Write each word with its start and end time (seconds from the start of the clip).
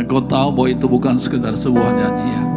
Engkau 0.00 0.24
tahu 0.24 0.48
bahwa 0.48 0.68
itu 0.72 0.88
bukan 0.88 1.20
sekedar 1.20 1.52
sebuah 1.52 1.92
nyanyian. 1.92 2.48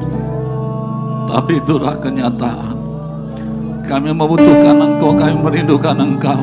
Tapi 1.27 1.59
itulah 1.59 1.99
kenyataan. 1.99 2.75
Kami 3.83 4.15
membutuhkan 4.15 4.79
Engkau, 4.79 5.11
kami 5.11 5.35
merindukan 5.43 5.97
Engkau. 5.99 6.39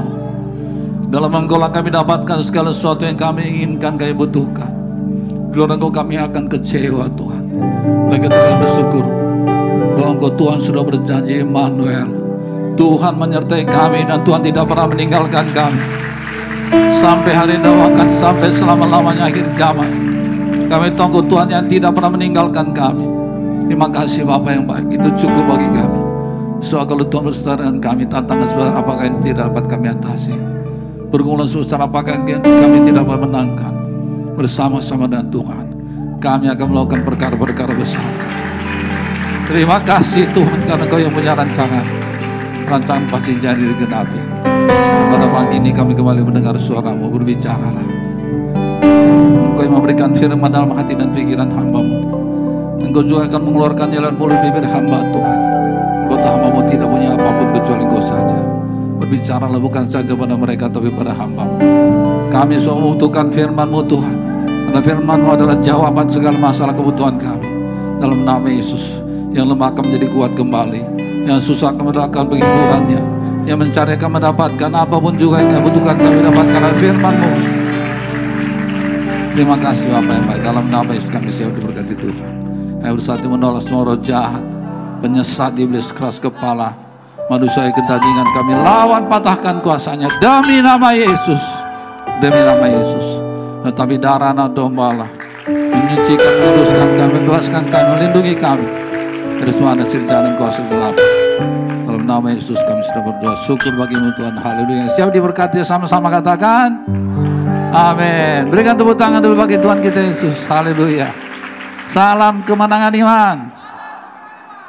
Dalam 1.09 1.33
Engkau 1.33 1.57
lah 1.57 1.73
kami 1.73 1.89
dapatkan 1.89 2.45
segala 2.45 2.77
sesuatu 2.77 3.09
yang 3.09 3.17
kami 3.17 3.49
inginkan, 3.49 3.97
kami 3.97 4.13
butuhkan. 4.13 4.69
Kalau 5.57 5.73
Engkau 5.73 5.89
kami 5.89 6.21
akan 6.21 6.45
kecewa 6.53 7.09
Tuhan. 7.17 7.45
Lagi 8.13 8.29
kami 8.29 8.55
bersyukur 8.61 9.05
bahwa 9.97 10.11
Engkau 10.21 10.33
Tuhan 10.37 10.59
sudah 10.61 10.83
berjanji 10.85 11.41
Emmanuel. 11.41 12.09
Tuhan 12.77 13.17
menyertai 13.17 13.65
kami 13.65 14.05
dan 14.05 14.21
Tuhan 14.21 14.45
tidak 14.45 14.69
pernah 14.69 14.87
meninggalkan 14.93 15.49
kami. 15.57 15.81
Sampai 17.01 17.33
hari 17.33 17.57
doakan 17.57 18.09
sampai 18.21 18.53
selama-lamanya 18.53 19.33
akhir 19.33 19.49
zaman. 19.57 20.10
Kami 20.71 20.87
tunggu 20.95 21.19
Tuhan 21.27 21.51
yang 21.51 21.67
tidak 21.67 21.99
pernah 21.99 22.15
meninggalkan 22.15 22.71
kami. 22.71 23.03
Terima 23.67 23.91
kasih 23.91 24.23
Bapak 24.23 24.51
yang 24.55 24.67
baik. 24.71 24.87
Itu 24.95 25.27
cukup 25.27 25.45
bagi 25.51 25.67
kami. 25.67 26.03
Soal 26.63 26.87
kalau 26.87 27.03
Tuhan 27.11 27.27
berserta 27.27 27.59
dengan 27.59 27.83
kami, 27.83 28.07
tantangan 28.07 28.47
sebab 28.55 28.79
apakah 28.79 29.03
yang 29.03 29.19
tidak 29.19 29.51
dapat 29.51 29.65
kami 29.67 29.87
atasi. 29.91 30.35
Pergumulan 31.11 31.51
susah 31.51 31.75
apakah 31.75 32.15
yang 32.23 32.39
kami 32.39 32.87
tidak 32.87 33.03
dapat 33.03 33.19
menangkan. 33.19 33.73
Bersama-sama 34.39 35.11
dengan 35.11 35.27
Tuhan. 35.35 35.65
Kami 36.23 36.47
akan 36.55 36.67
melakukan 36.71 37.03
perkara-perkara 37.03 37.73
besar. 37.75 38.07
Terima 39.51 39.83
kasih 39.83 40.31
Tuhan 40.31 40.71
karena 40.71 40.85
Kau 40.87 41.03
yang 41.03 41.11
punya 41.11 41.35
rancangan. 41.35 41.83
Rancangan 42.71 43.05
pasti 43.11 43.35
jadi 43.43 43.59
digenapi. 43.59 44.21
Pada 45.11 45.27
pagi 45.35 45.59
ini 45.59 45.75
kami 45.75 45.99
kembali 45.99 46.23
mendengar 46.23 46.55
suaramu 46.63 47.11
berbicaralah. 47.11 48.00
Engkau 49.61 49.77
yang 49.77 49.77
memberikan 49.77 50.11
firman 50.17 50.49
dalam 50.49 50.73
hati 50.73 50.97
dan 50.97 51.13
pikiran 51.13 51.53
hambamu. 51.53 52.01
Engkau 52.81 53.05
juga 53.05 53.29
akan 53.29 53.41
mengeluarkan 53.45 53.93
jalan 53.93 54.17
mulut 54.17 54.41
bibir 54.41 54.65
hamba 54.65 55.05
Tuhan. 55.13 55.39
Engkau 56.01 56.17
tahu 56.17 56.33
hambamu 56.33 56.61
tidak 56.73 56.89
punya 56.89 57.09
apa 57.13 57.29
pun 57.29 57.49
kecuali 57.53 57.83
engkau 57.85 58.01
saja. 58.09 58.39
Berbicaralah 59.05 59.61
bukan 59.61 59.85
saja 59.85 60.13
pada 60.17 60.33
mereka 60.33 60.65
tapi 60.73 60.89
pada 60.89 61.13
hambamu. 61.13 61.61
Kami 62.33 62.57
semua 62.57 62.77
membutuhkan 62.81 63.29
firmanmu 63.29 63.81
Tuhan. 63.85 64.17
Karena 64.49 64.81
firmanmu 64.81 65.29
adalah 65.29 65.57
jawaban 65.61 66.09
segala 66.09 66.37
masalah 66.41 66.73
kebutuhan 66.73 67.21
kami. 67.21 67.45
Dalam 68.01 68.25
nama 68.25 68.49
Yesus 68.49 68.81
yang 69.37 69.45
lemah 69.45 69.77
akan 69.77 69.93
menjadi 69.93 70.09
kuat 70.09 70.33
kembali. 70.41 70.81
Yang 71.29 71.53
susah 71.53 71.77
akan 71.77 71.85
mendapatkan 71.85 72.25
penghiburannya. 72.33 73.03
Yang 73.45 73.59
mencari 73.69 73.93
akan 74.01 74.09
mendapatkan 74.09 74.71
apa 74.73 74.97
pun 74.97 75.13
juga 75.21 75.45
yang 75.45 75.61
butuhkan 75.61 76.01
kami 76.01 76.19
dapatkan 76.25 76.73
firmanmu. 76.81 77.50
Terima 79.31 79.55
kasih 79.55 79.87
Bapak 79.95 80.11
yang 80.11 80.27
baik. 80.27 80.43
Dalam 80.43 80.65
nama 80.67 80.91
Yesus 80.91 81.11
kami 81.15 81.31
siap 81.31 81.55
diberkati 81.55 81.95
Tuhan. 81.95 82.31
Kami 82.83 82.93
bersatu 82.99 83.27
menolak 83.31 83.63
semua 83.63 83.87
roh 83.87 83.99
jahat. 84.03 84.43
Penyesat 85.01 85.55
iblis 85.57 85.87
keras 85.95 86.19
kepala. 86.19 86.75
Manusia 87.31 87.63
yang 87.63 87.77
kedagingan 87.79 88.27
kami 88.35 88.53
lawan 88.59 89.07
patahkan 89.07 89.63
kuasanya. 89.63 90.11
Demi 90.19 90.59
nama 90.59 90.91
Yesus. 90.91 91.39
Demi 92.19 92.43
nama 92.43 92.67
Yesus. 92.67 93.07
Tetapi 93.71 93.95
darah 94.03 94.35
anak 94.35 94.51
domba 94.51 95.07
lah. 95.07 95.11
Menyucikan, 95.47 96.33
meluruskan 96.43 96.89
kami, 96.99 97.13
membebaskan 97.23 97.65
kami, 97.71 97.87
melindungi 97.97 98.35
kami. 98.35 98.67
Dari 99.41 99.53
semua 99.55 99.79
nasir 99.79 100.03
jalan 100.11 100.35
kuasa 100.37 100.61
gelap. 100.67 100.99
Dalam 101.87 102.03
nama 102.03 102.27
Yesus 102.35 102.59
kami 102.67 102.83
sudah 102.91 103.03
berdoa. 103.07 103.35
Syukur 103.47 103.73
bagimu 103.79 104.11
Tuhan. 104.19 104.35
Haleluya. 104.35 104.91
Siap 104.99 105.15
diberkati 105.15 105.63
sama-sama 105.63 106.11
katakan. 106.11 106.83
Amin. 107.71 108.51
Berikan 108.51 108.75
tepuk 108.75 108.99
tangan 108.99 109.23
dulu 109.23 109.39
bagi 109.39 109.55
Tuhan 109.55 109.79
kita 109.79 110.01
Yesus. 110.03 110.43
Haleluya. 110.51 111.15
Salam 111.87 112.43
kemenangan 112.43 112.91
iman. 112.99 113.37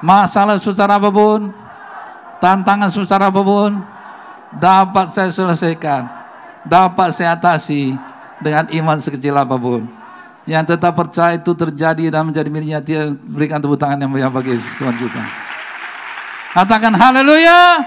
Masalah 0.02 0.57
susah 0.57 0.89
apa 0.89 1.09
pun, 1.09 1.53
tantangan 2.41 2.89
susah 2.89 3.22
apa 3.22 3.41
pun, 3.41 3.81
dapat 4.57 5.13
saya 5.13 5.29
selesaikan, 5.29 6.09
dapat 6.66 7.13
saya 7.13 7.38
atasi 7.38 7.94
dengan 8.41 8.66
iman 8.69 8.97
sekecil 8.97 9.38
apa 9.38 9.57
pun. 9.57 9.85
Yang 10.50 10.73
tetap 10.73 10.97
percaya 10.97 11.38
itu 11.38 11.53
terjadi 11.53 12.09
dan 12.09 12.33
menjadi 12.33 12.50
miliknya 12.50 12.81
dia 12.81 13.01
berikan 13.13 13.62
tepuk 13.62 13.78
tangan 13.78 14.01
yang 14.01 14.09
meriah 14.09 14.33
bagi 14.33 14.57
Yesus 14.57 14.73
Tuhan 14.78 14.97
kita. 14.97 15.23
Katakan 16.57 16.94
haleluya. 16.97 17.81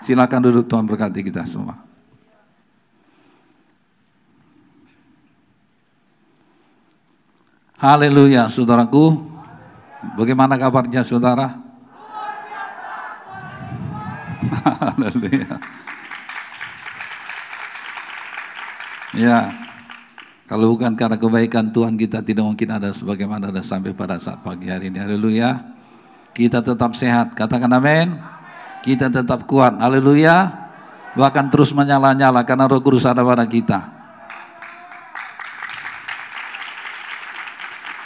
Silakan 0.00 0.40
duduk 0.48 0.64
Tuhan 0.64 0.88
berkati 0.88 1.20
kita 1.20 1.44
semua. 1.44 1.89
Haleluya, 7.80 8.52
saudaraku. 8.52 9.16
Bagaimana 10.20 10.60
kabarnya 10.60 11.00
saudara? 11.00 11.56
Haleluya. 14.84 15.56
Ya, 19.16 19.38
kalau 20.44 20.76
bukan 20.76 20.92
karena 20.92 21.16
kebaikan 21.16 21.72
Tuhan 21.72 21.96
kita 21.96 22.20
tidak 22.20 22.44
mungkin 22.44 22.68
ada 22.68 22.92
sebagaimana 22.92 23.48
ada 23.48 23.64
sampai 23.64 23.96
pada 23.96 24.20
saat 24.20 24.44
pagi 24.44 24.68
hari 24.68 24.92
ini. 24.92 25.00
Haleluya. 25.00 25.62
Kita 26.36 26.60
tetap 26.60 26.98
sehat. 26.98 27.32
Katakan 27.32 27.70
amin. 27.70 28.18
Kita 28.84 29.08
tetap 29.08 29.48
kuat. 29.48 29.80
Haleluya. 29.80 30.52
Bahkan 31.16 31.48
terus 31.48 31.72
menyala-nyala 31.72 32.44
karena 32.44 32.68
roh 32.68 32.84
kudus 32.84 33.08
ada 33.08 33.24
pada 33.24 33.48
kita. 33.48 33.99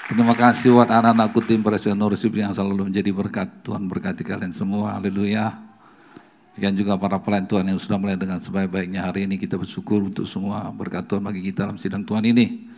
Terima 0.04 0.36
kasih 0.36 0.68
buat 0.76 0.84
anak-anakku 0.84 1.48
tim 1.48 1.64
Presiden 1.64 1.96
Norsip 1.96 2.36
yang 2.36 2.52
selalu 2.52 2.92
menjadi 2.92 3.08
berkat. 3.08 3.48
Tuhan 3.64 3.88
berkati 3.88 4.20
kalian 4.20 4.52
semua. 4.52 5.00
Haleluya. 5.00 5.56
Dan 6.60 6.76
juga 6.76 7.00
para 7.00 7.16
pelayan 7.16 7.48
Tuhan 7.48 7.64
yang 7.72 7.80
sudah 7.80 7.96
mulai 7.96 8.20
dengan 8.20 8.36
sebaik-baiknya 8.36 9.00
hari 9.00 9.24
ini 9.24 9.40
kita 9.40 9.56
bersyukur 9.56 10.04
untuk 10.04 10.28
semua 10.28 10.68
berkat 10.76 11.08
Tuhan 11.08 11.24
bagi 11.24 11.48
kita 11.48 11.64
dalam 11.64 11.80
sidang 11.80 12.04
Tuhan 12.04 12.20
ini. 12.20 12.68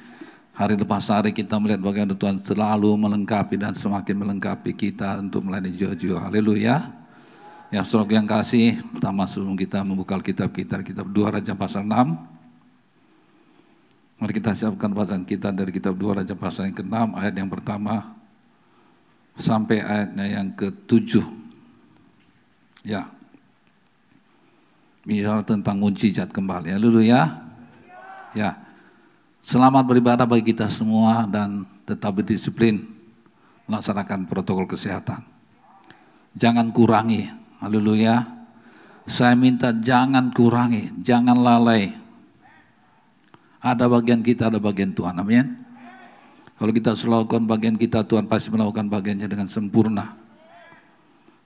Hari 0.55 0.79
lepas 0.79 1.03
hari 1.11 1.35
kita 1.35 1.59
melihat 1.59 1.83
bagaimana 1.83 2.15
Tuhan 2.15 2.47
selalu 2.47 2.95
melengkapi 2.95 3.59
dan 3.59 3.75
semakin 3.75 4.23
melengkapi 4.23 4.71
kita 4.79 5.19
untuk 5.19 5.51
melayani 5.51 5.75
jiwa-jiwa. 5.75 6.31
Haleluya. 6.31 6.95
Yang 7.75 7.91
saudara 7.91 8.23
yang 8.23 8.31
kasih, 8.31 8.87
pertama 8.95 9.27
sebelum 9.27 9.59
kita 9.59 9.83
membuka 9.83 10.15
kitab 10.23 10.55
kita, 10.55 10.79
kitab 10.87 11.11
2 11.11 11.35
Raja 11.43 11.59
pasal 11.59 11.83
6. 11.91 12.36
Mari 14.16 14.32
kita 14.32 14.56
siapkan 14.56 14.88
bacaan 14.97 15.28
kita 15.28 15.53
dari 15.53 15.69
kitab 15.69 15.93
2 16.00 16.25
Raja 16.25 16.32
pasal 16.32 16.72
yang 16.72 16.77
ke-6 16.81 16.97
ayat 17.21 17.34
yang 17.37 17.53
pertama 17.53 18.16
sampai 19.37 19.84
ayatnya 19.84 20.25
yang 20.25 20.49
ke-7. 20.56 21.21
Ya. 22.81 23.12
Misal 25.04 25.44
tentang 25.44 25.77
mujizat 25.77 26.32
kembali. 26.32 26.72
Haleluya. 26.72 27.44
Ya. 28.32 28.56
Selamat 29.44 29.84
beribadah 29.84 30.25
bagi 30.25 30.56
kita 30.56 30.66
semua 30.72 31.28
dan 31.28 31.69
tetap 31.84 32.16
berdisiplin 32.16 32.88
melaksanakan 33.69 34.27
protokol 34.27 34.66
kesehatan. 34.66 35.22
Jangan 36.34 36.72
kurangi. 36.72 37.28
Haleluya. 37.60 38.27
Saya 39.06 39.38
minta 39.38 39.71
jangan 39.71 40.34
kurangi, 40.34 40.91
jangan 41.04 41.38
lalai. 41.38 42.06
Ada 43.66 43.91
bagian 43.91 44.22
kita, 44.22 44.47
ada 44.47 44.62
bagian 44.62 44.94
Tuhan. 44.94 45.19
Amin. 45.19 45.59
Kalau 46.54 46.71
kita 46.71 46.94
melakukan 46.94 47.43
bagian 47.50 47.75
kita, 47.75 48.06
Tuhan 48.06 48.31
pasti 48.31 48.54
melakukan 48.54 48.87
bagiannya 48.87 49.27
dengan 49.27 49.50
sempurna. 49.50 50.15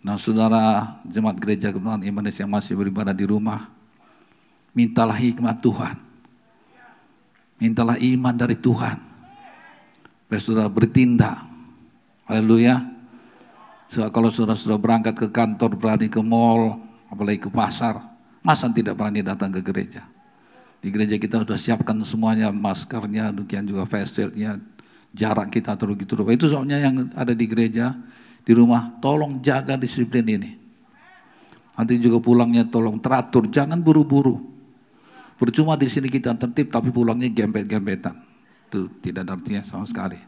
Nah 0.05 0.17
saudara 0.21 0.97
jemaat 1.09 1.41
gereja 1.41 1.73
kebenaran 1.73 2.05
Indonesia 2.05 2.45
yang 2.45 2.53
masih 2.53 2.77
beribadah 2.77 3.17
di 3.17 3.25
rumah, 3.25 3.73
mintalah 4.77 5.17
hikmat 5.17 5.65
Tuhan. 5.65 5.97
Mintalah 7.61 7.97
iman 8.01 8.35
dari 8.37 8.57
Tuhan. 8.57 8.97
Biar 10.29 10.41
saudara 10.41 10.69
bertindak. 10.73 11.45
Haleluya. 12.25 12.81
So, 13.91 14.07
kalau 14.15 14.31
saudara 14.31 14.57
sudah 14.57 14.79
berangkat 14.79 15.19
ke 15.19 15.29
kantor, 15.29 15.75
berani 15.75 16.07
ke 16.07 16.23
mall, 16.23 16.79
apalagi 17.11 17.43
ke 17.43 17.51
pasar, 17.51 17.99
masa 18.41 18.71
tidak 18.71 18.95
berani 18.95 19.21
datang 19.21 19.51
ke 19.51 19.61
gereja? 19.61 20.07
Di 20.81 20.89
gereja 20.89 21.21
kita 21.21 21.45
sudah 21.45 21.61
siapkan 21.61 22.01
semuanya, 22.09 22.49
maskernya, 22.49 23.29
demikian 23.37 23.69
juga 23.69 23.85
face 23.85 24.33
jarak 25.13 25.53
kita 25.53 25.77
terus 25.77 25.95
gitu. 26.01 26.17
Itu 26.25 26.49
soalnya 26.49 26.81
yang 26.81 27.13
ada 27.13 27.37
di 27.37 27.45
gereja, 27.45 27.93
di 28.41 28.53
rumah, 28.57 28.97
tolong 29.05 29.45
jaga 29.45 29.77
disiplin 29.77 30.25
ini. 30.25 30.51
Nanti 31.77 32.01
juga 32.01 32.21
pulangnya 32.21 32.65
tolong 32.69 32.97
teratur, 33.01 33.49
jangan 33.53 33.81
buru-buru. 33.81 34.41
Percuma 35.37 35.77
di 35.77 35.89
sini 35.89 36.13
kita 36.13 36.37
tertib 36.37 36.69
tapi 36.69 36.93
pulangnya 36.93 37.29
gempet-gempetan. 37.29 38.17
Itu 38.69 38.89
tidak 39.01 39.25
ada 39.29 39.33
artinya 39.37 39.65
sama 39.65 39.89
sekali. 39.89 40.21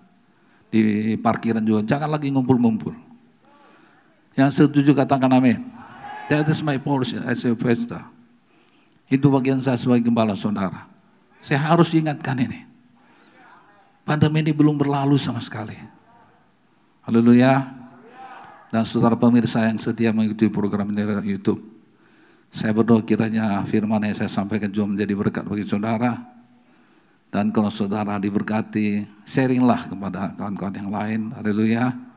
Di 0.72 1.14
parkiran 1.20 1.60
juga 1.60 1.84
jangan 1.84 2.08
lagi 2.08 2.32
ngumpul-ngumpul. 2.32 2.96
Yang 4.32 4.64
setuju 4.64 4.96
katakan 4.96 5.28
amin. 5.28 5.60
That 6.32 6.48
is 6.48 6.64
my 6.64 6.80
portion 6.80 7.24
as 7.28 7.44
a 7.44 7.52
pastor. 7.52 8.11
Itu 9.12 9.28
bagian 9.28 9.60
saya 9.60 9.76
sebagai 9.76 10.08
gembala 10.08 10.32
saudara. 10.32 10.88
Saya 11.44 11.60
harus 11.60 11.92
ingatkan 11.92 12.32
ini. 12.40 12.64
Pandemi 14.08 14.40
ini 14.40 14.56
belum 14.56 14.80
berlalu 14.80 15.20
sama 15.20 15.44
sekali. 15.44 15.76
Haleluya. 17.04 17.60
Dan 18.72 18.88
saudara 18.88 19.12
pemirsa 19.12 19.68
yang 19.68 19.76
setia 19.76 20.16
mengikuti 20.16 20.48
program 20.48 20.88
ini 20.96 21.04
di 21.04 21.36
YouTube. 21.36 21.60
Saya 22.48 22.72
berdoa 22.72 23.04
kiranya 23.04 23.60
firman 23.68 24.00
yang 24.00 24.16
saya 24.16 24.32
sampaikan 24.32 24.72
juga 24.72 24.96
menjadi 24.96 25.12
berkat 25.12 25.44
bagi 25.44 25.68
saudara. 25.68 26.16
Dan 27.28 27.52
kalau 27.52 27.68
saudara 27.68 28.16
diberkati, 28.16 29.04
sharinglah 29.28 29.92
kepada 29.92 30.32
kawan-kawan 30.40 30.72
yang 30.72 30.88
lain. 30.88 31.20
Haleluya. 31.36 32.11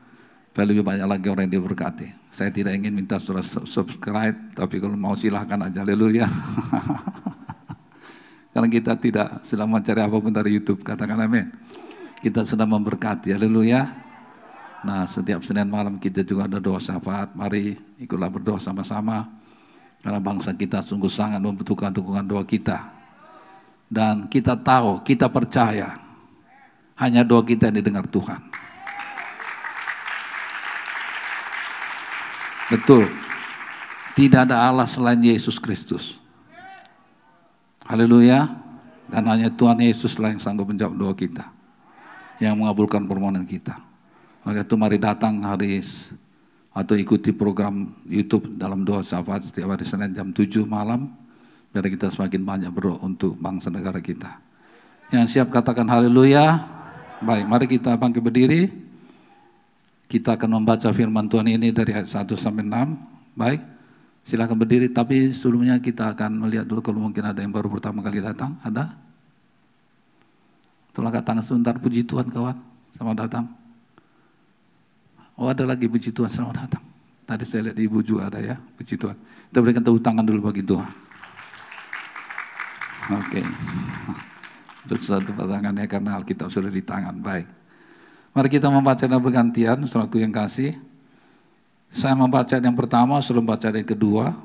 Supaya 0.56 0.72
lebih 0.72 0.88
banyak 0.88 1.04
lagi 1.04 1.28
orang 1.28 1.52
yang 1.52 1.60
diberkati. 1.60 2.32
Saya 2.32 2.48
tidak 2.48 2.80
ingin 2.80 2.96
minta 2.96 3.20
saudara 3.20 3.44
subscribe, 3.44 4.56
tapi 4.56 4.80
kalau 4.80 4.96
mau 4.96 5.12
silahkan 5.12 5.60
aja. 5.60 5.84
Haleluya. 5.84 6.24
Karena 8.56 8.68
kita 8.72 8.96
tidak 8.96 9.44
sedang 9.44 9.68
mencari 9.68 10.00
apa 10.00 10.16
pun 10.16 10.32
dari 10.32 10.56
YouTube. 10.56 10.80
Katakan 10.80 11.20
amin. 11.20 11.52
Kita 12.24 12.48
sedang 12.48 12.72
memberkati. 12.72 13.36
Haleluya. 13.36 13.84
Nah 14.80 15.04
setiap 15.04 15.44
Senin 15.44 15.68
malam 15.68 16.00
kita 16.00 16.24
juga 16.24 16.48
ada 16.48 16.56
doa 16.56 16.80
syafaat. 16.80 17.36
Mari 17.36 17.76
ikutlah 18.00 18.32
berdoa 18.32 18.56
sama-sama. 18.56 19.28
Karena 20.00 20.24
bangsa 20.24 20.56
kita 20.56 20.80
sungguh 20.80 21.12
sangat 21.12 21.44
membutuhkan 21.44 21.92
dukungan 21.92 22.24
doa 22.24 22.48
kita. 22.48 22.80
Dan 23.92 24.32
kita 24.32 24.56
tahu, 24.56 25.04
kita 25.04 25.28
percaya 25.28 26.00
hanya 26.96 27.20
doa 27.28 27.44
kita 27.44 27.68
yang 27.68 27.84
didengar 27.84 28.08
Tuhan. 28.08 28.65
Betul. 32.66 33.06
Tidak 34.16 34.48
ada 34.48 34.66
Allah 34.66 34.88
selain 34.88 35.20
Yesus 35.20 35.60
Kristus. 35.60 36.18
Haleluya. 37.86 38.64
Dan 39.06 39.22
hanya 39.30 39.52
Tuhan 39.54 39.78
Yesus 39.78 40.18
lah 40.18 40.34
yang 40.34 40.42
sanggup 40.42 40.66
menjawab 40.66 40.94
doa 40.98 41.14
kita. 41.14 41.46
Yang 42.42 42.54
mengabulkan 42.58 43.06
permohonan 43.06 43.46
kita. 43.46 43.78
Maka 44.42 44.66
itu 44.66 44.74
mari 44.74 44.98
datang 44.98 45.42
hari 45.46 45.82
atau 46.76 46.94
ikuti 46.94 47.32
program 47.32 47.96
YouTube 48.04 48.52
dalam 48.60 48.84
doa 48.84 49.00
syafaat 49.00 49.48
setiap 49.48 49.72
hari 49.72 49.88
Senin 49.88 50.12
jam 50.12 50.28
7 50.28 50.60
malam 50.68 51.08
biar 51.72 51.88
kita 51.88 52.12
semakin 52.12 52.44
banyak 52.44 52.70
berdoa 52.72 53.00
untuk 53.00 53.36
bangsa 53.36 53.72
negara 53.72 54.00
kita. 54.00 54.38
Yang 55.12 55.38
siap 55.38 55.48
katakan 55.52 55.88
haleluya. 55.88 56.72
Baik, 57.20 57.44
mari 57.48 57.66
kita 57.68 57.96
bangkit 57.96 58.20
berdiri. 58.20 58.85
Kita 60.06 60.38
akan 60.38 60.62
membaca 60.62 60.86
firman 60.94 61.26
Tuhan 61.26 61.50
ini 61.50 61.74
dari 61.74 61.90
ayat 61.90 62.06
1 62.06 62.38
sampai 62.38 62.62
6. 62.62 63.34
Baik, 63.34 63.60
silakan 64.22 64.56
berdiri. 64.62 64.86
Tapi 64.86 65.34
sebelumnya 65.34 65.82
kita 65.82 66.14
akan 66.14 66.46
melihat 66.46 66.66
dulu 66.66 66.78
kalau 66.78 67.02
mungkin 67.02 67.26
ada 67.26 67.42
yang 67.42 67.50
baru 67.50 67.66
pertama 67.66 68.06
kali 68.06 68.22
datang. 68.22 68.54
Ada? 68.62 68.94
Tolong 70.94 71.12
tangan 71.12 71.44
sebentar, 71.44 71.74
puji 71.76 72.06
Tuhan 72.06 72.30
kawan. 72.32 72.56
Selamat 72.96 73.28
datang. 73.28 73.44
Oh 75.36 75.52
ada 75.52 75.68
lagi 75.68 75.84
puji 75.84 76.14
Tuhan, 76.14 76.32
selamat 76.32 76.56
datang. 76.64 76.84
Tadi 77.28 77.44
saya 77.44 77.68
lihat 77.68 77.76
ibu 77.76 78.00
juga 78.00 78.32
ada 78.32 78.40
ya, 78.40 78.56
puji 78.56 78.96
Tuhan. 78.96 79.12
Kita 79.52 79.58
berikan 79.60 79.84
tepuk 79.84 80.00
tangan 80.00 80.24
dulu 80.24 80.48
bagi 80.48 80.64
Tuhan. 80.64 80.88
Oke. 83.12 83.42
Okay. 83.42 83.44
Itu 84.86 84.94
suatu 85.02 85.34
pasangannya 85.34 85.84
karena 85.90 86.16
Alkitab 86.16 86.48
sudah 86.48 86.70
di 86.70 86.80
tangan. 86.80 87.18
Baik. 87.20 87.65
Mari 88.36 88.52
kita 88.52 88.68
membaca 88.68 89.00
dan 89.00 89.16
bergantian, 89.16 89.88
saudaraku 89.88 90.20
yang 90.20 90.28
kasih. 90.28 90.76
Saya 91.88 92.12
membaca 92.12 92.52
yang 92.52 92.76
pertama, 92.76 93.16
suruh 93.24 93.40
membaca 93.40 93.72
yang 93.72 93.88
kedua. 93.88 94.36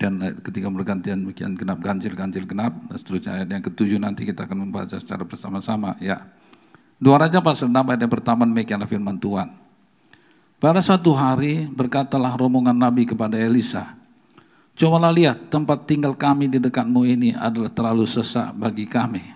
Dan 0.00 0.16
ketika 0.40 0.72
bergantian 0.72 1.20
demikian 1.20 1.52
genap 1.52 1.84
ganjil, 1.84 2.16
ganjil 2.16 2.48
genap, 2.48 2.72
dan 2.88 2.96
seterusnya 2.96 3.36
ayat 3.36 3.48
yang 3.52 3.60
ketujuh 3.60 4.00
nanti 4.00 4.24
kita 4.24 4.48
akan 4.48 4.64
membaca 4.64 4.96
secara 4.96 5.20
bersama-sama. 5.20 6.00
Ya. 6.00 6.24
Dua 6.96 7.20
Raja 7.20 7.44
pasal 7.44 7.68
6 7.68 7.76
ayat 7.76 8.00
yang 8.08 8.14
pertama 8.16 8.48
demikianlah 8.48 8.88
firman 8.88 9.20
Tuhan. 9.20 9.52
Pada 10.56 10.80
suatu 10.80 11.12
hari 11.12 11.68
berkatalah 11.68 12.40
rombongan 12.40 12.78
Nabi 12.78 13.04
kepada 13.04 13.36
Elisa, 13.36 14.00
Cobalah 14.72 15.12
lihat 15.12 15.52
tempat 15.52 15.84
tinggal 15.84 16.16
kami 16.16 16.48
di 16.48 16.56
dekatmu 16.56 17.04
ini 17.04 17.36
adalah 17.36 17.68
terlalu 17.68 18.08
sesak 18.08 18.56
bagi 18.56 18.88
kami. 18.88 19.31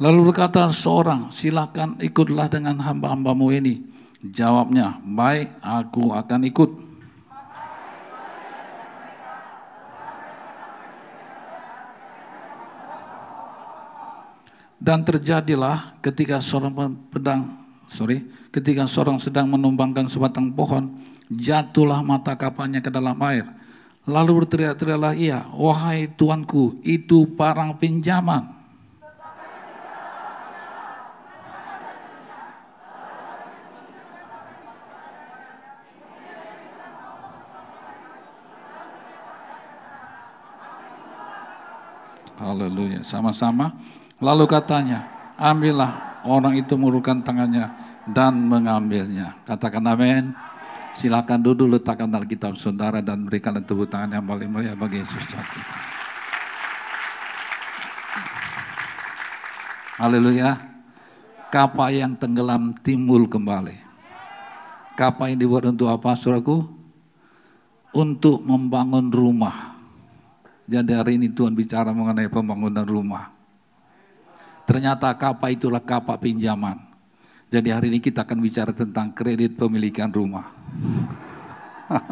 Lalu 0.00 0.32
berkata 0.32 0.64
seorang, 0.72 1.28
silakan 1.28 2.00
ikutlah 2.00 2.48
dengan 2.48 2.80
hamba-hambamu 2.80 3.52
ini. 3.52 3.84
Jawabnya, 4.24 4.96
baik 5.04 5.60
aku 5.60 6.16
akan 6.16 6.40
ikut. 6.48 6.70
Dan 14.80 15.04
terjadilah 15.04 16.00
ketika 16.00 16.40
seorang 16.40 16.96
pedang, 17.12 17.60
sorry, 17.84 18.24
ketika 18.48 18.88
seorang 18.88 19.20
sedang 19.20 19.52
menumbangkan 19.52 20.08
sebatang 20.08 20.56
pohon, 20.56 20.96
jatuhlah 21.28 22.00
mata 22.00 22.32
kapalnya 22.40 22.80
ke 22.80 22.88
dalam 22.88 23.20
air. 23.20 23.44
Lalu 24.08 24.48
berteriak-teriaklah 24.48 25.12
ia, 25.12 25.44
wahai 25.52 26.08
tuanku, 26.08 26.80
itu 26.80 27.28
parang 27.36 27.76
pinjaman. 27.76 28.59
Haleluya. 42.40 43.04
Sama-sama. 43.04 43.76
Lalu 44.16 44.48
katanya, 44.48 45.04
ambillah 45.36 46.24
orang 46.24 46.56
itu 46.56 46.72
mengurungkan 46.72 47.20
tangannya 47.20 47.68
dan 48.08 48.32
mengambilnya. 48.48 49.36
Katakan 49.44 49.84
amin. 49.84 50.32
Silakan 50.96 51.44
duduk 51.44 51.70
letakkan 51.70 52.10
Alkitab 52.10 52.58
saudara 52.58 52.98
dan 52.98 53.28
berikan 53.28 53.54
tepuk 53.60 53.86
tangan 53.86 54.18
yang 54.18 54.26
paling 54.26 54.50
mulia 54.50 54.74
bagi 54.74 55.04
Yesus. 55.04 55.24
Haleluya. 60.00 60.56
Kapal 61.52 61.94
yang 61.94 62.16
tenggelam 62.16 62.74
timbul 62.80 63.28
kembali. 63.28 63.76
Kapal 64.96 65.34
yang 65.34 65.40
dibuat 65.40 65.68
untuk 65.68 65.92
apa, 65.92 66.16
suraku? 66.16 66.66
Untuk 67.90 68.42
membangun 68.42 69.10
rumah. 69.10 69.79
Jadi 70.70 70.94
hari 70.94 71.18
ini 71.18 71.26
Tuhan 71.34 71.50
bicara 71.50 71.90
mengenai 71.90 72.30
pembangunan 72.30 72.86
rumah. 72.86 73.34
Ternyata 74.70 75.10
kapak 75.18 75.58
itulah 75.58 75.82
kapak 75.82 76.22
pinjaman. 76.22 76.78
Jadi 77.50 77.74
hari 77.74 77.90
ini 77.90 77.98
kita 77.98 78.22
akan 78.22 78.38
bicara 78.38 78.70
tentang 78.70 79.10
kredit 79.10 79.58
pemilikan 79.58 80.14
rumah. 80.14 80.54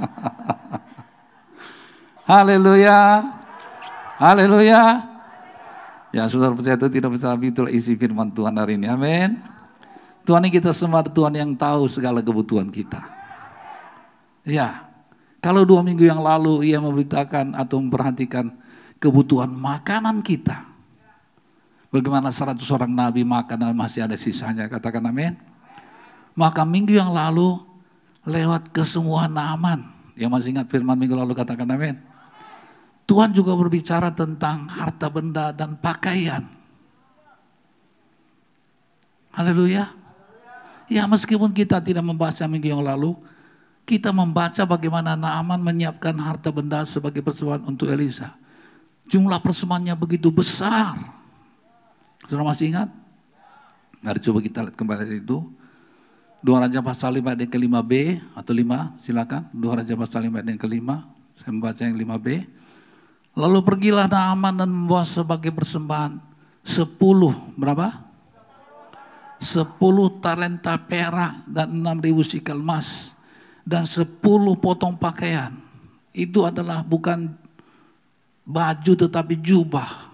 Haleluya. 2.26 3.22
Haleluya. 4.18 5.06
Ya 6.10 6.26
saudara 6.26 6.58
percaya 6.58 6.74
itu 6.74 6.90
tidak 6.90 7.14
bisa 7.14 7.38
itulah 7.38 7.70
isi 7.70 7.94
firman 7.94 8.34
Tuhan 8.34 8.58
hari 8.58 8.74
ini. 8.74 8.90
Amin. 8.90 9.38
Tuhan 10.26 10.42
ini 10.42 10.58
kita 10.58 10.74
semua 10.74 11.06
Tuhan 11.06 11.38
yang 11.38 11.54
tahu 11.54 11.86
segala 11.86 12.18
kebutuhan 12.18 12.74
kita. 12.74 13.06
Ya, 14.42 14.87
kalau 15.38 15.62
dua 15.62 15.86
minggu 15.86 16.02
yang 16.02 16.18
lalu 16.18 16.66
ia 16.66 16.82
memberitakan 16.82 17.54
atau 17.54 17.78
memperhatikan 17.78 18.50
kebutuhan 18.98 19.50
makanan 19.50 20.22
kita. 20.22 20.66
Bagaimana 21.88 22.28
seratus 22.28 22.68
orang 22.68 22.92
nabi 22.92 23.24
makan 23.24 23.56
dan 23.64 23.72
masih 23.72 24.04
ada 24.04 24.18
sisanya, 24.18 24.68
katakan 24.68 25.00
amin. 25.08 25.38
Maka 26.36 26.66
minggu 26.66 26.92
yang 26.92 27.14
lalu 27.14 27.56
lewat 28.28 28.74
kesemuan 28.74 29.32
aman. 29.32 29.88
Yang 30.18 30.30
masih 30.30 30.48
ingat 30.58 30.66
firman 30.68 30.98
minggu 30.98 31.16
lalu 31.16 31.32
katakan 31.32 31.64
amin. 31.70 31.96
Tuhan 33.08 33.32
juga 33.32 33.56
berbicara 33.56 34.12
tentang 34.12 34.68
harta 34.68 35.08
benda 35.08 35.48
dan 35.54 35.80
pakaian. 35.80 36.44
Haleluya. 39.32 39.88
Ya 40.92 41.08
meskipun 41.08 41.56
kita 41.56 41.80
tidak 41.80 42.04
membaca 42.04 42.44
minggu 42.44 42.68
yang 42.68 42.84
lalu, 42.84 43.16
kita 43.88 44.12
membaca 44.12 44.68
bagaimana 44.68 45.16
Naaman 45.16 45.64
menyiapkan 45.64 46.12
harta 46.20 46.52
benda 46.52 46.84
sebagai 46.84 47.24
persembahan 47.24 47.64
untuk 47.64 47.88
Elisa. 47.88 48.36
Jumlah 49.08 49.40
persembahannya 49.40 49.96
begitu 49.96 50.28
besar. 50.28 50.92
Sudah 52.28 52.44
masih 52.44 52.76
ingat? 52.76 52.92
Mari 54.04 54.20
coba 54.20 54.38
kita 54.44 54.60
lihat 54.68 54.76
kembali 54.76 55.24
itu. 55.24 55.40
Dua 56.44 56.60
Raja 56.60 56.84
pasal 56.84 57.18
5 57.18 57.24
ayat 57.24 57.40
yang 57.48 57.52
kelima 57.56 57.80
B 57.80 58.20
atau 58.36 58.52
5 58.52 59.00
silakan. 59.00 59.48
Dua 59.56 59.80
Raja 59.80 59.96
pasal 59.96 60.28
5 60.28 60.36
ayat 60.36 60.48
yang 60.52 60.60
kelima. 60.60 61.08
Saya 61.40 61.50
membaca 61.56 61.80
yang 61.80 61.96
5 61.96 62.20
B. 62.20 62.26
Lalu 63.32 63.58
pergilah 63.64 64.06
Naaman 64.06 64.54
dan 64.60 64.68
membawa 64.68 65.08
sebagai 65.08 65.50
persembahan 65.50 66.20
sepuluh 66.60 67.32
berapa? 67.56 68.04
sepuluh 69.38 70.18
talenta 70.18 70.74
perak 70.74 71.46
dan 71.46 71.70
enam 71.70 72.02
ribu 72.02 72.26
sikal 72.26 72.58
emas 72.58 73.14
dan 73.68 73.84
sepuluh 73.84 74.56
potong 74.56 74.96
pakaian. 74.96 75.52
Itu 76.16 76.48
adalah 76.48 76.80
bukan 76.80 77.36
baju 78.48 78.92
tetapi 78.96 79.36
jubah. 79.44 80.08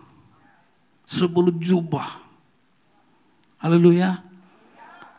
Sepuluh 1.06 1.54
jubah. 1.62 2.18
Haleluya. 3.62 4.26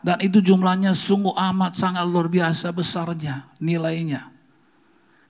Dan 0.04 0.20
itu 0.20 0.44
jumlahnya 0.44 0.92
sungguh 0.92 1.32
amat 1.32 1.80
sangat 1.80 2.04
luar 2.04 2.28
biasa 2.28 2.70
besarnya 2.76 3.48
nilainya. 3.56 4.28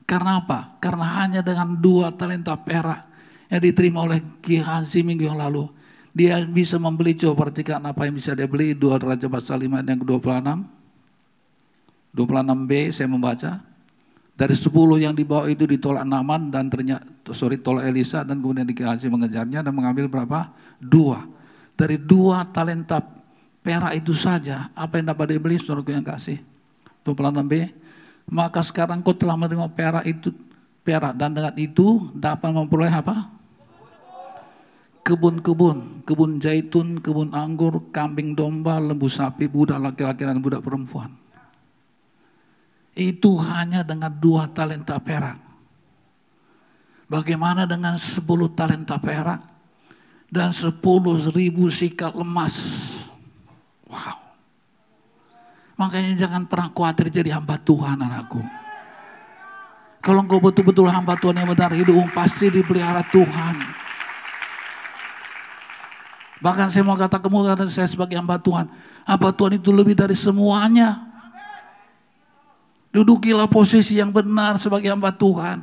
Karena 0.02 0.42
apa? 0.42 0.76
Karena 0.82 1.22
hanya 1.22 1.40
dengan 1.40 1.78
dua 1.78 2.10
talenta 2.10 2.58
perak 2.58 3.06
yang 3.46 3.62
diterima 3.62 4.02
oleh 4.02 4.20
Gehazi 4.42 5.06
minggu 5.06 5.30
yang 5.30 5.38
lalu 5.38 5.70
dia 6.16 6.40
bisa 6.48 6.80
membeli, 6.80 7.12
coba 7.12 7.44
perhatikan 7.44 7.76
apa 7.84 8.08
yang 8.08 8.16
bisa 8.16 8.32
dia 8.32 8.48
beli. 8.48 8.72
Dua 8.72 8.96
Raja 8.96 9.28
Pasal 9.28 9.68
5 9.68 9.84
yang 9.84 10.00
ke-26. 10.00 10.75
26b 12.16 12.72
saya 12.96 13.08
membaca. 13.12 13.60
Dari 14.36 14.52
10 14.52 15.00
yang 15.00 15.16
dibawa 15.16 15.48
itu 15.48 15.64
ditolak 15.64 16.04
Naman 16.04 16.52
dan 16.52 16.68
ternyata, 16.68 17.08
sorry, 17.32 17.56
tolak 17.56 17.88
Elisa 17.88 18.20
dan 18.20 18.40
kemudian 18.40 18.68
dikasih 18.68 19.08
mengejarnya 19.08 19.64
dan 19.64 19.72
mengambil 19.72 20.12
berapa? 20.12 20.52
Dua. 20.76 21.24
Dari 21.72 21.96
dua 21.96 22.44
talenta 22.52 23.00
perak 23.64 23.96
itu 23.96 24.12
saja, 24.12 24.68
apa 24.76 25.00
yang 25.00 25.12
dapat 25.12 25.36
dibeli 25.36 25.56
saudaraku 25.56 25.92
yang 25.92 26.04
kasih? 26.04 26.40
26b. 27.04 27.72
Maka 28.28 28.60
sekarang 28.60 29.00
kau 29.00 29.16
telah 29.16 29.40
menerima 29.40 29.72
perak 29.72 30.04
itu, 30.04 30.32
perak 30.84 31.16
dan 31.16 31.32
dengan 31.32 31.56
itu 31.56 32.12
dapat 32.12 32.52
memperoleh 32.52 32.92
apa? 32.92 33.36
kebun-kebun, 35.06 36.02
kebun 36.02 36.42
zaitun, 36.42 36.98
kebun 36.98 37.30
anggur, 37.30 37.78
kambing 37.94 38.34
domba, 38.34 38.82
lembu 38.82 39.06
sapi, 39.06 39.46
budak 39.46 39.78
laki-laki 39.78 40.26
dan 40.26 40.42
budak 40.42 40.66
perempuan. 40.66 41.14
Itu 42.96 43.36
hanya 43.36 43.84
dengan 43.84 44.08
dua 44.08 44.48
talenta 44.48 44.96
perak. 44.96 45.36
Bagaimana 47.12 47.68
dengan 47.68 48.00
sepuluh 48.00 48.48
talenta 48.50 48.96
perak 48.96 49.44
dan 50.32 50.50
sepuluh 50.50 51.28
ribu 51.28 51.68
sikap 51.68 52.16
emas? 52.16 52.56
Wow. 53.84 54.16
Makanya 55.76 56.16
jangan 56.24 56.48
pernah 56.48 56.72
khawatir 56.72 57.12
jadi 57.12 57.36
hamba 57.36 57.60
Tuhan 57.60 58.00
anakku. 58.00 58.40
Kalau 60.00 60.24
engkau 60.24 60.40
betul-betul 60.40 60.88
hamba 60.88 61.20
Tuhan 61.20 61.36
yang 61.36 61.52
benar 61.52 61.76
hidup, 61.76 62.08
pasti 62.16 62.48
dipelihara 62.48 63.04
Tuhan. 63.12 63.54
Bahkan 66.40 66.72
saya 66.72 66.80
mau 66.80 66.96
kata 66.96 67.20
kamu 67.20 67.68
saya 67.68 67.90
sebagai 67.90 68.16
hamba 68.16 68.40
Tuhan. 68.40 68.72
Hamba 69.04 69.30
Tuhan 69.36 69.60
itu 69.60 69.68
lebih 69.68 69.92
dari 69.92 70.16
semuanya. 70.16 71.15
Dudukilah 72.96 73.44
posisi 73.44 74.00
yang 74.00 74.08
benar 74.08 74.56
sebagai 74.56 74.88
hamba 74.88 75.12
Tuhan. 75.12 75.60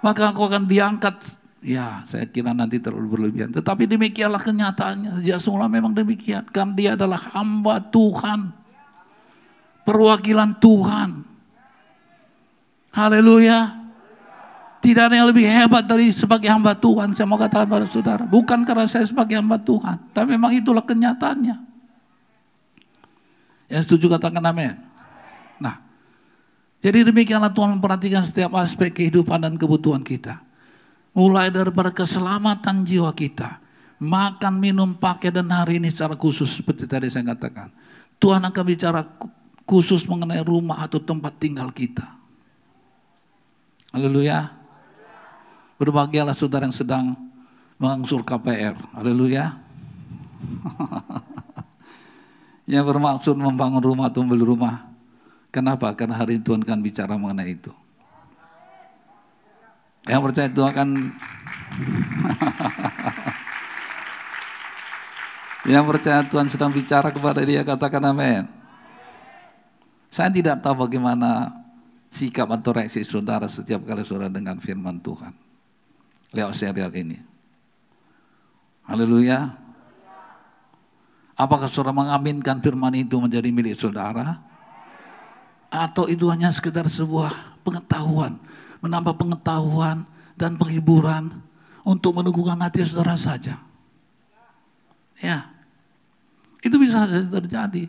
Maka 0.00 0.32
engkau 0.32 0.48
akan 0.48 0.64
diangkat. 0.64 1.36
Ya, 1.60 2.00
saya 2.08 2.24
kira 2.24 2.56
nanti 2.56 2.80
terlalu 2.80 3.12
berlebihan. 3.12 3.52
Tetapi 3.52 3.84
demikianlah 3.84 4.40
kenyataannya. 4.40 5.20
Sejak 5.20 5.44
semula 5.44 5.68
memang 5.68 5.92
demikian. 5.92 6.48
Kan 6.48 6.72
dia 6.72 6.96
adalah 6.96 7.20
hamba 7.36 7.84
Tuhan. 7.92 8.56
Perwakilan 9.84 10.56
Tuhan. 10.56 11.28
Haleluya. 12.96 13.76
Tidak 14.80 15.12
ada 15.12 15.20
yang 15.20 15.28
lebih 15.28 15.44
hebat 15.44 15.84
dari 15.84 16.08
sebagai 16.16 16.48
hamba 16.48 16.72
Tuhan. 16.72 17.12
Saya 17.12 17.28
mau 17.28 17.36
katakan 17.36 17.68
pada 17.68 17.84
saudara. 17.84 18.24
Bukan 18.24 18.64
karena 18.64 18.88
saya 18.88 19.04
sebagai 19.04 19.36
hamba 19.36 19.60
Tuhan. 19.60 20.00
Tapi 20.16 20.40
memang 20.40 20.56
itulah 20.56 20.80
kenyataannya. 20.80 21.68
Yang 23.68 23.82
setuju 23.84 24.16
katakan 24.16 24.40
amin. 24.40 24.89
Jadi 26.80 27.12
demikianlah 27.12 27.52
Tuhan 27.52 27.76
memperhatikan 27.76 28.24
setiap 28.24 28.56
aspek 28.56 28.88
kehidupan 28.88 29.44
dan 29.44 29.54
kebutuhan 29.60 30.00
kita. 30.00 30.40
Mulai 31.12 31.52
daripada 31.52 31.92
keselamatan 31.92 32.88
jiwa 32.88 33.12
kita. 33.12 33.60
Makan, 34.00 34.56
minum, 34.56 34.96
pakai 34.96 35.28
dan 35.28 35.52
hari 35.52 35.76
ini 35.76 35.92
secara 35.92 36.16
khusus. 36.16 36.56
Seperti 36.56 36.88
tadi 36.88 37.12
saya 37.12 37.36
katakan. 37.36 37.68
Tuhan 38.16 38.40
akan 38.40 38.64
bicara 38.64 39.04
khusus 39.68 40.08
mengenai 40.08 40.40
rumah 40.40 40.80
atau 40.80 40.96
tempat 40.96 41.36
tinggal 41.36 41.68
kita. 41.68 42.16
Haleluya. 43.92 44.56
Berbahagialah 45.76 46.32
saudara 46.32 46.64
yang 46.64 46.76
sedang 46.76 47.12
mengangsur 47.76 48.24
KPR. 48.24 48.72
Haleluya. 48.96 49.52
yang 52.72 52.88
bermaksud 52.88 53.36
membangun 53.36 53.84
rumah 53.84 54.08
atau 54.08 54.24
membeli 54.24 54.48
rumah. 54.48 54.89
Kenapa? 55.50 55.90
Karena 55.98 56.14
hari 56.14 56.38
ini 56.38 56.46
Tuhan 56.46 56.62
akan 56.62 56.78
bicara 56.78 57.18
mengenai 57.18 57.58
itu. 57.58 57.74
Yang 60.06 60.20
percaya 60.30 60.48
Tuhan 60.48 60.70
akan 60.72 60.88
Yang 65.70 65.84
percaya 65.92 66.24
Tuhan 66.24 66.48
sedang 66.48 66.72
bicara 66.72 67.12
kepada 67.12 67.44
dia 67.44 67.60
katakan 67.60 68.00
amin. 68.08 68.48
Saya 70.10 70.32
tidak 70.32 70.64
tahu 70.64 70.88
bagaimana 70.88 71.52
sikap 72.10 72.50
atau 72.50 72.74
reaksi 72.74 73.06
saudara 73.06 73.46
setiap 73.46 73.86
kali 73.86 74.02
saudara 74.02 74.32
dengan 74.32 74.58
firman 74.58 74.98
Tuhan 74.98 75.30
lewat 76.34 76.54
serial 76.58 76.90
ini. 76.96 77.20
Haleluya. 78.88 79.54
Apakah 81.38 81.70
saudara 81.70 81.94
mengaminkan 81.94 82.58
firman 82.58 82.98
itu 82.98 83.16
menjadi 83.22 83.48
milik 83.54 83.78
saudara? 83.78 84.49
Atau 85.70 86.10
itu 86.10 86.26
hanya 86.26 86.50
sekedar 86.50 86.90
sebuah 86.90 87.62
pengetahuan, 87.62 88.42
menambah 88.82 89.14
pengetahuan 89.14 90.02
dan 90.34 90.58
penghiburan 90.58 91.30
untuk 91.86 92.18
meneguhkan 92.18 92.58
hati 92.58 92.82
saudara 92.82 93.14
saja? 93.14 93.62
Ya, 95.22 95.46
itu 96.60 96.74
bisa 96.74 97.06
saja 97.06 97.22
terjadi. 97.22 97.86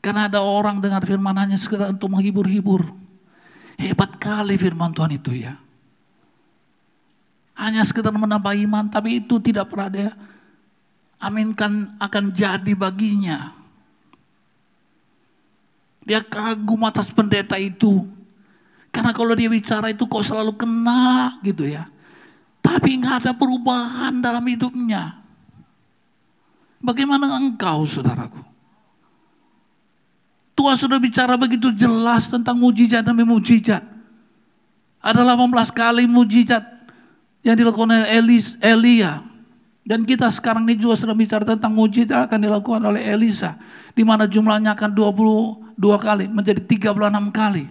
Karena 0.00 0.32
ada 0.32 0.40
orang 0.40 0.80
dengar 0.80 1.04
firman 1.04 1.36
hanya 1.36 1.60
sekedar 1.60 1.92
untuk 1.92 2.08
menghibur-hibur. 2.08 2.88
Hebat 3.76 4.16
kali 4.16 4.56
firman 4.56 4.96
Tuhan 4.96 5.12
itu 5.12 5.36
ya. 5.36 5.60
Hanya 7.60 7.84
sekedar 7.84 8.08
menambah 8.16 8.56
iman, 8.64 8.88
tapi 8.88 9.20
itu 9.20 9.36
tidak 9.36 9.68
pernah 9.68 9.92
dia 9.92 10.10
aminkan 11.20 11.92
akan 12.00 12.32
jadi 12.32 12.72
baginya. 12.72 13.59
Dia 16.10 16.18
kagum 16.26 16.82
atas 16.82 17.06
pendeta 17.14 17.54
itu. 17.54 18.02
Karena 18.90 19.14
kalau 19.14 19.30
dia 19.38 19.46
bicara 19.46 19.94
itu 19.94 20.02
kok 20.10 20.26
selalu 20.26 20.58
kena 20.58 21.38
gitu 21.46 21.70
ya. 21.70 21.86
Tapi 22.58 22.98
nggak 22.98 23.22
ada 23.22 23.32
perubahan 23.38 24.18
dalam 24.18 24.42
hidupnya. 24.42 25.22
Bagaimana 26.82 27.30
engkau 27.38 27.86
saudaraku? 27.86 28.42
Tuhan 30.58 30.76
sudah 30.82 30.98
bicara 30.98 31.38
begitu 31.38 31.70
jelas 31.78 32.26
tentang 32.26 32.58
mujizat 32.58 33.06
demi 33.06 33.22
mujizat. 33.22 33.86
Ada 34.98 35.22
18 35.22 35.70
kali 35.70 36.10
mujizat 36.10 36.66
yang 37.46 37.54
dilakukan 37.54 37.86
oleh 37.86 38.10
Elis, 38.18 38.58
Elia. 38.58 39.22
Dan 39.86 40.02
kita 40.02 40.26
sekarang 40.28 40.66
ini 40.66 40.74
juga 40.74 40.98
sedang 40.98 41.14
bicara 41.14 41.46
tentang 41.46 41.70
mujizat 41.70 42.26
akan 42.26 42.38
dilakukan 42.50 42.82
oleh 42.82 42.98
Elisa. 42.98 43.54
Di 43.94 44.02
mana 44.02 44.26
jumlahnya 44.26 44.74
akan 44.74 44.90
22 45.78 46.06
kali 46.06 46.24
menjadi 46.30 46.60
36 46.62 47.30
kali. 47.30 47.64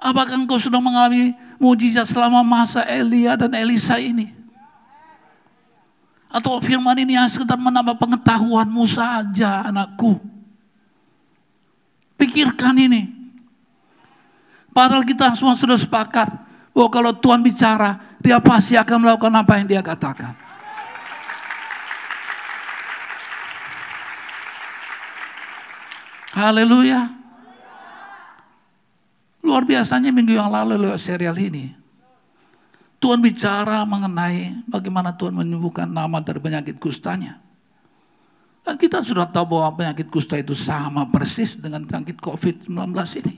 Apakah 0.00 0.36
engkau 0.36 0.60
sudah 0.60 0.80
mengalami 0.80 1.32
mujizat 1.56 2.04
selama 2.08 2.44
masa 2.44 2.84
Elia 2.84 3.34
dan 3.40 3.52
Elisa 3.56 3.96
ini? 3.96 4.36
Atau 6.28 6.60
firman 6.60 6.98
ini 6.98 7.14
hanya 7.14 7.30
sekedar 7.30 7.56
menambah 7.56 7.96
pengetahuanmu 7.96 8.84
saja 8.90 9.70
anakku. 9.70 10.18
Pikirkan 12.20 12.74
ini. 12.76 13.08
Padahal 14.74 15.06
kita 15.06 15.32
semua 15.38 15.54
sudah 15.54 15.78
sepakat 15.78 16.44
Oh 16.74 16.90
kalau 16.90 17.14
Tuhan 17.14 17.38
bicara, 17.38 18.18
dia 18.18 18.42
pasti 18.42 18.74
akan 18.74 19.06
melakukan 19.06 19.30
apa 19.30 19.62
yang 19.62 19.66
dia 19.70 19.80
katakan. 19.80 20.34
Haleluya. 26.34 27.14
Luar 29.38 29.62
biasanya 29.62 30.10
minggu 30.10 30.34
yang 30.34 30.50
lalu 30.50 30.74
lewat 30.82 30.98
serial 30.98 31.38
ini. 31.38 31.70
Tuhan 32.98 33.22
bicara 33.22 33.86
mengenai 33.86 34.66
bagaimana 34.66 35.14
Tuhan 35.14 35.36
menyembuhkan 35.36 35.86
nama 35.86 36.18
dari 36.18 36.42
penyakit 36.42 36.80
kustanya. 36.82 37.38
Dan 38.64 38.80
kita 38.80 39.04
sudah 39.04 39.28
tahu 39.28 39.54
bahwa 39.54 39.78
penyakit 39.78 40.08
kusta 40.10 40.40
itu 40.40 40.56
sama 40.58 41.06
persis 41.06 41.54
dengan 41.54 41.84
penyakit 41.86 42.18
COVID-19 42.18 42.72
ini. 43.20 43.34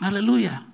Haleluya. 0.00 0.64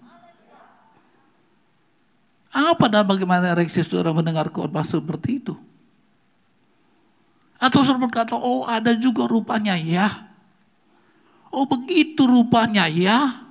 Apa 2.52 2.86
dan 2.86 3.02
bagaimana 3.02 3.56
reaksi 3.56 3.82
saudara 3.82 4.14
mendengar 4.14 4.46
khotbah 4.52 4.86
seperti 4.86 5.42
itu? 5.42 5.65
Atau 7.56 7.80
saudara 7.82 8.04
berkata, 8.04 8.36
oh 8.36 8.68
ada 8.68 8.92
juga 8.92 9.24
rupanya 9.24 9.76
ya. 9.80 10.28
Oh 11.48 11.64
begitu 11.64 12.28
rupanya 12.28 12.84
ya. 12.84 13.48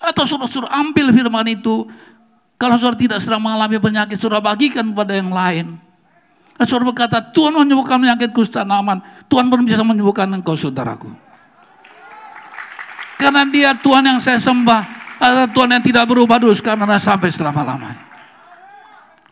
Atau 0.00 0.24
saudara-saudara 0.24 0.72
ambil 0.80 1.12
firman 1.12 1.48
itu. 1.52 1.84
Kalau 2.56 2.80
saudara 2.80 2.96
tidak 2.96 3.18
sedang 3.20 3.44
mengalami 3.44 3.76
penyakit, 3.76 4.16
saudara 4.16 4.40
bagikan 4.40 4.88
kepada 4.94 5.12
yang 5.12 5.28
lain. 5.28 5.76
Dan 6.56 6.64
saudara 6.64 6.88
berkata, 6.88 7.18
Tuhan 7.20 7.52
menyembuhkan 7.52 8.00
penyakit 8.00 8.30
kusta 8.32 8.64
aman. 8.64 9.02
Tuhan 9.28 9.52
pun 9.52 9.60
bisa 9.66 9.84
menyembuhkan 9.84 10.30
engkau 10.30 10.56
saudaraku. 10.56 11.10
Karena 13.20 13.44
dia 13.48 13.76
Tuhan 13.76 14.04
yang 14.06 14.20
saya 14.22 14.40
sembah 14.40 14.82
adalah 15.18 15.48
Tuhan 15.50 15.68
yang 15.72 15.84
tidak 15.84 16.04
berubah 16.08 16.36
dulu 16.40 16.54
sekarang 16.56 16.88
sampai 16.96 17.28
selama-lamanya. 17.28 18.04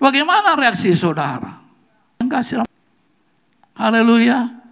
Bagaimana 0.02 0.58
reaksi 0.58 0.92
saudara? 0.98 1.61
Kasih 2.28 2.62
Haleluya. 3.72 4.62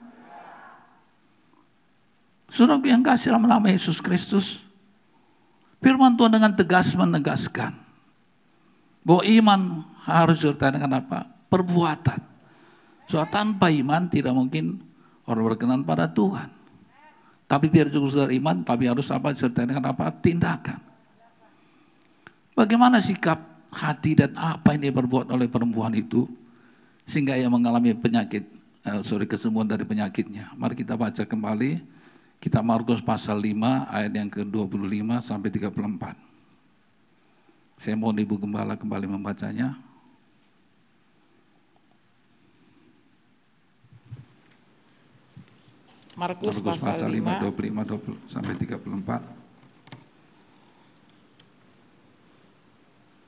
Saudara 2.50 2.82
yang 2.82 3.00
kasih 3.00 3.30
dalam 3.30 3.46
nama 3.46 3.66
Yesus 3.70 4.02
Kristus. 4.02 4.58
Firman 5.80 6.12
Tuhan 6.12 6.34
dengan 6.34 6.52
tegas 6.52 6.92
menegaskan 6.92 7.72
bahwa 9.00 9.22
iman 9.24 9.60
harus 10.04 10.44
disertai 10.44 10.76
dengan 10.76 11.00
apa? 11.00 11.24
Perbuatan. 11.48 12.20
Soal 13.08 13.26
tanpa 13.32 13.72
iman 13.72 14.06
tidak 14.12 14.36
mungkin 14.36 14.76
orang 15.24 15.44
berkenan 15.54 15.80
pada 15.86 16.04
Tuhan. 16.10 16.52
Tapi 17.48 17.66
tidak 17.72 17.90
cukup 17.90 18.08
sekedar 18.14 18.30
iman, 18.30 18.62
tapi 18.62 18.86
harus 18.86 19.08
apa? 19.10 19.32
Disertai 19.32 19.66
dengan 19.66 19.90
apa? 19.90 20.12
Tindakan. 20.20 20.78
Bagaimana 22.54 23.00
sikap 23.00 23.40
hati 23.72 24.14
dan 24.14 24.36
apa 24.36 24.76
yang 24.76 24.90
dia 24.90 24.94
berbuat 24.94 25.32
oleh 25.32 25.48
perempuan 25.48 25.96
itu? 25.96 26.28
Sehingga 27.10 27.34
ia 27.34 27.50
mengalami 27.50 27.90
penyakit, 27.90 28.46
uh, 28.86 29.02
sorry 29.02 29.26
kesembuhan 29.26 29.66
dari 29.66 29.82
penyakitnya. 29.82 30.54
Mari 30.54 30.78
kita 30.78 30.94
baca 30.94 31.26
kembali, 31.26 31.82
kita 32.38 32.62
Markus 32.62 33.02
pasal 33.02 33.42
5 33.42 33.90
ayat 33.90 34.14
yang 34.14 34.30
ke-25 34.30 35.18
sampai 35.18 35.50
34. 35.50 36.14
Saya 37.82 37.98
mohon 37.98 38.14
Ibu 38.14 38.38
Gembala 38.38 38.78
kembali 38.78 39.10
membacanya. 39.10 39.74
Markus 46.14 46.62
pasal, 46.62 46.94
pasal 46.94 47.10
5, 47.10 47.26
5 47.42 47.58
25 47.58 47.90
20 48.06 48.30
sampai 48.30 48.54
34. 48.54 49.18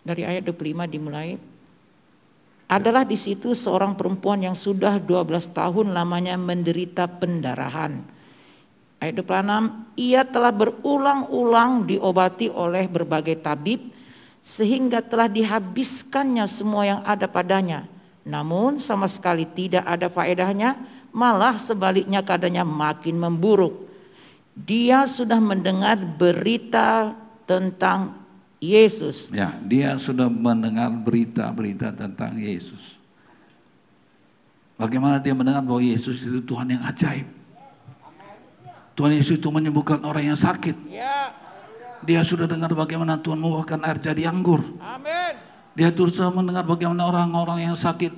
Dari 0.06 0.22
ayat 0.22 0.42
25 0.46 0.86
dimulai 0.86 1.38
adalah 2.72 3.04
di 3.04 3.20
situ 3.20 3.52
seorang 3.52 3.92
perempuan 3.92 4.40
yang 4.40 4.56
sudah 4.56 4.96
12 4.96 5.52
tahun 5.52 5.92
lamanya 5.92 6.40
menderita 6.40 7.04
pendarahan. 7.04 8.00
Ayat 8.96 9.18
26, 9.18 9.98
ia 9.98 10.22
telah 10.24 10.54
berulang-ulang 10.54 11.84
diobati 11.84 12.48
oleh 12.48 12.86
berbagai 12.88 13.42
tabib 13.44 13.92
sehingga 14.40 15.02
telah 15.02 15.26
dihabiskannya 15.28 16.46
semua 16.48 16.82
yang 16.86 17.00
ada 17.04 17.26
padanya. 17.28 17.84
Namun 18.22 18.78
sama 18.78 19.10
sekali 19.10 19.44
tidak 19.44 19.82
ada 19.82 20.06
faedahnya, 20.06 20.78
malah 21.10 21.58
sebaliknya 21.58 22.22
keadaannya 22.22 22.62
makin 22.62 23.18
memburuk. 23.18 23.90
Dia 24.54 25.04
sudah 25.04 25.42
mendengar 25.42 25.98
berita 25.98 27.12
tentang 27.42 28.21
Yesus. 28.62 29.26
Ya, 29.34 29.58
dia 29.66 29.98
sudah 29.98 30.30
mendengar 30.30 30.86
berita-berita 30.86 31.90
tentang 31.90 32.38
Yesus. 32.38 32.94
Bagaimana 34.78 35.18
dia 35.18 35.34
mendengar 35.34 35.66
bahwa 35.66 35.82
Yesus 35.82 36.22
itu 36.22 36.38
Tuhan 36.46 36.70
yang 36.70 36.82
ajaib. 36.86 37.26
Tuhan 38.94 39.18
Yesus 39.18 39.42
itu 39.42 39.50
menyembuhkan 39.50 39.98
orang 40.06 40.30
yang 40.30 40.38
sakit. 40.38 40.78
Ya. 40.86 41.34
Dia 42.06 42.22
sudah 42.22 42.46
dengar 42.46 42.70
bagaimana 42.70 43.18
Tuhan 43.18 43.42
membuahkan 43.42 43.82
air 43.82 43.98
jadi 43.98 44.30
anggur. 44.30 44.62
Amin. 44.78 45.34
Dia 45.74 45.90
terus 45.90 46.14
mendengar 46.30 46.62
bagaimana 46.62 47.10
orang-orang 47.10 47.66
yang 47.66 47.74
sakit 47.74 48.14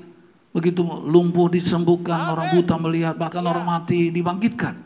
begitu 0.52 0.84
lumpuh 0.84 1.48
disembuhkan, 1.48 2.20
Amen. 2.20 2.32
orang 2.36 2.46
buta 2.52 2.76
melihat, 2.76 3.14
bahkan 3.16 3.40
ya. 3.40 3.48
orang 3.48 3.64
mati 3.64 4.12
dibangkitkan. 4.12 4.76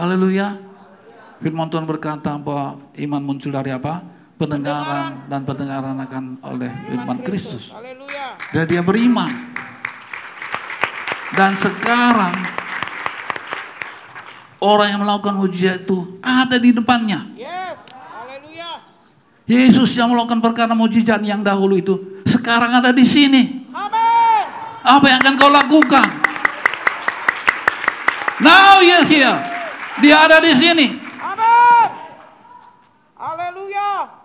Haleluya. 0.00 0.56
Firman 1.44 1.68
Tuhan 1.68 1.84
berkata 1.84 2.40
bahwa 2.40 2.80
iman 2.96 3.20
muncul 3.20 3.52
dari 3.52 3.74
apa? 3.74 4.21
Pendengaran 4.42 5.30
dan 5.30 5.40
pendengaran 5.46 5.94
akan 6.02 6.24
oleh 6.42 6.72
iman 6.98 7.18
Kristus. 7.22 7.70
Dan 8.50 8.64
dia 8.66 8.82
beriman. 8.82 9.30
Dan 11.32 11.54
sekarang 11.62 12.34
orang 14.58 14.88
yang 14.90 15.00
melakukan 15.06 15.38
mujizat 15.38 15.86
itu 15.86 16.18
ada 16.18 16.58
di 16.58 16.74
depannya. 16.74 17.30
Yesus 19.46 19.94
yang 19.98 20.10
melakukan 20.10 20.38
perkara 20.42 20.72
mujizat 20.74 21.22
yang 21.22 21.42
dahulu 21.42 21.78
itu 21.78 21.94
sekarang 22.26 22.72
ada 22.78 22.90
di 22.90 23.06
sini. 23.06 23.62
Apa 24.82 25.04
yang 25.06 25.18
akan 25.22 25.34
kau 25.38 25.50
lakukan? 25.50 26.08
Now 28.42 28.82
you're 28.82 29.06
here. 29.06 29.38
Dia 30.02 30.26
ada 30.26 30.42
di 30.42 30.50
sini. 30.58 30.98
Haleluya. 33.14 34.21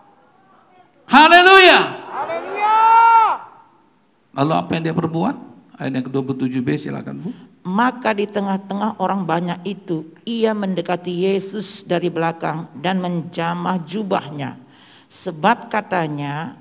Haleluya. 1.07 1.79
Lalu 4.37 4.53
apa 4.53 4.69
yang 4.77 4.83
dia 4.85 4.95
perbuat? 4.95 5.35
Ayat 5.81 5.91
yang 5.97 6.05
ke-27b 6.09 6.67
silakan 6.77 7.15
Bu. 7.25 7.29
Maka 7.65 8.13
di 8.13 8.29
tengah-tengah 8.29 9.01
orang 9.01 9.25
banyak 9.25 9.59
itu 9.65 10.05
ia 10.25 10.53
mendekati 10.53 11.09
Yesus 11.09 11.81
dari 11.81 12.07
belakang 12.13 12.69
dan 12.77 13.01
menjamah 13.01 13.81
jubahnya. 13.81 14.57
Sebab 15.09 15.71
katanya 15.71 16.57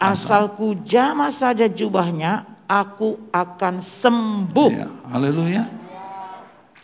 asalku 0.00 0.78
jamah 0.82 1.30
saja 1.30 1.70
jubahnya 1.70 2.48
aku 2.66 3.30
akan 3.30 3.80
sembuh. 3.82 4.72
Ya, 4.72 4.88
haleluya. 5.12 5.62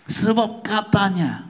Sebab 0.09 0.65
katanya 0.65 1.45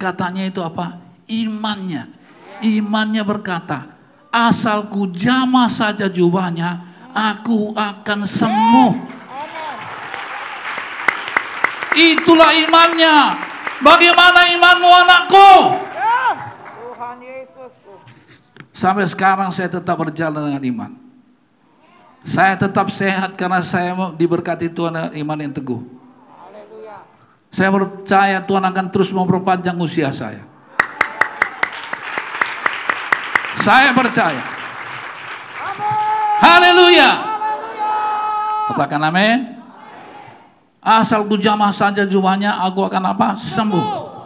katanya 0.00 0.48
itu 0.48 0.60
apa? 0.64 0.98
Imannya 1.28 2.17
imannya 2.62 3.22
berkata, 3.22 3.98
asalku 4.32 5.10
jamah 5.12 5.70
saja 5.70 6.06
jubahnya, 6.06 6.84
aku 7.12 7.74
akan 7.74 8.20
sembuh. 8.24 8.92
Itulah 11.98 12.50
imannya. 12.54 13.16
Bagaimana 13.82 14.40
imanmu 14.54 14.88
anakku? 14.90 15.50
Tuhan 16.98 17.16
Yesus. 17.22 17.74
Sampai 18.74 19.06
sekarang 19.10 19.50
saya 19.50 19.70
tetap 19.70 19.98
berjalan 19.98 20.54
dengan 20.54 20.62
iman. 20.62 20.90
Saya 22.26 22.58
tetap 22.58 22.90
sehat 22.90 23.38
karena 23.38 23.62
saya 23.62 23.94
diberkati 24.14 24.70
Tuhan 24.70 24.94
dengan 24.94 25.12
iman 25.14 25.38
yang 25.38 25.54
teguh. 25.54 25.82
Saya 27.48 27.72
percaya 27.72 28.38
Tuhan 28.44 28.64
akan 28.66 28.86
terus 28.92 29.08
memperpanjang 29.08 29.78
usia 29.80 30.12
saya. 30.12 30.47
Saya 33.62 33.90
percaya. 33.90 34.42
Haleluya. 36.38 37.10
Katakan 38.70 39.02
amin. 39.10 39.38
Asal 40.78 41.26
ku 41.26 41.34
jamah 41.34 41.74
saja 41.74 42.06
jumlahnya, 42.06 42.62
aku 42.64 42.86
akan 42.86 43.02
apa? 43.12 43.28
Sembuh. 43.34 44.16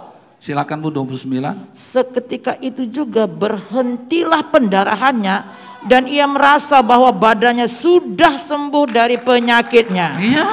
Silakan 0.43 0.83
Bu 0.83 0.91
29. 0.91 1.71
Seketika 1.71 2.59
itu 2.59 2.83
juga 2.91 3.31
berhentilah 3.31 4.43
pendarahannya 4.51 5.47
dan 5.87 6.11
ia 6.11 6.27
merasa 6.27 6.83
bahwa 6.83 7.15
badannya 7.15 7.71
sudah 7.71 8.35
sembuh 8.43 8.91
dari 8.91 9.23
penyakitnya. 9.23 10.19
Iya. 10.19 10.49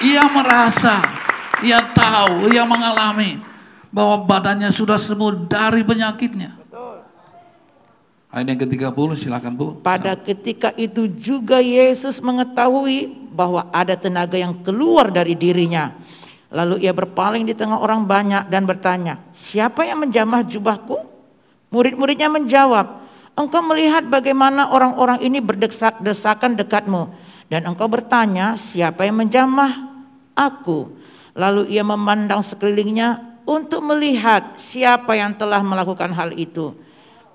Ia 0.00 0.24
merasa, 0.32 1.04
ia 1.60 1.80
tahu, 1.92 2.48
ia 2.48 2.64
mengalami 2.64 3.36
bahwa 3.92 4.26
badannya 4.26 4.72
sudah 4.72 4.96
sembuh 4.96 5.46
dari 5.46 5.84
penyakitnya. 5.84 6.63
Ayat 8.34 8.50
yang 8.50 8.60
ke-30 8.66 9.08
silakan 9.14 9.52
Bu. 9.54 9.66
Pada 9.78 10.18
ketika 10.18 10.74
itu 10.74 11.06
juga 11.06 11.62
Yesus 11.62 12.18
mengetahui 12.18 13.30
bahwa 13.30 13.70
ada 13.70 13.94
tenaga 13.94 14.34
yang 14.34 14.58
keluar 14.66 15.06
dari 15.14 15.38
dirinya. 15.38 15.94
Lalu 16.50 16.82
ia 16.82 16.90
berpaling 16.90 17.46
di 17.46 17.54
tengah 17.54 17.78
orang 17.78 18.02
banyak 18.02 18.50
dan 18.50 18.66
bertanya, 18.66 19.22
siapa 19.30 19.86
yang 19.86 20.02
menjamah 20.02 20.42
jubahku? 20.50 20.98
Murid-muridnya 21.70 22.26
menjawab, 22.26 23.06
engkau 23.38 23.62
melihat 23.62 24.02
bagaimana 24.10 24.66
orang-orang 24.66 25.22
ini 25.22 25.38
berdesak-desakan 25.38 26.58
dekatmu. 26.58 27.14
Dan 27.46 27.70
engkau 27.70 27.86
bertanya, 27.86 28.58
siapa 28.58 29.06
yang 29.06 29.14
menjamah 29.22 29.94
aku? 30.34 30.90
Lalu 31.38 31.70
ia 31.70 31.86
memandang 31.86 32.42
sekelilingnya 32.42 33.38
untuk 33.46 33.78
melihat 33.86 34.58
siapa 34.58 35.14
yang 35.14 35.38
telah 35.38 35.62
melakukan 35.62 36.10
hal 36.10 36.34
itu. 36.34 36.74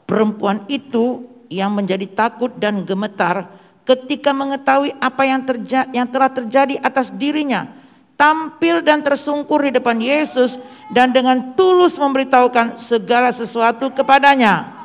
Perempuan 0.10 0.65
itu 0.65 1.22
yang 1.54 1.69
menjadi 1.69 2.10
takut 2.10 2.50
dan 2.58 2.82
gemetar 2.82 3.45
ketika 3.86 4.34
mengetahui 4.34 4.98
apa 4.98 5.22
yang, 5.26 5.45
terja 5.45 5.86
yang 5.93 6.10
telah 6.10 6.34
terjadi 6.34 6.82
atas 6.82 7.13
dirinya, 7.13 7.69
tampil 8.17 8.82
dan 8.82 9.06
tersungkur 9.06 9.65
di 9.65 9.74
depan 9.74 10.02
Yesus 10.02 10.58
dan 10.89 11.13
dengan 11.13 11.54
tulus 11.54 11.98
memberitahukan 12.02 12.82
segala 12.82 13.30
sesuatu 13.30 13.93
kepadanya. 13.93 14.82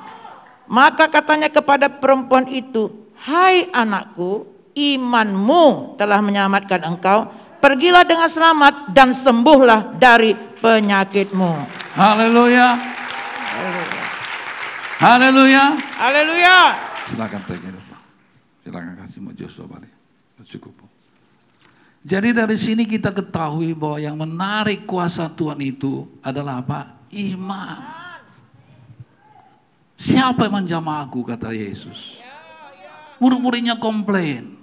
Maka 0.68 1.08
katanya 1.08 1.48
kepada 1.48 1.88
perempuan 1.88 2.44
itu, 2.48 2.92
"Hai 3.24 3.68
anakku, 3.72 4.44
imanmu 4.76 5.96
telah 5.96 6.20
menyelamatkan 6.24 6.84
engkau. 6.84 7.28
Pergilah 7.64 8.04
dengan 8.04 8.28
selamat 8.28 8.92
dan 8.92 9.12
sembuhlah 9.12 9.96
dari 9.96 10.36
penyakitmu." 10.36 11.52
Haleluya. 11.96 12.93
Haleluya. 15.04 15.76
Haleluya. 16.00 16.58
Silakan 17.12 17.44
pergi 17.44 17.68
Pak. 17.68 18.02
Silakan 18.64 18.92
kasih 19.04 19.20
mau 19.20 19.36
Joshua 19.36 19.68
balik. 19.68 19.92
Cukup. 20.48 20.72
Jadi 22.04 22.32
dari 22.32 22.56
sini 22.56 22.88
kita 22.88 23.12
ketahui 23.12 23.76
bahwa 23.76 24.00
yang 24.00 24.16
menarik 24.16 24.88
kuasa 24.88 25.28
Tuhan 25.28 25.60
itu 25.60 26.08
adalah 26.24 26.64
apa? 26.64 27.04
Iman. 27.12 27.84
Siapa 30.00 30.48
yang 30.48 30.64
menjamah 30.64 31.04
aku 31.04 31.20
kata 31.24 31.52
Yesus. 31.52 32.16
Murid-muridnya 33.20 33.76
komplain. 33.76 34.56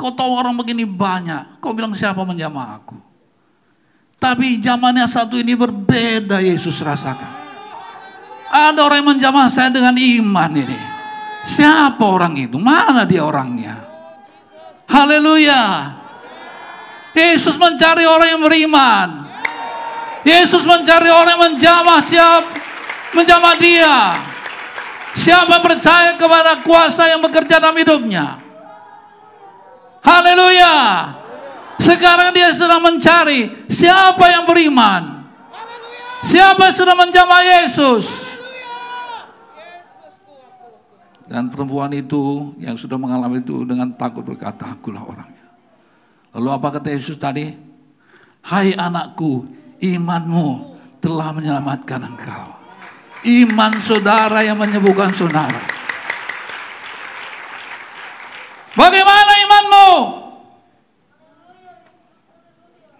Kau 0.00 0.12
tahu 0.12 0.40
orang 0.40 0.56
begini 0.56 0.88
banyak. 0.88 1.60
Kau 1.60 1.76
bilang 1.76 1.92
siapa 1.92 2.24
menjamah 2.24 2.80
aku. 2.80 2.96
Tapi 4.16 4.56
zamannya 4.64 5.04
satu 5.04 5.36
ini 5.36 5.52
berbeda 5.52 6.40
Yesus 6.40 6.80
rasakan. 6.80 7.43
Ada 8.54 8.86
orang 8.86 9.02
yang 9.02 9.10
menjamah 9.18 9.50
saya 9.50 9.66
dengan 9.74 9.98
iman 9.98 10.50
ini. 10.54 10.78
Siapa 11.42 12.06
orang 12.06 12.38
itu? 12.38 12.54
Mana 12.54 13.02
dia 13.02 13.26
orangnya? 13.26 13.82
Haleluya. 14.86 15.90
Yesus 17.18 17.58
mencari 17.58 18.06
orang 18.06 18.38
yang 18.38 18.42
beriman. 18.46 19.08
Yesus 20.22 20.62
mencari 20.62 21.10
orang 21.10 21.34
yang 21.34 21.44
menjamah 21.50 22.00
siap 22.06 22.42
menjamah 23.10 23.54
dia. 23.58 24.22
Siapa 25.18 25.58
percaya 25.58 26.14
kepada 26.14 26.62
kuasa 26.62 27.10
yang 27.10 27.22
bekerja 27.22 27.58
dalam 27.58 27.74
hidupnya? 27.74 28.38
Haleluya. 30.02 30.74
Sekarang 31.82 32.30
dia 32.30 32.54
sedang 32.54 32.82
mencari 32.82 33.66
siapa 33.66 34.30
yang 34.30 34.46
beriman. 34.46 35.26
Siapa 36.22 36.70
yang 36.70 36.76
sudah 36.76 36.96
menjamah 36.96 37.42
Yesus. 37.42 38.23
Dan 41.34 41.50
perempuan 41.50 41.90
itu 41.90 42.54
yang 42.62 42.78
sudah 42.78 42.94
mengalami 42.94 43.42
itu 43.42 43.66
dengan 43.66 43.90
takut 43.98 44.22
berkata, 44.22 44.70
akulah 44.70 45.02
orangnya. 45.02 45.50
Lalu 46.30 46.48
apa 46.54 46.78
kata 46.78 46.94
Yesus 46.94 47.18
tadi? 47.18 47.50
Hai 48.46 48.70
anakku, 48.78 49.42
imanmu 49.82 50.78
telah 51.02 51.34
menyelamatkan 51.34 52.06
engkau. 52.06 52.54
Iman 53.26 53.82
saudara 53.82 54.46
yang 54.46 54.62
menyembuhkan 54.62 55.10
saudara. 55.10 55.58
Bagaimana 58.78 59.32
imanmu? 59.34 59.90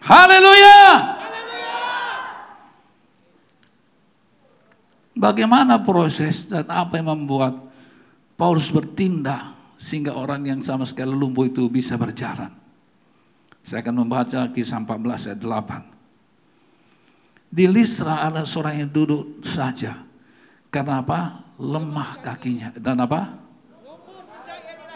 Haleluya. 0.03 0.83
Bagaimana 5.15 5.79
proses 5.79 6.51
dan 6.51 6.67
apa 6.67 6.99
yang 6.99 7.15
membuat 7.15 7.64
Paulus 8.35 8.67
bertindak 8.71 9.55
sehingga 9.79 10.19
orang 10.19 10.43
yang 10.43 10.61
sama 10.63 10.83
sekali 10.83 11.15
lumpuh 11.15 11.47
itu 11.47 11.71
bisa 11.71 11.95
berjalan? 11.95 12.51
Saya 13.65 13.81
akan 13.81 14.05
membaca 14.05 14.45
kisah 14.53 14.83
14 14.83 15.33
ayat 15.33 15.41
8. 15.41 17.55
Di 17.55 17.71
Lisra 17.71 18.27
ada 18.27 18.43
seorang 18.43 18.85
yang 18.85 18.91
duduk 18.91 19.41
saja. 19.47 20.03
Karena 20.69 21.01
apa? 21.01 21.41
Lemah 21.57 22.21
kakinya. 22.21 22.75
Dan 22.75 23.01
apa? 23.01 23.41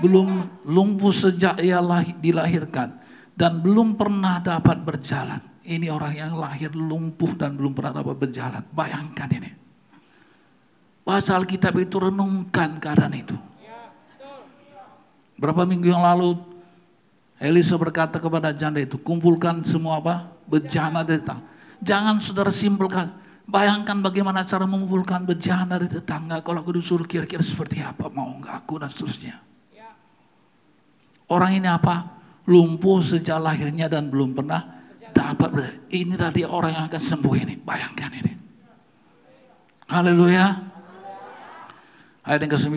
Belum 0.02 0.42
lumpuh 0.66 1.14
sejak 1.14 1.62
ia 1.62 1.80
dilahirkan. 2.18 2.98
Dan 3.38 3.62
belum 3.62 3.94
pernah 3.94 4.42
dapat 4.42 4.82
berjalan. 4.82 5.38
Ini 5.62 5.86
orang 5.88 6.14
yang 6.18 6.32
lahir 6.34 6.74
lumpuh 6.74 7.38
dan 7.38 7.54
belum 7.54 7.72
pernah 7.72 8.02
dapat 8.02 8.26
berjalan. 8.26 8.62
Bayangkan 8.74 9.30
ini. 9.32 9.57
Pasal 11.08 11.48
kitab 11.48 11.72
itu 11.80 11.96
renungkan 11.96 12.76
keadaan 12.76 13.16
itu. 13.16 13.32
Berapa 15.40 15.64
minggu 15.64 15.88
yang 15.88 16.04
lalu 16.04 16.36
Elisa 17.40 17.80
berkata 17.80 18.20
kepada 18.20 18.52
janda 18.52 18.76
itu, 18.76 19.00
kumpulkan 19.00 19.64
semua 19.64 20.04
apa? 20.04 20.28
Bejana 20.44 21.00
dari 21.00 21.24
tetangga. 21.24 21.48
Jangan 21.80 22.20
saudara 22.20 22.52
simpulkan. 22.52 23.08
Bayangkan 23.48 24.04
bagaimana 24.04 24.44
cara 24.44 24.68
mengumpulkan 24.68 25.24
bejana 25.24 25.80
dari 25.80 25.88
tetangga. 25.88 26.44
Kalau 26.44 26.60
aku 26.60 26.76
disuruh 26.76 27.08
kira-kira 27.08 27.40
seperti 27.40 27.80
apa. 27.80 28.12
Mau 28.12 28.28
enggak 28.28 28.68
aku 28.68 28.76
dan 28.76 28.92
seterusnya. 28.92 29.40
Orang 31.32 31.56
ini 31.56 31.72
apa? 31.72 32.20
Lumpuh 32.44 33.00
sejak 33.00 33.40
lahirnya 33.40 33.88
dan 33.88 34.12
belum 34.12 34.36
pernah 34.36 34.84
dapat. 35.16 35.88
Ini 35.88 36.20
tadi 36.20 36.44
orang 36.44 36.76
yang 36.76 36.84
akan 36.92 37.00
sembuh 37.00 37.34
ini. 37.38 37.54
Bayangkan 37.56 38.10
ini. 38.12 38.32
Haleluya. 39.88 40.67
Ayat 42.28 42.44
yang 42.44 42.52
ke-9. 42.52 42.76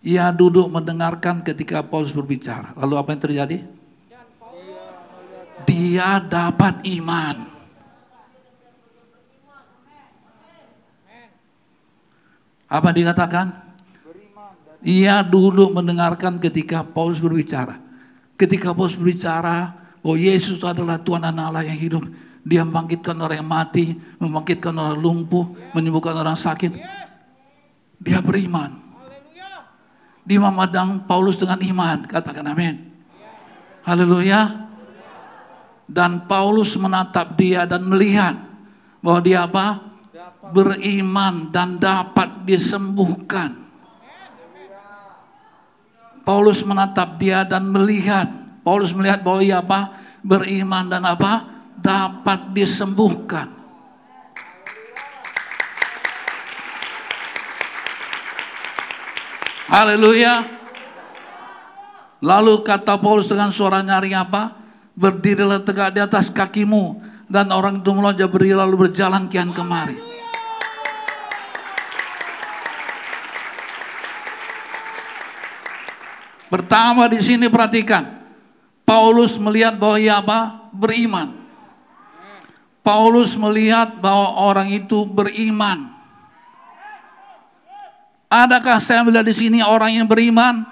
Ia 0.00 0.32
duduk 0.32 0.72
mendengarkan 0.72 1.44
ketika 1.44 1.84
Paulus 1.84 2.16
berbicara. 2.16 2.72
Lalu 2.80 2.94
apa 2.96 3.08
yang 3.12 3.20
terjadi? 3.20 3.58
dia 5.70 6.18
dapat 6.18 6.82
iman. 6.98 7.36
Apa 12.70 12.88
dikatakan? 12.94 13.46
Ia 14.80 15.20
dulu 15.20 15.74
mendengarkan 15.74 16.40
ketika 16.40 16.86
Paulus 16.86 17.20
berbicara. 17.20 17.76
Ketika 18.38 18.72
Paulus 18.72 18.96
berbicara, 18.96 19.76
oh 20.00 20.16
Yesus 20.16 20.64
adalah 20.64 20.96
Tuhan 21.02 21.20
dan 21.20 21.36
Allah 21.36 21.66
yang 21.66 21.76
hidup. 21.76 22.06
Dia 22.40 22.64
membangkitkan 22.64 23.12
orang 23.20 23.44
yang 23.44 23.50
mati, 23.50 23.92
membangkitkan 24.16 24.72
orang 24.72 24.96
lumpuh, 24.96 25.52
menyembuhkan 25.76 26.16
orang 26.16 26.38
sakit. 26.38 26.99
Dia 28.00 28.24
beriman. 28.24 28.80
Di 30.24 30.40
memandang 30.40 31.04
Paulus 31.04 31.36
dengan 31.36 31.60
iman. 31.60 32.08
Katakan 32.08 32.48
amin. 32.48 32.88
Haleluya. 33.84 34.72
Dan 35.84 36.24
Paulus 36.24 36.72
menatap 36.80 37.36
dia 37.36 37.68
dan 37.68 37.84
melihat 37.84 38.40
bahwa 39.04 39.20
dia 39.20 39.44
apa? 39.44 39.84
Beriman 40.54 41.52
dan 41.52 41.76
dapat 41.76 42.46
disembuhkan. 42.48 43.68
Paulus 46.24 46.64
menatap 46.64 47.20
dia 47.20 47.44
dan 47.44 47.68
melihat. 47.68 48.30
Paulus 48.64 48.94
melihat 48.94 49.20
bahwa 49.20 49.40
ia 49.44 49.60
apa? 49.60 49.98
Beriman 50.24 50.88
dan 50.88 51.04
apa? 51.04 51.44
Dapat 51.80 52.54
disembuhkan. 52.54 53.59
Haleluya. 59.70 60.50
Lalu 62.20 62.66
kata 62.66 62.98
Paulus 62.98 63.30
dengan 63.30 63.54
suara 63.54 63.80
nyaring 63.80 64.18
apa? 64.18 64.58
berdirilah 65.00 65.64
tegak 65.64 65.96
di 65.96 66.00
atas 66.04 66.28
kakimu 66.28 67.00
dan 67.30 67.48
orang 67.54 67.80
itu 67.80 67.88
melonjak 67.94 68.28
berdiri 68.28 68.52
lalu 68.52 68.90
berjalan 68.90 69.30
kian 69.32 69.54
kemari. 69.54 69.96
Pertama 76.50 77.06
di 77.06 77.22
sini 77.22 77.46
perhatikan, 77.46 78.26
Paulus 78.82 79.38
melihat 79.38 79.78
bahwa 79.78 79.96
ia 80.02 80.18
apa? 80.18 80.66
Beriman. 80.74 81.38
Paulus 82.82 83.38
melihat 83.38 84.02
bahwa 84.02 84.34
orang 84.50 84.66
itu 84.74 85.06
beriman. 85.06 85.99
Adakah 88.30 88.78
saya 88.78 89.02
melihat 89.02 89.26
di 89.26 89.34
sini 89.34 89.58
orang 89.58 89.90
yang 89.90 90.06
beriman? 90.06 90.62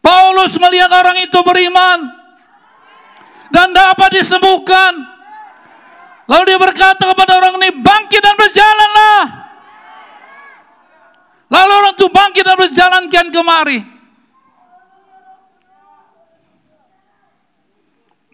Paulus 0.00 0.56
melihat 0.56 0.88
orang 0.88 1.20
itu 1.20 1.38
beriman 1.44 2.08
dan 3.52 3.68
dapat 3.76 4.16
disembuhkan. 4.16 4.92
Lalu 6.24 6.42
dia 6.48 6.60
berkata 6.60 7.04
kepada 7.04 7.36
orang 7.36 7.60
ini, 7.60 7.68
bangkit 7.84 8.20
dan 8.24 8.32
berjalanlah. 8.32 9.22
Lalu 11.52 11.72
orang 11.84 11.94
itu 12.00 12.06
bangkit 12.08 12.44
dan 12.48 12.56
berjalan 12.56 13.02
kian 13.12 13.28
kemari. 13.28 13.78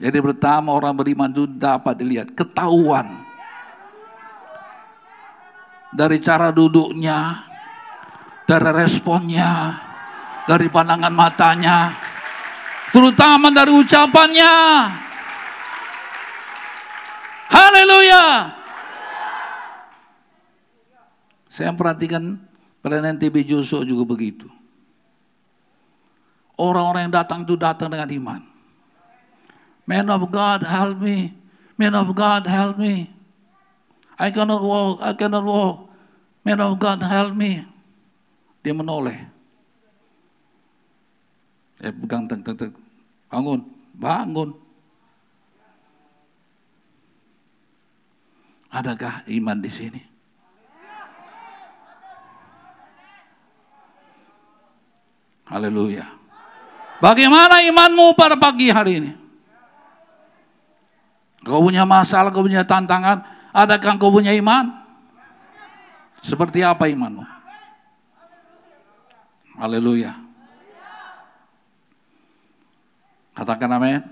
Jadi 0.00 0.18
pertama 0.22 0.72
orang 0.72 0.94
beriman 0.96 1.28
itu 1.28 1.44
dapat 1.44 1.98
dilihat, 1.98 2.32
ketahuan. 2.32 3.19
Dari 5.90 6.22
cara 6.22 6.54
duduknya, 6.54 7.46
dari 8.46 8.70
responnya, 8.70 9.74
dari 10.46 10.70
pandangan 10.70 11.10
matanya, 11.10 11.94
terutama 12.94 13.50
dari 13.50 13.74
ucapannya. 13.74 14.54
Haleluya. 17.50 18.54
Saya 21.50 21.74
perhatikan 21.74 22.38
pelayanan 22.78 23.18
TB 23.18 23.42
Joshua 23.42 23.82
juga 23.82 24.06
begitu. 24.06 24.46
Orang-orang 26.54 27.10
yang 27.10 27.14
datang 27.18 27.42
itu 27.42 27.58
datang 27.58 27.90
dengan 27.90 28.06
iman. 28.06 28.40
Man 29.88 30.06
of 30.06 30.22
God, 30.30 30.62
help 30.62 31.02
me. 31.02 31.34
Man 31.74 31.96
of 31.98 32.12
God, 32.14 32.46
help 32.46 32.78
me. 32.78 33.10
I 34.20 34.28
cannot 34.28 34.60
walk, 34.60 35.00
I 35.00 35.16
cannot 35.16 35.48
walk. 35.48 35.88
Man 36.44 36.60
of 36.60 36.76
God, 36.76 37.00
help 37.00 37.32
me. 37.32 37.64
Dia 38.60 38.76
menoleh. 38.76 39.16
Eh, 41.80 41.88
pegang, 41.88 42.28
tek, 42.28 42.44
tek, 42.44 42.56
tek. 42.60 42.72
bangun, 43.32 43.64
bangun. 43.96 44.50
Adakah 48.68 49.24
iman 49.24 49.58
di 49.64 49.70
sini? 49.72 50.02
Haleluya. 55.48 56.06
Bagaimana 57.00 57.64
imanmu 57.64 58.14
pada 58.14 58.36
pagi 58.36 58.68
hari 58.68 59.02
ini? 59.02 59.12
Kau 61.42 61.64
punya 61.64 61.88
masalah, 61.88 62.28
kau 62.28 62.44
punya 62.44 62.62
tantangan, 62.62 63.24
adakah 63.50 63.98
kau 63.98 64.14
punya 64.14 64.34
iman? 64.34 64.80
Seperti 66.20 66.60
apa 66.60 66.88
imanmu? 66.88 67.24
Haleluya. 69.60 70.16
Katakan 73.36 73.72
amin. 73.72 74.02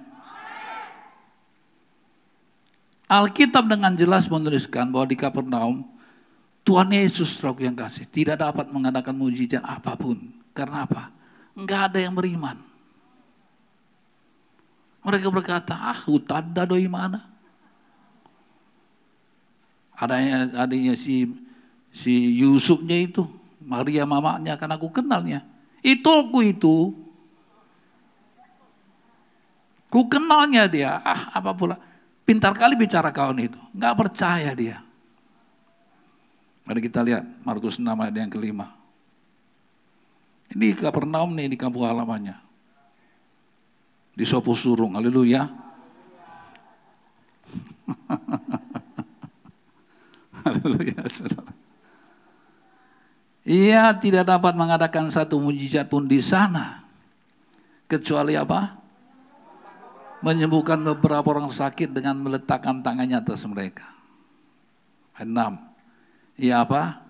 Alkitab 3.08 3.64
dengan 3.64 3.96
jelas 3.96 4.28
menuliskan 4.28 4.92
bahwa 4.92 5.08
di 5.08 5.16
Kapernaum 5.16 5.80
Tuhan 6.60 6.92
Yesus 6.92 7.40
roh 7.40 7.56
yang 7.56 7.72
kasih 7.72 8.04
tidak 8.04 8.36
dapat 8.44 8.68
mengadakan 8.68 9.16
mujizat 9.16 9.64
apa 9.64 9.96
pun. 9.96 10.20
Karena 10.52 10.84
apa? 10.84 11.08
Enggak 11.56 11.88
ada 11.88 11.98
yang 12.04 12.12
beriman. 12.12 12.60
Mereka 15.00 15.32
berkata, 15.32 15.72
ah 15.72 15.96
hutan 16.04 16.52
doi 16.52 16.84
mana? 16.84 17.24
Adanya, 19.98 20.46
adanya 20.62 20.94
si 20.94 21.26
si 21.90 22.38
Yusufnya 22.38 23.02
itu, 23.02 23.26
Maria 23.58 24.06
mamanya 24.06 24.54
kan 24.54 24.70
aku 24.70 24.94
kenalnya. 24.94 25.42
Itu 25.82 26.06
aku 26.06 26.46
itu. 26.46 26.94
Ku 29.90 30.06
kenalnya 30.06 30.70
dia, 30.70 31.02
ah 31.02 31.34
apa 31.34 31.50
pula. 31.50 31.76
Pintar 32.22 32.54
kali 32.54 32.78
bicara 32.78 33.10
kawan 33.10 33.40
itu. 33.42 33.58
Nggak 33.74 33.94
percaya 33.98 34.52
dia. 34.54 34.84
Mari 36.68 36.84
kita 36.84 37.00
lihat 37.00 37.24
Markus 37.40 37.80
6 37.80 37.88
ayat 37.88 38.12
yang 38.12 38.28
kelima. 38.28 38.76
Ini 40.52 40.76
Kapernaum 40.76 41.32
nih 41.32 41.56
di 41.56 41.56
kampung 41.56 41.88
halamannya. 41.88 42.36
Di 44.12 44.28
Sopo 44.28 44.52
Surung, 44.52 44.92
haleluya. 44.92 45.48
Ia 53.48 53.96
tidak 53.96 54.24
dapat 54.28 54.52
mengadakan 54.56 55.08
satu 55.08 55.40
mujizat 55.40 55.88
pun 55.88 56.04
di 56.04 56.20
sana. 56.20 56.84
Kecuali 57.88 58.36
apa? 58.36 58.78
menyembuhkan 60.18 60.82
beberapa 60.82 61.30
orang 61.30 61.50
sakit 61.50 61.94
dengan 61.94 62.18
meletakkan 62.18 62.82
tangannya 62.82 63.22
atas 63.22 63.46
mereka. 63.46 63.86
Enam. 65.18 65.58
Ia 66.38 66.62
apa? 66.62 67.02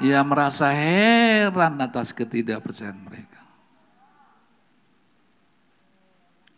Ia 0.00 0.20
merasa 0.24 0.72
heran 0.72 1.80
atas 1.80 2.12
ketidakpercayaan 2.12 3.00
mereka. 3.02 3.40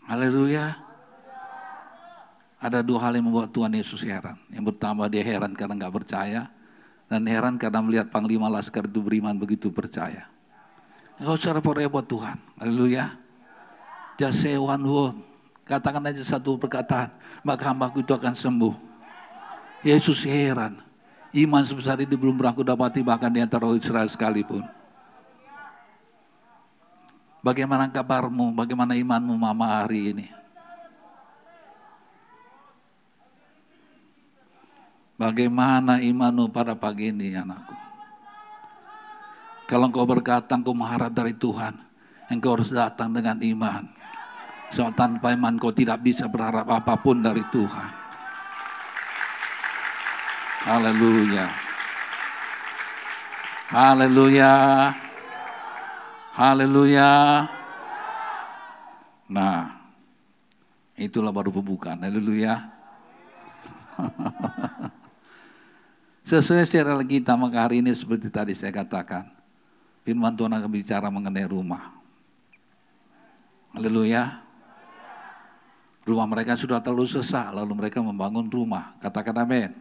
Haleluya. 0.06 0.89
Ada 2.60 2.84
dua 2.84 3.00
hal 3.08 3.16
yang 3.16 3.32
membuat 3.32 3.48
Tuhan 3.56 3.72
Yesus 3.72 4.04
heran. 4.04 4.36
Yang 4.52 4.76
pertama 4.76 5.08
dia 5.08 5.24
heran 5.24 5.56
karena 5.56 5.80
nggak 5.80 5.94
percaya. 6.04 6.52
Dan 7.08 7.24
heran 7.24 7.56
karena 7.56 7.80
melihat 7.80 8.12
Panglima 8.12 8.46
Laskar 8.52 8.84
itu 8.84 9.00
beriman 9.00 9.34
begitu 9.34 9.72
percaya. 9.72 10.28
Enggak 11.16 11.40
usah 11.40 11.56
repot-repot 11.56 12.04
Tuhan. 12.04 12.36
Haleluya. 12.60 13.16
Just 14.20 14.44
say 14.44 14.60
one 14.60 14.84
word. 14.84 15.16
Katakan 15.64 16.04
aja 16.04 16.20
satu 16.20 16.60
perkataan. 16.60 17.10
Maka 17.40 17.72
hambaku 17.72 18.04
itu 18.04 18.12
akan 18.12 18.36
sembuh. 18.36 18.76
Yesus 19.80 20.22
heran. 20.28 20.84
Iman 21.32 21.64
sebesar 21.64 21.96
ini 22.02 22.12
belum 22.12 22.36
pernah 22.36 22.52
aku 22.52 22.60
dapati 22.60 23.00
bahkan 23.00 23.32
di 23.32 23.40
antara 23.40 23.64
Israel 23.72 24.06
sekalipun. 24.06 24.66
Bagaimana 27.40 27.88
kabarmu? 27.88 28.52
Bagaimana 28.52 28.92
imanmu 28.92 29.32
mama 29.32 29.80
hari 29.80 30.12
ini? 30.12 30.39
Bagaimana 35.20 36.00
imanmu 36.00 36.48
pada 36.48 36.72
pagi 36.72 37.12
ini 37.12 37.36
anakku? 37.36 37.76
Kalau 39.68 39.92
engkau 39.92 40.08
berkata 40.08 40.56
engkau 40.56 40.72
mengharap 40.72 41.12
dari 41.12 41.36
Tuhan, 41.36 41.76
engkau 42.32 42.56
harus 42.56 42.72
datang 42.72 43.12
dengan 43.12 43.36
iman. 43.36 43.84
So 44.72 44.88
tanpa 44.96 45.36
iman 45.36 45.60
kau 45.60 45.76
tidak 45.76 46.00
bisa 46.00 46.24
berharap 46.24 46.64
apa 46.72 46.96
pun 46.96 47.20
dari 47.20 47.44
Tuhan. 47.52 47.90
Haleluya. 50.64 51.46
Haleluya. 53.76 54.54
Haleluya. 56.32 57.10
Nah, 59.28 59.68
itulah 60.96 61.28
baru 61.28 61.52
pembukaan. 61.52 62.00
Haleluya. 62.08 62.56
Sesuai 66.30 66.62
secara 66.62 66.94
kita 67.02 67.34
maka 67.34 67.66
hari 67.66 67.82
ini 67.82 67.90
seperti 67.90 68.30
tadi 68.30 68.54
saya 68.54 68.70
katakan. 68.70 69.26
Firman 70.06 70.30
Tuhan 70.38 70.54
akan 70.54 70.70
bicara 70.70 71.10
mengenai 71.10 71.42
rumah. 71.42 71.90
Haleluya. 73.74 74.38
Rumah 76.06 76.26
mereka 76.30 76.54
sudah 76.54 76.78
terlalu 76.78 77.10
sesak, 77.10 77.50
lalu 77.50 77.74
mereka 77.74 77.98
membangun 77.98 78.46
rumah. 78.46 78.94
Katakan 79.02 79.42
amin. 79.42 79.74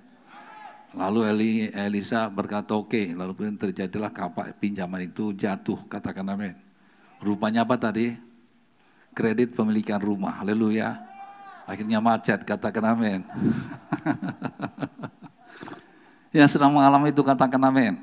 Lalu 0.97 1.19
Eli, 1.29 1.51
Elisa 1.69 2.25
berkata 2.33 2.73
oke, 2.73 2.97
okay. 2.97 3.05
lalu 3.13 3.37
pun 3.37 3.53
terjadilah 3.53 4.09
kapak 4.09 4.57
pinjaman 4.57 5.05
itu 5.05 5.29
jatuh. 5.37 5.85
Katakan 5.85 6.33
amin. 6.33 6.57
Rupanya 7.21 7.61
apa 7.61 7.77
tadi? 7.77 8.17
Kredit 9.13 9.53
pemilikan 9.53 10.01
rumah. 10.01 10.41
Haleluya. 10.41 10.97
Akhirnya 11.69 12.01
macet, 12.01 12.41
katakan 12.41 12.97
amin. 12.97 13.21
Yang 16.29 16.57
sedang 16.57 16.73
mengalami 16.73 17.09
itu 17.09 17.25
katakan 17.25 17.61
amin. 17.65 17.97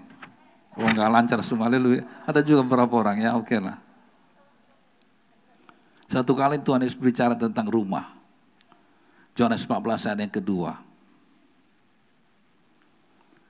Oh 0.77 0.85
enggak 0.85 1.09
lancar 1.09 1.39
semua, 1.41 1.71
haleluya. 1.71 2.05
Ada 2.27 2.43
juga 2.43 2.67
beberapa 2.67 3.01
orang 3.01 3.23
ya, 3.23 3.33
oke 3.39 3.57
lah. 3.57 3.81
Satu 6.07 6.39
kali 6.39 6.62
Tuhan 6.62 6.87
Yesus 6.87 6.99
berbicara 6.99 7.35
tentang 7.35 7.67
rumah. 7.67 8.15
Yohanes 9.37 9.67
14 9.69 10.07
ayat 10.09 10.19
yang 10.27 10.33
kedua. 10.33 10.81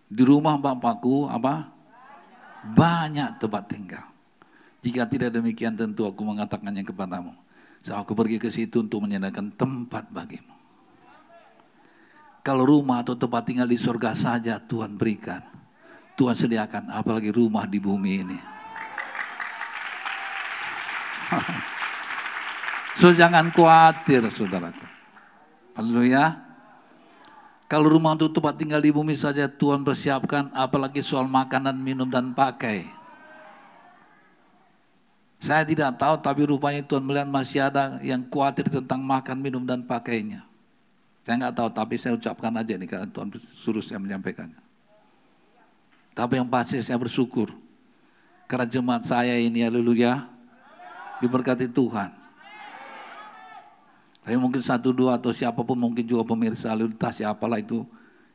Di 0.07 0.23
rumah 0.23 0.59
Bapakku 0.59 1.29
apa? 1.29 1.71
Banyak 2.67 3.39
tempat 3.39 3.65
tinggal. 3.71 4.07
Jika 4.83 5.07
tidak 5.07 5.35
demikian 5.35 5.75
tentu 5.75 6.07
aku 6.07 6.23
mengatakannya 6.23 6.83
kepadamu. 6.87 7.35
So, 7.87 7.95
aku 7.95 8.19
pergi 8.19 8.43
ke 8.43 8.51
situ 8.51 8.83
untuk 8.83 9.03
menyediakan 9.07 9.55
tempat 9.55 10.11
bagimu. 10.11 10.56
Kalau 12.47 12.63
rumah 12.63 13.03
atau 13.03 13.19
tempat 13.19 13.43
tinggal 13.43 13.67
di 13.67 13.75
surga 13.75 14.15
saja 14.15 14.63
Tuhan 14.63 14.95
berikan. 14.95 15.43
Tuhan 16.15 16.39
sediakan 16.39 16.95
apalagi 16.95 17.35
rumah 17.35 17.67
di 17.67 17.83
bumi 17.83 18.13
ini. 18.23 18.39
So 22.97 23.13
jangan 23.13 23.53
khawatir 23.53 24.25
saudaraku. 24.33 24.81
Haleluya. 25.77 26.47
Kalau 27.69 27.93
rumah 27.93 28.17
untuk 28.17 28.33
tempat 28.33 28.57
tinggal 28.57 28.81
di 28.81 28.89
bumi 28.89 29.13
saja 29.13 29.51
Tuhan 29.51 29.85
persiapkan, 29.85 30.49
apalagi 30.57 31.05
soal 31.05 31.29
makanan, 31.29 31.77
minum, 31.77 32.09
dan 32.09 32.33
pakai. 32.33 32.89
Saya 35.43 35.67
tidak 35.69 35.99
tahu, 36.01 36.17
tapi 36.25 36.49
rupanya 36.49 36.81
Tuhan 36.81 37.05
melihat 37.05 37.29
masih 37.29 37.69
ada 37.69 38.01
yang 38.01 38.25
khawatir 38.25 38.71
tentang 38.73 39.05
makan, 39.05 39.45
minum, 39.45 39.61
dan 39.61 39.85
pakainya. 39.85 40.46
Saya 41.27 41.43
nggak 41.43 41.59
tahu, 41.59 41.69
tapi 41.75 41.99
saya 41.99 42.15
ucapkan 42.15 42.55
aja 42.55 42.79
nih 42.79 42.87
karena 42.87 43.11
Tuhan 43.11 43.35
suruh 43.59 43.83
saya 43.83 43.99
menyampaikannya. 43.99 44.63
Tapi 46.15 46.39
yang 46.39 46.47
pasti 46.47 46.79
saya 46.81 46.97
bersyukur 46.97 47.51
Karena 48.47 48.63
jemaat 48.63 49.03
saya 49.11 49.35
ini, 49.35 49.67
haleluya, 49.67 50.23
diberkati 51.19 51.67
Tuhan. 51.67 52.15
Tapi 54.23 54.39
mungkin 54.39 54.63
satu 54.63 54.95
dua 54.95 55.19
atau 55.19 55.35
siapa 55.35 55.67
pun 55.67 55.75
mungkin 55.75 56.07
juga 56.07 56.23
pemirsa 56.23 56.71
lintas 56.79 57.19
siapalah 57.19 57.59
itu 57.59 57.83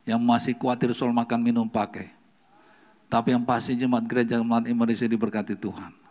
yang 0.04 0.20
masih 0.20 0.52
khawatir 0.52 0.92
soal 0.92 1.16
makan 1.16 1.40
minum 1.40 1.64
pakai. 1.64 2.12
Tapi 3.08 3.32
yang 3.32 3.40
pasti 3.40 3.72
jemaat 3.72 4.04
gereja 4.04 4.36
jemaat 4.36 4.68
Indonesia 4.68 5.08
diberkati 5.08 5.56
Tuhan. 5.56 6.01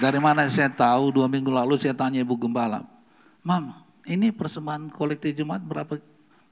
Dari 0.00 0.16
mana 0.16 0.48
saya 0.48 0.72
tahu 0.72 1.12
dua 1.12 1.28
minggu 1.28 1.52
lalu 1.52 1.76
saya 1.76 1.92
tanya 1.92 2.24
Ibu 2.24 2.32
Gembala, 2.40 2.80
Mam, 3.44 3.68
ini 4.08 4.32
persembahan 4.32 4.88
kolektif 4.88 5.36
jemaat 5.36 5.60
berapa 5.60 6.00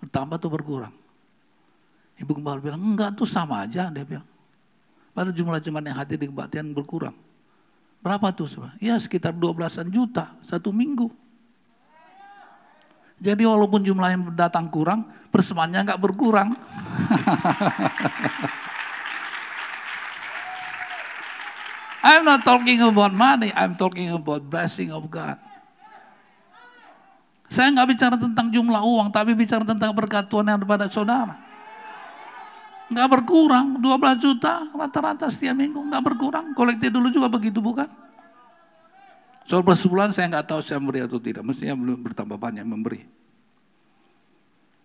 bertambah 0.04 0.36
atau 0.36 0.52
berkurang? 0.52 0.92
Ibu 2.20 2.36
Gembala 2.36 2.60
bilang, 2.60 2.84
enggak 2.84 3.16
tuh 3.16 3.24
sama 3.24 3.64
aja, 3.64 3.88
dia 3.88 4.04
bilang. 4.04 4.28
Pada 5.16 5.32
jumlah 5.32 5.64
jemaat 5.64 5.88
yang 5.88 5.96
hadir 5.96 6.20
di 6.20 6.28
kebaktian 6.28 6.76
berkurang. 6.76 7.16
Berapa 8.04 8.28
tuh? 8.36 8.52
Ya 8.84 9.00
sekitar 9.00 9.32
12-an 9.32 9.88
juta 9.88 10.36
satu 10.44 10.68
minggu. 10.68 11.08
Jadi 13.18 13.42
walaupun 13.42 13.82
jumlah 13.82 14.08
yang 14.12 14.22
datang 14.36 14.70
kurang, 14.70 15.08
persembahannya 15.32 15.88
enggak 15.88 16.00
berkurang. 16.04 16.52
I'm 21.98 22.22
not 22.22 22.46
talking 22.46 22.78
about 22.78 23.10
money, 23.10 23.50
I'm 23.54 23.74
talking 23.74 24.14
about 24.14 24.46
blessing 24.46 24.94
of 24.94 25.10
God. 25.10 25.38
Saya 27.48 27.72
nggak 27.72 27.88
bicara 27.96 28.14
tentang 28.20 28.52
jumlah 28.52 28.82
uang, 28.84 29.08
tapi 29.08 29.32
bicara 29.32 29.64
tentang 29.64 29.90
berkat 29.96 30.28
Tuhan 30.28 30.46
yang 30.46 30.60
ada 30.60 30.68
pada 30.68 30.86
saudara. 30.86 31.34
Nggak 32.92 33.08
berkurang, 33.20 33.80
12 33.80 34.24
juta 34.24 34.68
rata-rata 34.72 35.28
setiap 35.32 35.56
minggu, 35.56 35.80
nggak 35.80 36.04
berkurang. 36.04 36.52
Kolektif 36.52 36.92
dulu 36.92 37.08
juga 37.08 37.28
begitu 37.32 37.58
bukan? 37.60 37.88
Soal 39.48 39.64
persebulan 39.64 40.12
saya 40.12 40.28
nggak 40.28 40.44
tahu 40.44 40.60
saya 40.60 40.76
memberi 40.76 41.08
atau 41.08 41.16
tidak, 41.16 41.40
mestinya 41.40 41.72
belum 41.72 42.04
bertambah 42.04 42.36
banyak 42.36 42.64
memberi. 42.68 43.08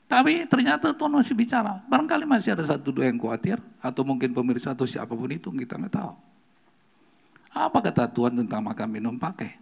Tapi 0.07 0.47
ternyata 0.47 0.95
Tuhan 0.95 1.19
masih 1.19 1.35
bicara. 1.35 1.83
Barangkali 1.91 2.23
masih 2.23 2.55
ada 2.55 2.63
satu 2.63 2.95
dua 2.95 3.11
yang 3.11 3.19
khawatir, 3.19 3.59
atau 3.83 4.07
mungkin 4.07 4.31
pemirsa 4.31 4.71
atau 4.71 4.87
siapa 4.87 5.11
pun 5.11 5.27
itu, 5.27 5.51
kita 5.51 5.75
nggak 5.75 5.93
tahu. 5.99 6.32
Apa 7.53 7.85
kata 7.85 8.09
Tuhan 8.09 8.33
tentang 8.33 8.65
makan 8.65 8.89
minum 8.89 9.15
pakai? 9.15 9.61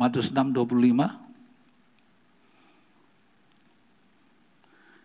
Matius 0.00 0.32
6:25 0.32 1.20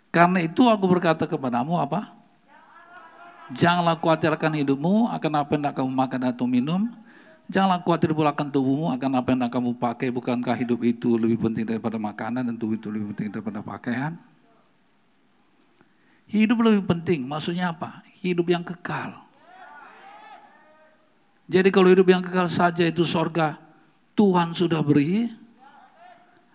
Karena 0.09 0.41
itu 0.41 0.65
aku 0.65 0.89
berkata 0.89 1.29
kepadamu 1.29 1.77
apa? 1.77 2.17
Janganlah 3.53 3.97
khawatirkan 4.01 4.57
hidupmu 4.57 5.09
akan 5.09 5.31
apa 5.38 5.51
yang 5.53 5.73
kamu 5.73 5.91
makan 5.93 6.21
atau 6.33 6.45
minum. 6.49 6.89
Janganlah 7.49 7.81
khawatir 7.81 8.13
pula 8.13 8.33
akan 8.33 8.49
tubuhmu 8.49 8.93
akan 8.93 9.12
apa 9.21 9.29
yang 9.33 9.49
kamu 9.49 9.71
pakai. 9.77 10.09
Bukankah 10.09 10.53
hidup 10.57 10.81
itu 10.81 11.13
lebih 11.17 11.38
penting 11.49 11.65
daripada 11.65 12.01
makanan 12.01 12.45
dan 12.45 12.55
tubuh 12.57 12.77
itu 12.77 12.89
lebih 12.89 13.13
penting 13.13 13.29
daripada 13.33 13.62
pakaian? 13.62 14.17
Hidup 16.29 16.62
lebih 16.62 16.85
penting, 16.85 17.25
maksudnya 17.25 17.73
apa? 17.73 18.05
Hidup 18.21 18.49
yang 18.53 18.62
kekal. 18.62 19.29
Jadi 21.49 21.73
kalau 21.73 21.89
hidup 21.89 22.05
yang 22.05 22.21
kekal 22.21 22.45
saja 22.45 22.85
itu 22.85 23.01
sorga, 23.09 23.57
Tuhan 24.13 24.53
sudah 24.53 24.85
beri. 24.85 25.33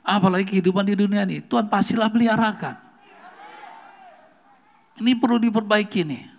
Apalagi 0.06 0.54
kehidupan 0.54 0.86
di 0.86 0.94
dunia 0.94 1.26
ini, 1.26 1.42
Tuhan 1.42 1.66
pastilah 1.66 2.06
peliharakan. 2.06 2.78
Ini 5.02 5.18
perlu 5.18 5.42
diperbaiki 5.42 6.06
nih. 6.06 6.30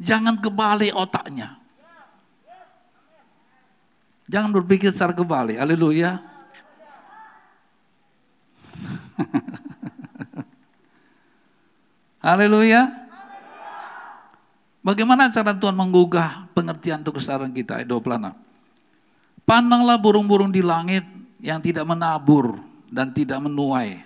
Jangan 0.00 0.40
kebalik 0.40 0.96
otaknya. 0.96 1.60
Jangan 4.30 4.54
berpikir 4.56 4.94
secara 4.94 5.12
kebalik. 5.12 5.60
Haleluya. 5.60 6.24
Haleluya. 12.24 13.07
Bagaimana 14.88 15.28
cara 15.28 15.52
Tuhan 15.52 15.76
menggugah 15.76 16.48
pengertian 16.56 17.04
untuk 17.04 17.20
kesadaran 17.20 17.52
kita? 17.52 17.84
Ayat 17.84 17.92
26. 17.92 18.32
Pandanglah 19.44 20.00
burung-burung 20.00 20.48
di 20.48 20.64
langit 20.64 21.04
yang 21.44 21.60
tidak 21.60 21.84
menabur 21.84 22.56
dan 22.88 23.12
tidak 23.12 23.36
menuai 23.36 24.00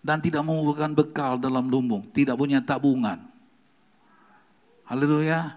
dan 0.00 0.16
tidak 0.24 0.40
mengumpulkan 0.40 0.96
bekal 0.96 1.36
dalam 1.36 1.68
lumbung, 1.68 2.08
tidak 2.16 2.32
punya 2.40 2.64
tabungan. 2.64 3.28
Haleluya. 4.88 5.52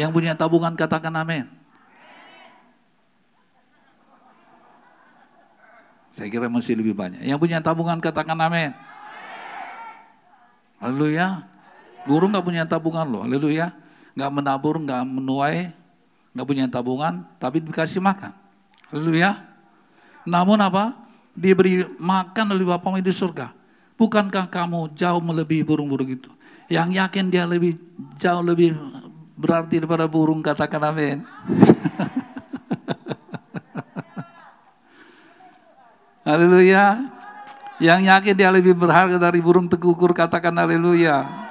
Yang 0.00 0.10
punya 0.16 0.32
tabungan 0.32 0.72
katakan 0.80 1.12
amin. 1.20 1.44
Saya 6.16 6.32
kira 6.32 6.48
masih 6.48 6.72
lebih 6.72 6.96
banyak. 6.96 7.20
Yang 7.20 7.36
punya 7.36 7.60
tabungan 7.60 8.00
katakan 8.00 8.40
amin. 8.40 8.72
Haleluya. 10.80 11.52
Burung 12.04 12.32
nggak 12.36 12.44
punya 12.44 12.68
tabungan 12.68 13.08
loh, 13.08 13.22
haleluya. 13.24 13.72
Nggak 14.14 14.30
menabur, 14.30 14.76
nggak 14.78 15.02
menuai, 15.08 15.72
nggak 16.36 16.46
punya 16.46 16.68
tabungan, 16.68 17.24
tapi 17.40 17.64
dikasih 17.64 17.98
makan. 18.04 18.32
Haleluya. 18.92 19.40
Namun 20.28 20.60
apa? 20.60 20.94
Diberi 21.34 21.82
makan 21.98 22.54
oleh 22.54 22.62
Bapamu 22.62 23.02
di 23.02 23.10
surga. 23.10 23.50
Bukankah 23.98 24.46
kamu 24.50 24.94
jauh 24.94 25.18
melebihi 25.18 25.66
burung-burung 25.66 26.10
itu? 26.14 26.30
Yang 26.70 26.94
yakin 26.98 27.26
dia 27.30 27.42
lebih 27.46 27.74
jauh 28.18 28.42
lebih 28.42 28.74
berarti 29.34 29.82
daripada 29.82 30.06
burung, 30.06 30.42
katakan 30.42 30.82
amin. 30.94 31.26
Haleluya. 36.24 37.12
Yang 37.82 38.00
yakin 38.08 38.34
dia 38.38 38.48
lebih 38.54 38.72
berharga 38.72 39.18
dari 39.18 39.42
burung 39.42 39.68
tekukur, 39.68 40.14
katakan 40.14 40.56
haleluya. 40.56 41.43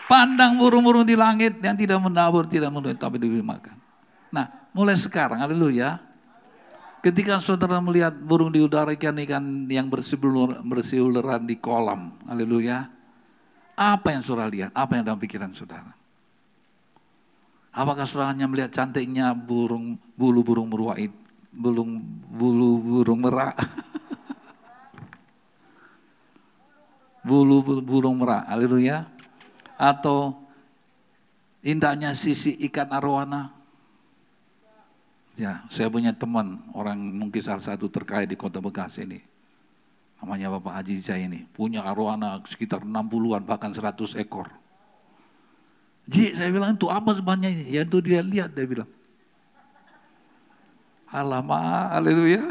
Pandang 0.08 0.56
burung-burung 0.56 1.04
di 1.04 1.20
langit 1.20 1.60
yang 1.60 1.76
tidak 1.76 2.00
menabur, 2.00 2.48
tidak 2.48 2.72
menuai, 2.72 2.96
tapi 2.96 3.20
diberi 3.20 3.44
makan. 3.44 3.76
Nah, 4.32 4.48
mulai 4.72 4.96
sekarang, 4.96 5.44
haleluya. 5.44 6.00
Ketika 7.04 7.44
saudara 7.44 7.84
melihat 7.84 8.16
burung 8.16 8.48
di 8.50 8.64
udara 8.64 8.96
ikan-ikan 8.96 9.68
yang 9.68 9.92
bersiuleran 10.64 11.44
di 11.44 11.60
kolam, 11.60 12.16
haleluya. 12.24 12.88
Apa 13.78 14.16
yang 14.16 14.24
saudara 14.24 14.50
lihat? 14.50 14.72
Apa 14.74 14.98
yang 14.98 15.04
dalam 15.06 15.20
pikiran 15.20 15.52
saudara? 15.54 15.92
Apakah 17.76 18.10
saudara 18.10 18.34
hanya 18.34 18.50
melihat 18.50 18.74
cantiknya 18.74 19.38
burung 19.38 20.02
bulu 20.18 20.42
burung 20.42 20.72
bulu 20.72 21.84
bulu 22.32 22.70
burung 22.82 23.20
merak? 23.22 23.54
bulu 27.28 27.84
burung 27.84 28.24
merak, 28.24 28.48
haleluya. 28.48 29.04
Atau 29.76 30.40
indahnya 31.60 32.16
sisi 32.16 32.56
ikan 32.72 32.88
arwana. 32.90 33.52
Ya, 35.38 35.62
saya 35.70 35.86
punya 35.92 36.16
teman, 36.16 36.58
orang 36.74 36.98
mungkin 36.98 37.44
salah 37.46 37.62
satu 37.62 37.86
terkait 37.92 38.26
di 38.26 38.34
kota 38.34 38.58
Bekasi 38.58 39.06
ini. 39.06 39.22
Namanya 40.18 40.50
Bapak 40.58 40.82
Haji 40.82 40.98
Jai 40.98 41.30
ini. 41.30 41.46
Punya 41.54 41.86
arwana 41.86 42.42
sekitar 42.50 42.82
60-an, 42.82 43.46
bahkan 43.46 43.70
100 43.70 44.18
ekor. 44.18 44.50
Ji, 46.10 46.34
saya 46.34 46.50
bilang 46.50 46.74
itu 46.74 46.90
apa 46.90 47.14
sebenarnya 47.14 47.54
ini? 47.54 47.64
Ya 47.70 47.86
itu 47.86 48.02
dia 48.02 48.26
lihat, 48.26 48.50
dia 48.56 48.66
bilang. 48.66 48.90
Alamak, 51.06 51.94
haleluya. 51.94 52.50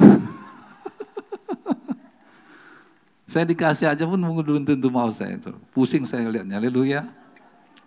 Saya 3.27 3.43
dikasih 3.43 3.91
aja 3.91 4.07
pun 4.07 4.23
belum 4.23 4.63
tentu 4.63 4.87
mau 4.87 5.11
saya 5.11 5.35
itu. 5.35 5.51
Pusing 5.75 6.07
saya 6.07 6.31
lihatnya, 6.31 6.63
haleluya. 6.63 7.11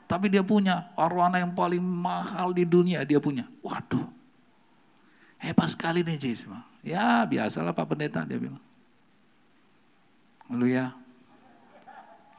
Tapi 0.04 0.28
dia 0.28 0.44
punya 0.44 0.92
arwana 1.00 1.40
yang 1.40 1.56
paling 1.56 1.80
mahal 1.80 2.52
di 2.52 2.68
dunia 2.68 3.08
dia 3.08 3.24
punya. 3.24 3.48
Waduh, 3.64 4.04
hebat 5.40 5.72
sekali 5.72 6.04
nih 6.04 6.20
Jis. 6.20 6.44
Ya 6.84 7.24
biasalah 7.24 7.72
Pak 7.72 7.88
Pendeta 7.88 8.28
dia 8.28 8.36
bilang. 8.36 8.60
Haleluya. 10.50 10.92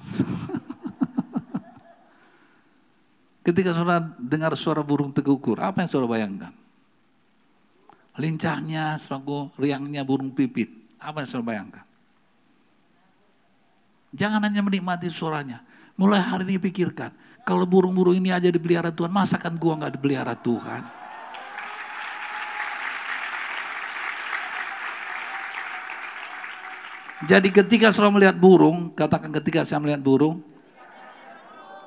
Ketika 3.46 3.72
saudara 3.72 4.04
dengar 4.20 4.52
suara 4.58 4.84
burung 4.84 5.16
tegukur, 5.16 5.56
apa 5.62 5.80
yang 5.80 5.88
saudara 5.88 6.20
bayangkan? 6.20 6.52
Lincahnya, 8.20 9.00
saudara 9.00 9.48
riangnya 9.56 10.04
burung 10.04 10.36
pipit. 10.36 10.68
Apa 11.00 11.24
yang 11.24 11.30
saudara 11.30 11.48
bayangkan? 11.56 11.84
Jangan 14.10 14.42
hanya 14.42 14.62
menikmati 14.62 15.06
suaranya. 15.06 15.62
Mulai 15.94 16.18
hari 16.18 16.42
ini 16.48 16.58
pikirkan, 16.58 17.14
kalau 17.46 17.62
burung-burung 17.62 18.16
ini 18.18 18.34
aja 18.34 18.50
dipelihara 18.50 18.90
Tuhan, 18.90 19.12
masakan 19.12 19.54
gua 19.60 19.78
nggak 19.78 20.00
dipelihara 20.00 20.34
Tuhan? 20.34 20.82
Jadi 27.28 27.52
ketika 27.52 27.92
saya 27.92 28.08
melihat 28.08 28.32
burung, 28.32 28.96
katakan 28.96 29.28
ketika 29.28 29.60
saya 29.68 29.76
melihat 29.76 30.00
burung, 30.00 30.40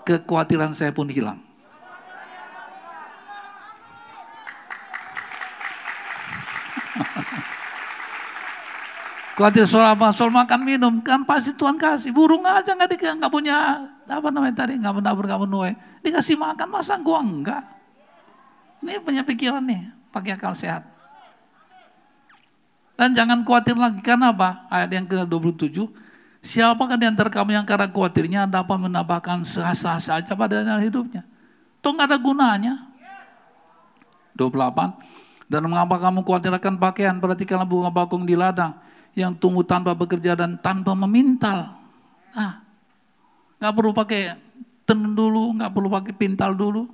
kekhawatiran 0.06 0.78
saya 0.78 0.94
pun 0.94 1.10
hilang. 1.10 1.42
Khawatir 9.34 9.66
soal 9.66 9.98
apa? 9.98 10.14
Soal 10.14 10.30
makan 10.30 10.62
minum 10.62 10.94
kan 11.02 11.26
pasti 11.26 11.58
Tuhan 11.58 11.74
kasih. 11.74 12.14
Burung 12.14 12.46
aja 12.46 12.78
nggak 12.78 12.90
di 12.94 12.98
nggak 13.02 13.32
punya 13.34 13.82
apa 14.06 14.28
namanya 14.30 14.62
tadi 14.62 14.78
nggak 14.78 14.94
menabur 14.94 15.26
nggak 15.26 15.42
menuai. 15.50 15.74
Dikasih 16.06 16.38
makan 16.38 16.70
masa 16.70 17.02
gua 17.02 17.26
enggak? 17.26 17.66
Ini 18.86 19.02
punya 19.02 19.26
pikiran 19.26 19.64
nih, 19.66 19.90
pakai 20.14 20.38
akal 20.38 20.54
sehat. 20.54 20.86
Dan 22.94 23.18
jangan 23.18 23.42
khawatir 23.42 23.74
lagi 23.74 24.06
karena 24.06 24.30
apa? 24.30 24.70
Ayat 24.70 24.92
yang 24.94 25.08
ke-27 25.10 25.82
Siapakah 26.44 27.00
di 27.00 27.08
antara 27.08 27.32
kamu 27.32 27.56
yang 27.56 27.66
karena 27.66 27.88
khawatirnya 27.88 28.42
dapat 28.46 28.76
menambahkan 28.76 29.48
sah-sah 29.48 29.98
saja 29.98 30.36
pada 30.36 30.60
hidupnya? 30.78 31.24
Itu 31.80 31.90
nggak 31.90 32.12
ada 32.12 32.18
gunanya. 32.20 32.74
28. 34.36 35.48
Dan 35.48 35.64
mengapa 35.72 35.96
kamu 35.98 36.22
khawatir 36.22 36.52
akan 36.52 36.76
pakaian? 36.78 37.16
Perhatikanlah 37.18 37.66
bunga 37.66 37.90
bakung 37.90 38.28
di 38.28 38.36
ladang 38.36 38.76
yang 39.14 39.34
tumbuh 39.38 39.62
tanpa 39.62 39.94
bekerja 39.94 40.34
dan 40.34 40.58
tanpa 40.58 40.98
memintal. 40.98 41.78
Nah, 42.34 42.66
nggak 43.62 43.74
perlu 43.74 43.92
pakai 43.94 44.22
tenun 44.84 45.14
dulu, 45.14 45.54
nggak 45.58 45.72
perlu 45.72 45.90
pakai 45.90 46.14
pintal 46.18 46.58
dulu. 46.58 46.90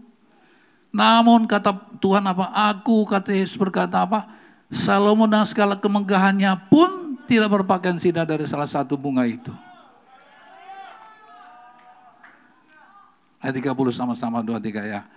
Namun 0.90 1.46
kata 1.46 1.72
Tuhan 2.02 2.26
apa? 2.28 2.52
Aku 2.74 3.06
kata 3.08 3.32
Yesus 3.32 3.56
berkata 3.56 4.04
apa? 4.04 4.28
Salomo 4.70 5.26
dan 5.26 5.46
segala 5.50 5.78
kemegahannya 5.78 6.54
pun 6.70 7.18
tidak 7.26 7.62
berpakaian 7.62 7.98
sinar 7.98 8.26
dari 8.26 8.46
salah 8.46 8.70
satu 8.70 8.98
bunga 8.98 9.26
itu. 9.26 9.54
Ayat 13.40 13.56
30 13.56 13.96
sama-sama 13.96 14.44
dua 14.44 14.60
tiga 14.60 14.84
ya. 14.84 15.08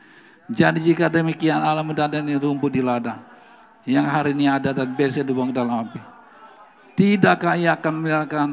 Jadi 0.46 0.92
jika 0.92 1.10
demikian 1.10 1.58
Allah 1.58 1.82
mendandani 1.82 2.38
rumput 2.38 2.70
di 2.70 2.82
ladang 2.84 3.18
yang 3.82 4.06
hari 4.06 4.30
ini 4.30 4.46
ada 4.46 4.70
dan 4.70 4.94
besok 4.94 5.26
dibuang 5.26 5.50
dalam 5.50 5.88
api. 5.88 6.11
Tidakkah 6.92 7.56
ia 7.56 7.72
akan 7.72 7.92
membiarkan 7.98 8.48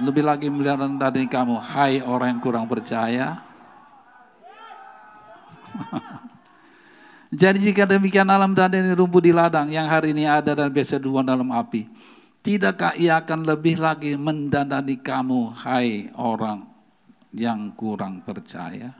lebih 0.00 0.24
lagi 0.24 0.46
melihara 0.46 0.86
dari 0.86 1.26
kamu, 1.26 1.58
hai 1.74 2.00
orang 2.00 2.38
yang 2.38 2.40
kurang 2.40 2.66
percaya? 2.70 3.42
Jadi 7.30 7.70
jika 7.70 7.86
demikian 7.86 8.26
alam 8.26 8.54
dan 8.54 8.74
ini 8.74 8.90
rumput 8.94 9.22
di 9.22 9.30
ladang 9.30 9.70
yang 9.70 9.86
hari 9.86 10.10
ini 10.10 10.26
ada 10.26 10.54
dan 10.54 10.70
biasa 10.70 10.98
dibuang 10.98 11.26
dalam 11.26 11.46
api. 11.54 11.86
Tidakkah 12.40 12.96
ia 12.96 13.20
akan 13.20 13.44
lebih 13.44 13.76
lagi 13.78 14.16
mendandani 14.16 14.96
kamu, 14.96 15.52
hai 15.60 16.08
orang 16.16 16.64
yang 17.36 17.70
kurang 17.76 18.24
percaya? 18.24 18.96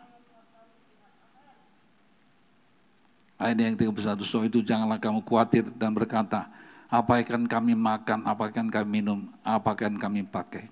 Ayat 3.41 3.57
yang 3.57 3.73
31, 3.81 4.21
so 4.29 4.45
itu 4.45 4.61
janganlah 4.61 5.01
kamu 5.01 5.25
khawatir 5.25 5.65
dan 5.81 5.97
berkata, 5.97 6.53
apa 6.91 7.23
akan 7.23 7.47
kami 7.47 7.79
makan, 7.79 8.27
apa 8.27 8.51
akan 8.51 8.67
kami 8.67 8.89
minum, 8.99 9.31
apa 9.47 9.79
akan 9.79 9.95
kami 9.95 10.27
pakai. 10.27 10.67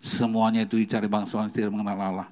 Semuanya 0.00 0.64
itu 0.64 0.80
dicari 0.80 1.04
bangsa 1.04 1.36
yang 1.36 1.52
tidak 1.52 1.76
mengenal 1.76 2.00
Allah. 2.00 2.28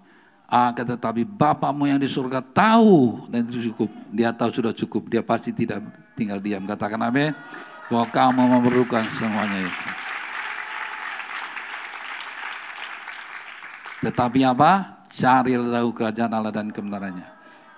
Akan 0.49 0.89
tetapi 0.89 1.29
Bapamu 1.29 1.85
yang 1.85 2.01
di 2.01 2.09
surga 2.09 2.41
tahu 2.41 3.29
dan 3.29 3.45
itu 3.45 3.69
cukup. 3.69 3.93
Dia 4.09 4.33
tahu 4.33 4.49
sudah 4.49 4.73
cukup, 4.73 5.13
dia 5.13 5.21
pasti 5.21 5.53
tidak 5.53 5.85
tinggal 6.17 6.41
diam. 6.41 6.65
Katakan 6.65 6.97
amin 7.05 7.37
bahwa 7.93 8.09
kamu 8.09 8.43
memerlukan 8.57 9.05
semuanya 9.13 9.69
itu. 9.69 9.89
Tetapi 14.09 14.41
apa? 14.49 15.05
Carilah 15.13 15.85
kerajaan 15.93 16.33
Allah 16.33 16.53
dan 16.53 16.73
kebenarannya. 16.73 17.29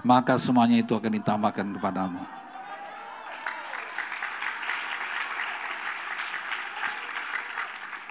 Maka 0.06 0.38
semuanya 0.38 0.78
itu 0.78 0.94
akan 0.94 1.18
ditambahkan 1.18 1.66
kepadamu. 1.74 2.39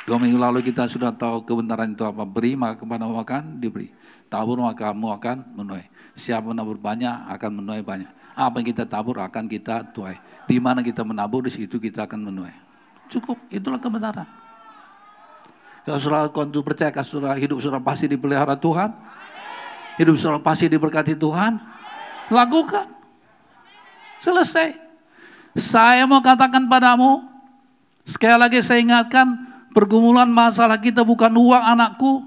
Dua 0.10 0.18
minggu 0.18 0.41
lalu 0.41 0.66
kita 0.66 0.89
sudah 0.89 1.14
tahu 1.14 1.45
kebenaran 1.45 1.93
itu 1.93 2.01
apa. 2.01 2.26
Beri 2.26 2.57
maka 2.57 2.82
kepadamu 2.82 3.14
akan 3.22 3.62
diberi. 3.62 3.93
Tabur 4.26 4.57
maka 4.57 4.89
kamu 4.89 5.05
akan 5.05 5.38
menuai. 5.53 5.86
Siapa 6.18 6.49
menabur 6.49 6.82
banyak 6.82 7.30
akan 7.30 7.62
menuai 7.62 7.86
banyak. 7.86 8.10
Apa 8.34 8.57
yang 8.57 8.74
kita 8.74 8.89
tabur 8.89 9.22
akan 9.22 9.45
kita 9.45 9.86
tuai. 9.93 10.18
Di 10.49 10.57
mana 10.57 10.82
kita 10.82 11.05
menabur, 11.05 11.45
di 11.45 11.53
situ 11.53 11.78
kita 11.78 12.10
akan 12.10 12.26
menuai. 12.26 12.57
Cukup, 13.05 13.38
itulah 13.53 13.78
kebenaran. 13.78 14.26
Kalau 15.86 16.01
saudara 16.01 16.26
kontu 16.34 16.66
percaya, 16.66 16.89
kalau 16.89 17.05
saudara 17.05 17.38
hidup 17.38 17.62
saudara 17.62 17.78
pasti 17.78 18.10
dipelihara 18.10 18.57
Tuhan. 18.57 18.89
Hidup 20.01 20.18
saudara 20.18 20.41
pasti 20.41 20.66
diberkati 20.66 21.14
Tuhan. 21.14 21.62
Lakukan. 22.34 22.89
Selesai. 24.26 24.74
Saya 25.53 26.10
mau 26.10 26.18
katakan 26.18 26.66
padamu, 26.66 27.30
sekali 28.10 28.41
lagi 28.41 28.57
saya 28.66 28.82
ingatkan, 28.82 29.49
pergumulan 29.72 30.30
masalah 30.30 30.78
kita 30.78 31.01
bukan 31.05 31.32
uang 31.34 31.63
anakku. 31.63 32.24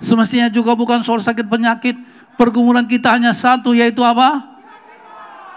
Semestinya 0.00 0.48
juga 0.48 0.72
bukan 0.72 1.04
soal 1.04 1.20
sakit 1.20 1.46
penyakit. 1.46 1.96
Pergumulan 2.40 2.88
kita 2.88 3.12
hanya 3.12 3.36
satu, 3.36 3.76
yaitu 3.76 4.00
apa? 4.00 4.50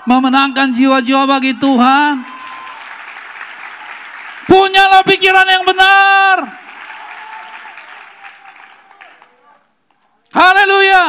memenangkan 0.04 0.76
jiwa-jiwa 0.76 1.24
bagi 1.28 1.56
Tuhan. 1.56 2.24
Punyalah 4.44 5.04
pikiran 5.08 5.48
yang 5.48 5.64
benar. 5.64 6.38
Haleluya. 10.34 11.06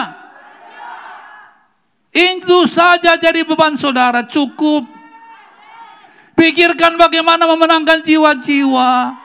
Itu 2.14 2.70
saja 2.70 3.18
jadi 3.18 3.42
beban 3.42 3.74
saudara 3.74 4.22
cukup. 4.22 4.86
Pikirkan 6.38 6.94
bagaimana 6.94 7.42
memenangkan 7.50 8.06
jiwa-jiwa. 8.06 9.23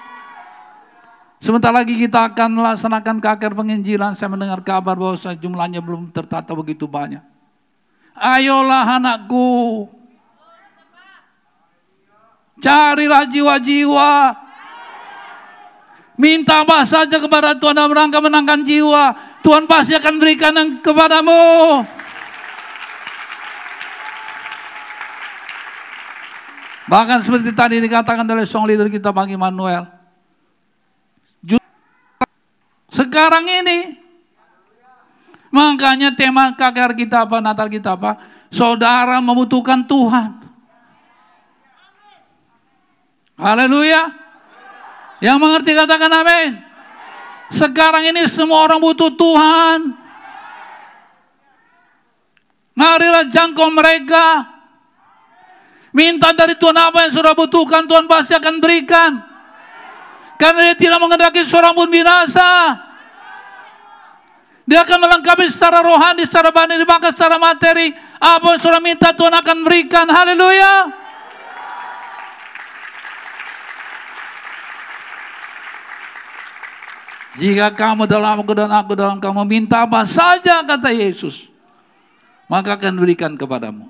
Sebentar 1.40 1.72
lagi 1.72 1.96
kita 1.96 2.28
akan 2.36 2.60
melaksanakan 2.60 3.24
kakek 3.24 3.56
penginjilan. 3.56 4.12
Saya 4.12 4.28
mendengar 4.28 4.60
kabar 4.60 5.00
bahwa 5.00 5.16
jumlahnya 5.16 5.80
belum 5.80 6.12
tertata 6.12 6.52
begitu 6.52 6.84
banyak. 6.84 7.24
Ayolah 8.12 9.00
anakku. 9.00 9.88
Carilah 12.60 13.24
jiwa-jiwa. 13.24 14.36
Minta 16.20 16.68
apa 16.68 16.84
saja 16.84 17.16
kepada 17.16 17.56
Tuhan 17.56 17.80
dalam 17.80 17.96
rangka 17.96 18.20
menangkan 18.20 18.60
jiwa. 18.68 19.16
Tuhan 19.40 19.64
pasti 19.64 19.96
akan 19.96 20.20
berikan 20.20 20.52
yang 20.52 20.84
kepadamu. 20.84 21.40
Bahkan 26.92 27.24
seperti 27.24 27.56
tadi 27.56 27.80
dikatakan 27.80 28.28
oleh 28.28 28.44
song 28.44 28.68
leader 28.68 28.92
kita 28.92 29.16
Bang 29.16 29.32
Manuel. 29.32 29.99
Sekarang 32.90 33.46
ini 33.46 34.00
Makanya 35.50 36.14
tema 36.14 36.54
KKR 36.54 36.94
kita 36.94 37.26
apa, 37.26 37.42
Natal 37.42 37.68
kita 37.74 37.98
apa? 37.98 38.22
Saudara 38.54 39.18
membutuhkan 39.18 39.82
Tuhan. 39.82 40.38
Haleluya. 43.34 44.14
Yang 45.20 45.38
mengerti 45.42 45.72
katakan 45.74 46.12
amin. 46.22 46.52
Sekarang 47.50 48.06
ini 48.06 48.30
semua 48.30 48.70
orang 48.70 48.78
butuh 48.78 49.10
Tuhan. 49.10 49.98
Marilah 52.78 53.26
jangkau 53.28 53.74
mereka. 53.74 54.46
Minta 55.90 56.30
dari 56.38 56.54
Tuhan 56.54 56.78
apa 56.78 57.10
yang 57.10 57.14
sudah 57.18 57.34
butuhkan, 57.34 57.90
Tuhan 57.90 58.06
pasti 58.06 58.38
akan 58.38 58.62
berikan. 58.62 59.29
Karena 60.40 60.72
dia 60.72 60.76
tidak 60.80 61.04
mengendaki 61.04 61.44
seorang 61.44 61.76
pun 61.76 61.92
binasa. 61.92 62.80
Dia 64.64 64.88
akan 64.88 65.02
melengkapi 65.04 65.52
secara 65.52 65.84
rohani, 65.84 66.24
secara 66.24 66.54
batin, 66.56 66.80
bahkan 66.88 67.12
secara 67.12 67.36
materi. 67.36 67.92
Apa 68.22 68.56
yang 68.56 68.62
sudah 68.64 68.80
minta 68.80 69.12
Tuhan 69.12 69.36
akan 69.36 69.58
berikan. 69.68 70.08
Haleluya. 70.08 70.96
Jika 77.36 77.72
kamu 77.76 78.08
dalam 78.08 78.40
aku 78.40 78.52
dan 78.56 78.72
aku 78.72 78.94
dalam 78.96 79.20
kamu 79.20 79.44
minta 79.44 79.84
apa 79.84 80.08
saja 80.08 80.64
kata 80.64 80.92
Yesus. 80.92 81.52
Maka 82.48 82.80
akan 82.80 82.96
berikan 82.96 83.36
kepadamu. 83.36 83.90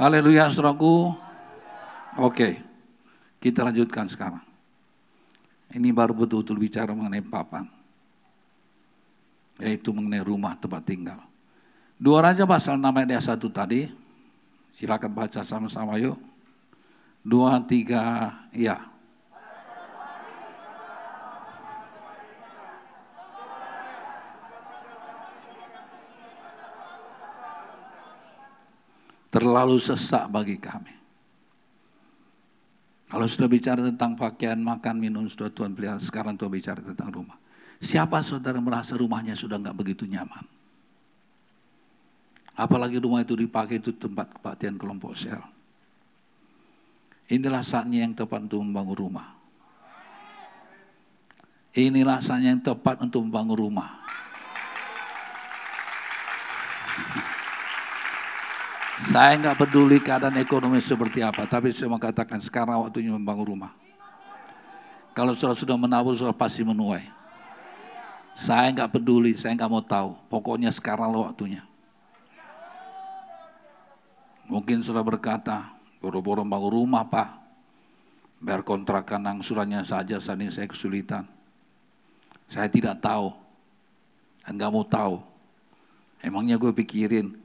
Haleluya 0.00 0.48
saudaraku. 0.48 1.12
Oke. 2.16 2.69
Kita 3.40 3.64
lanjutkan 3.64 4.04
sekarang. 4.04 4.44
Ini 5.72 5.88
baru 5.96 6.12
betul-betul 6.12 6.60
bicara 6.60 6.92
mengenai 6.92 7.24
papan. 7.24 7.64
Yaitu 9.56 9.96
mengenai 9.96 10.20
rumah 10.20 10.52
tempat 10.60 10.84
tinggal. 10.84 11.24
Dua 11.96 12.20
Raja 12.20 12.44
pasal 12.44 12.76
namanya 12.76 13.16
ayat 13.16 13.40
1 13.40 13.48
tadi. 13.48 13.88
Silakan 14.76 15.12
baca 15.16 15.40
sama-sama 15.40 15.96
yuk. 15.96 16.20
Dua, 17.24 17.56
tiga, 17.64 18.32
ya. 18.52 18.76
Terlalu 29.30 29.78
sesak 29.80 30.26
bagi 30.28 30.58
kami. 30.60 30.99
Kalau 33.10 33.26
sudah 33.26 33.50
bicara 33.50 33.82
tentang 33.82 34.14
pakaian, 34.14 34.54
makan, 34.54 35.02
minum, 35.02 35.26
sudah 35.26 35.50
Tuhan 35.50 35.74
pelihara. 35.74 35.98
Sekarang 35.98 36.38
Tuhan 36.38 36.54
bicara 36.54 36.78
tentang 36.78 37.10
rumah. 37.10 37.34
Siapa 37.82 38.22
saudara 38.22 38.62
merasa 38.62 38.94
rumahnya 38.94 39.34
sudah 39.34 39.58
nggak 39.58 39.74
begitu 39.74 40.06
nyaman? 40.06 40.46
Apalagi 42.54 43.02
rumah 43.02 43.26
itu 43.26 43.34
dipakai 43.34 43.82
itu 43.82 43.90
tempat 43.96 44.30
kebaktian 44.38 44.78
kelompok 44.78 45.18
sel. 45.18 45.42
Inilah 47.26 47.66
saatnya 47.66 48.06
yang 48.06 48.14
tepat 48.14 48.46
untuk 48.46 48.62
membangun 48.62 48.94
rumah. 48.94 49.28
Inilah 51.74 52.22
saatnya 52.22 52.54
yang 52.54 52.62
tepat 52.62 53.00
untuk 53.02 53.26
membangun 53.26 53.58
rumah. 53.58 53.90
Saya 59.00 59.40
nggak 59.40 59.64
peduli 59.64 59.96
keadaan 59.96 60.36
ekonomi 60.36 60.76
seperti 60.84 61.24
apa, 61.24 61.48
tapi 61.48 61.72
saya 61.72 61.88
mau 61.88 61.96
katakan 61.96 62.36
sekarang 62.36 62.84
waktunya 62.84 63.16
membangun 63.16 63.56
rumah. 63.56 63.72
Kalau 65.16 65.32
sudah 65.32 65.56
sudah 65.56 65.76
menabur, 65.80 66.12
sudah 66.20 66.36
pasti 66.36 66.60
menuai. 66.60 67.08
Saya 68.36 68.68
nggak 68.76 69.00
peduli, 69.00 69.40
saya 69.40 69.56
nggak 69.56 69.72
mau 69.72 69.80
tahu. 69.80 70.12
Pokoknya 70.28 70.68
sekarang 70.68 71.08
lo 71.16 71.24
waktunya. 71.24 71.64
Mungkin 74.52 74.84
sudah 74.84 75.00
berkata, 75.00 75.72
boro-boro 76.02 76.44
bangun 76.44 76.72
rumah 76.84 77.06
pak, 77.06 77.40
biar 78.42 78.60
kontrakan 78.66 79.38
angsurannya 79.38 79.80
saja 79.80 80.20
saat 80.20 80.36
ini 80.42 80.52
saya 80.52 80.68
kesulitan. 80.68 81.24
Saya 82.50 82.66
tidak 82.68 83.00
tahu, 83.00 83.32
nggak 84.44 84.70
mau 84.74 84.84
tahu. 84.84 85.29
Emangnya 86.20 86.60
gue 86.60 86.72
pikirin. 86.72 87.32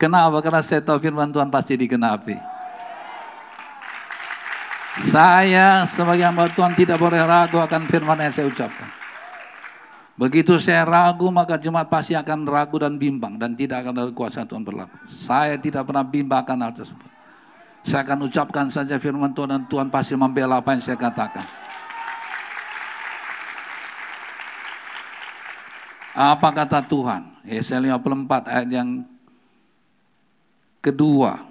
Kenapa? 0.00 0.40
Karena 0.40 0.64
saya 0.64 0.80
tahu 0.80 0.98
firman 1.00 1.28
Tuhan 1.28 1.52
pasti 1.52 1.76
dikenapi. 1.76 2.36
Saya 5.10 5.82
sebagai 5.90 6.22
hamba 6.22 6.46
Tuhan 6.54 6.72
tidak 6.78 7.02
boleh 7.02 7.18
ragu 7.26 7.58
akan 7.58 7.90
firman 7.90 8.24
yang 8.24 8.30
saya 8.30 8.46
ucapkan. 8.46 8.88
Begitu 10.14 10.54
saya 10.62 10.86
ragu 10.86 11.26
maka 11.34 11.58
jemaat 11.58 11.90
pasti 11.90 12.14
akan 12.14 12.46
ragu 12.46 12.78
dan 12.78 12.94
bimbang 12.94 13.34
dan 13.34 13.58
tidak 13.58 13.82
akan 13.82 14.06
ada 14.06 14.12
kuasa 14.14 14.46
Tuhan 14.46 14.62
berlaku. 14.62 14.94
Saya 15.10 15.58
tidak 15.58 15.90
pernah 15.90 16.06
bimbang 16.06 16.46
akan 16.46 16.58
hal 16.62 16.72
tersebut. 16.78 17.10
Saya 17.82 18.06
akan 18.06 18.30
ucapkan 18.30 18.70
saja 18.70 18.96
firman 19.02 19.34
Tuhan 19.34 19.50
dan 19.50 19.62
Tuhan 19.66 19.90
pasti 19.90 20.14
membela 20.14 20.62
apa 20.62 20.78
yang 20.78 20.82
saya 20.86 20.94
katakan. 20.94 21.63
Apa 26.14 26.54
kata 26.54 26.78
Tuhan? 26.86 27.34
Yesaya 27.42 27.98
54 27.98 28.46
ayat 28.46 28.68
yang 28.70 29.02
kedua. 30.78 31.42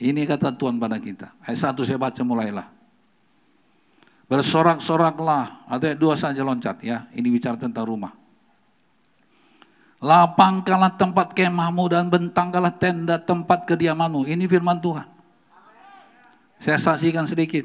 Ini 0.00 0.24
kata 0.24 0.56
Tuhan 0.56 0.80
pada 0.80 0.96
kita. 0.96 1.36
Ayat 1.44 1.60
satu 1.60 1.84
saya 1.84 2.00
baca 2.00 2.20
mulailah. 2.24 2.72
Bersorak-soraklah. 4.32 5.68
Atau 5.68 5.92
dua 5.92 6.16
saja 6.16 6.40
loncat 6.40 6.80
ya. 6.80 7.04
Ini 7.12 7.28
bicara 7.28 7.60
tentang 7.60 7.84
rumah. 7.84 8.16
Lapangkanlah 10.00 10.96
tempat 10.96 11.36
kemahmu 11.36 11.84
dan 11.88 12.08
bentangkanlah 12.08 12.76
tenda 12.80 13.20
tempat 13.20 13.68
kediamanmu. 13.68 14.24
Ini 14.24 14.44
firman 14.48 14.80
Tuhan. 14.80 15.08
Saya 16.60 16.80
saksikan 16.80 17.28
sedikit. 17.28 17.64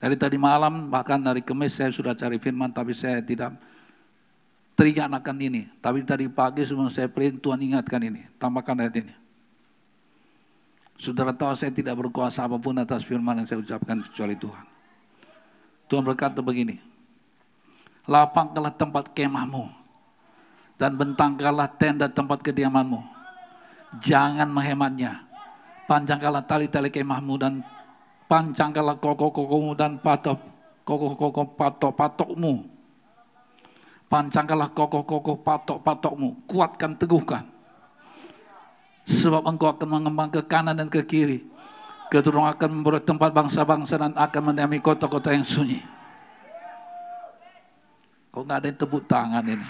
Dari 0.00 0.16
tadi 0.18 0.34
malam, 0.34 0.88
bahkan 0.88 1.20
dari 1.20 1.44
kemis 1.44 1.78
saya 1.78 1.94
sudah 1.94 2.16
cari 2.16 2.36
firman, 2.36 2.74
tapi 2.74 2.90
saya 2.90 3.22
tidak 3.22 3.54
teringat 4.76 5.08
akan 5.08 5.36
ini. 5.40 5.62
Tapi 5.78 6.04
tadi 6.04 6.26
pagi 6.28 6.64
sebelum 6.64 6.88
saya 6.88 7.08
print 7.08 7.40
Tuhan 7.40 7.60
ingatkan 7.60 8.00
ini. 8.00 8.24
Tambahkan 8.40 8.76
ayat 8.80 8.94
ini. 9.04 9.14
Saudara 11.00 11.34
tahu 11.34 11.50
saya 11.58 11.74
tidak 11.74 11.98
berkuasa 11.98 12.46
apa 12.46 12.56
pun 12.60 12.78
atas 12.78 13.02
firman 13.02 13.42
yang 13.42 13.46
saya 13.48 13.58
ucapkan 13.58 13.98
kecuali 14.06 14.38
Tuhan. 14.38 14.64
Tuhan 15.90 16.02
berkata 16.06 16.38
begini. 16.40 16.78
Lapangkanlah 18.06 18.74
tempat 18.74 19.10
kemahmu. 19.10 19.66
Dan 20.78 20.98
bentangkanlah 20.98 21.68
tenda 21.78 22.06
tempat 22.10 22.42
kediamanmu. 22.42 23.02
Jangan 24.02 24.48
menghematnya. 24.50 25.22
Panjangkanlah 25.86 26.42
tali-tali 26.48 26.88
kemahmu 26.88 27.34
dan 27.36 27.60
pancangkanlah 28.30 28.96
kokoh-kokohmu 28.96 29.76
dan 29.76 30.00
patok 30.00 30.40
kokoh-kokoh 30.88 31.52
patok-patokmu 31.54 32.71
Pancangkanlah 34.12 34.76
kokoh-kokoh 34.76 35.40
patok-patokmu, 35.40 36.44
kuatkan, 36.44 36.92
teguhkan. 37.00 37.48
Sebab 39.08 39.40
engkau 39.48 39.72
akan 39.72 39.88
mengembang 39.88 40.28
ke 40.28 40.44
kanan 40.44 40.76
dan 40.76 40.92
ke 40.92 41.00
kiri. 41.00 41.48
Keturunan 42.12 42.52
akan 42.52 42.68
membuat 42.76 43.08
tempat 43.08 43.32
bangsa-bangsa 43.32 43.96
dan 43.96 44.12
akan 44.12 44.52
mendiami 44.52 44.84
kota-kota 44.84 45.32
yang 45.32 45.48
sunyi. 45.48 45.80
Kok 48.36 48.44
nggak 48.44 48.58
ada 48.60 48.66
yang 48.68 48.76
tepuk 48.76 49.02
tangan 49.08 49.44
ini? 49.48 49.66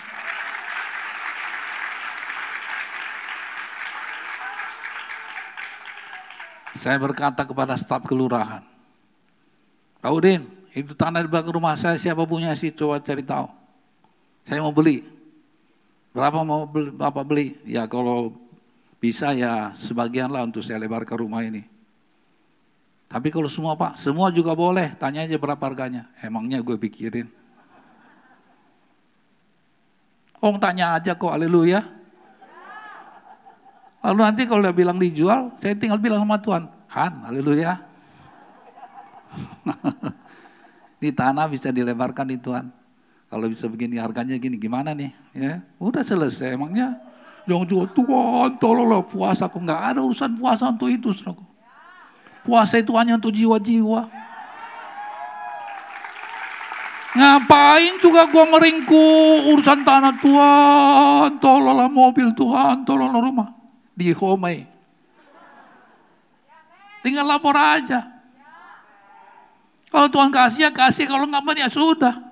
Saya 6.82 6.98
berkata 6.98 7.46
kepada 7.46 7.78
staf 7.78 8.02
kelurahan, 8.10 8.66
Pak 10.02 10.10
Udin, 10.10 10.50
itu 10.74 10.98
tanah 10.98 11.22
di 11.22 11.30
belakang 11.30 11.54
rumah 11.54 11.78
saya 11.78 11.94
siapa 11.94 12.26
punya 12.26 12.50
sih? 12.58 12.74
Coba 12.74 12.98
cari 12.98 13.22
tahu. 13.22 13.61
Saya 14.46 14.60
mau 14.62 14.74
beli. 14.74 15.06
Berapa 16.12 16.44
mau 16.44 16.68
beli, 16.68 16.90
Bapak 16.92 17.24
beli? 17.24 17.56
Ya 17.64 17.88
kalau 17.88 18.34
bisa 19.02 19.34
ya 19.34 19.74
sebagian 19.74 20.30
lah 20.30 20.46
untuk 20.46 20.62
saya 20.62 20.78
lebar 20.78 21.02
ke 21.02 21.14
rumah 21.16 21.42
ini. 21.42 21.66
Tapi 23.12 23.28
kalau 23.28 23.48
semua 23.52 23.76
Pak, 23.76 24.00
semua 24.00 24.32
juga 24.32 24.56
boleh. 24.56 24.96
Tanya 24.96 25.28
aja 25.28 25.36
berapa 25.36 25.60
harganya. 25.60 26.08
Emangnya 26.24 26.64
gue 26.64 26.80
pikirin. 26.80 27.28
Oh 30.42 30.56
tanya 30.58 30.98
aja 30.98 31.14
kok, 31.14 31.30
haleluya. 31.30 31.86
Lalu 34.02 34.20
nanti 34.26 34.42
kalau 34.50 34.66
dia 34.66 34.74
bilang 34.74 34.98
dijual, 34.98 35.54
saya 35.62 35.78
tinggal 35.78 36.02
bilang 36.02 36.26
sama 36.26 36.42
Tuhan, 36.42 36.66
Han, 36.90 37.12
haleluya. 37.30 37.78
di 41.02 41.14
tanah 41.14 41.46
bisa 41.46 41.70
dilebarkan 41.70 42.26
di 42.26 42.38
Tuhan. 42.42 42.81
Kalau 43.32 43.48
bisa 43.48 43.64
begini 43.64 43.96
harganya 43.96 44.36
gini 44.36 44.60
gimana 44.60 44.92
nih? 44.92 45.08
Ya, 45.32 45.64
udah 45.80 46.04
selesai. 46.04 46.52
Emangnya 46.52 47.00
yang 47.48 47.64
jual 47.64 47.88
Tuhan 47.96 48.60
tolonglah 48.60 49.00
puasa 49.08 49.48
aku 49.48 49.56
nggak 49.56 49.96
ada 49.96 50.04
urusan 50.04 50.36
puasa 50.36 50.68
untuk 50.68 50.92
itu, 50.92 51.16
saudaraku. 51.16 51.40
Puasa 52.44 52.76
itu 52.76 52.92
hanya 52.92 53.16
untuk 53.16 53.32
jiwa-jiwa. 53.32 54.04
Ngapain 57.16 57.96
juga 58.04 58.28
gua 58.28 58.44
meringku 58.52 59.04
urusan 59.56 59.80
tanah 59.80 60.12
Tuhan, 60.20 61.40
tolonglah 61.40 61.88
mobil 61.88 62.36
Tuhan, 62.36 62.84
tolonglah 62.84 63.20
rumah. 63.24 63.48
Di 63.96 64.12
Homei. 64.12 64.68
Tinggal 67.00 67.24
lapor 67.24 67.56
aja. 67.56 68.12
Kalau 69.88 70.08
Tuhan 70.12 70.28
kasih 70.28 70.68
ya 70.68 70.70
kasih, 70.72 71.08
kalau 71.08 71.24
nggak 71.24 71.64
ya 71.64 71.72
sudah. 71.72 72.31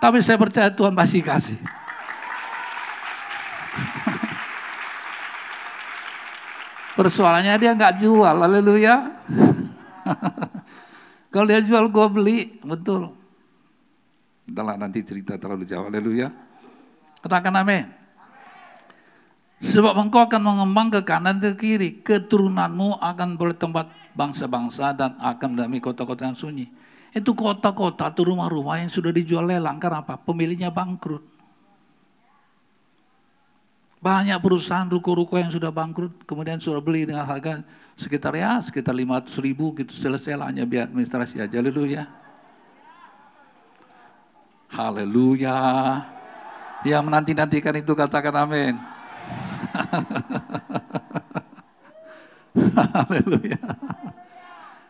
Tapi 0.00 0.18
saya 0.24 0.40
percaya 0.40 0.72
Tuhan 0.72 0.96
pasti 0.96 1.20
kasih. 1.20 1.60
Persoalannya 6.96 7.54
dia 7.60 7.76
nggak 7.76 7.96
jual, 8.00 8.36
haleluya. 8.36 9.12
Kalau 11.32 11.46
dia 11.46 11.62
jual 11.62 11.86
gue 11.86 12.06
beli, 12.10 12.38
betul. 12.64 13.14
Entahlah 14.48 14.74
nanti 14.74 15.04
cerita 15.06 15.38
terlalu 15.38 15.68
jauh, 15.68 15.86
haleluya. 15.86 16.32
Katakan 17.22 17.54
amin. 17.60 17.86
Sebab 19.60 19.92
engkau 19.92 20.24
akan 20.24 20.40
mengembang 20.40 20.88
ke 20.88 21.04
kanan 21.04 21.36
ke 21.36 21.52
kiri. 21.54 22.00
Keturunanmu 22.00 22.96
akan 22.96 23.36
bertempat 23.36 23.92
bangsa-bangsa 24.16 24.96
dan 24.96 25.20
akan 25.20 25.54
mendampingi 25.54 25.84
kota-kota 25.84 26.24
yang 26.24 26.36
sunyi. 26.36 26.66
Itu 27.10 27.34
kota-kota 27.34 28.14
atau 28.14 28.22
rumah-rumah 28.22 28.78
yang 28.78 28.90
sudah 28.90 29.10
dijual 29.10 29.50
lelang 29.50 29.82
karena 29.82 30.02
apa? 30.02 30.14
Pemiliknya 30.14 30.70
bangkrut. 30.70 31.26
Banyak 34.00 34.40
perusahaan 34.40 34.88
ruko-ruko 34.88 35.36
yang 35.36 35.52
sudah 35.52 35.68
bangkrut, 35.68 36.24
kemudian 36.24 36.56
sudah 36.56 36.80
beli 36.80 37.04
dengan 37.04 37.28
harga 37.28 37.60
sekitar 38.00 38.32
ya 38.32 38.56
sekitar 38.64 38.96
500 38.96 39.28
ribu 39.44 39.76
gitu 39.76 39.92
selesai 39.92 40.40
lah 40.40 40.48
hanya 40.48 40.64
biar 40.64 40.88
administrasi 40.88 41.36
aja. 41.36 41.60
Haleluya. 41.60 42.08
Haleluya. 44.72 45.58
Yang 46.86 47.02
menanti-nantikan 47.04 47.76
itu 47.76 47.92
katakan 47.92 48.32
amin. 48.40 48.80
Haleluya. 52.96 53.60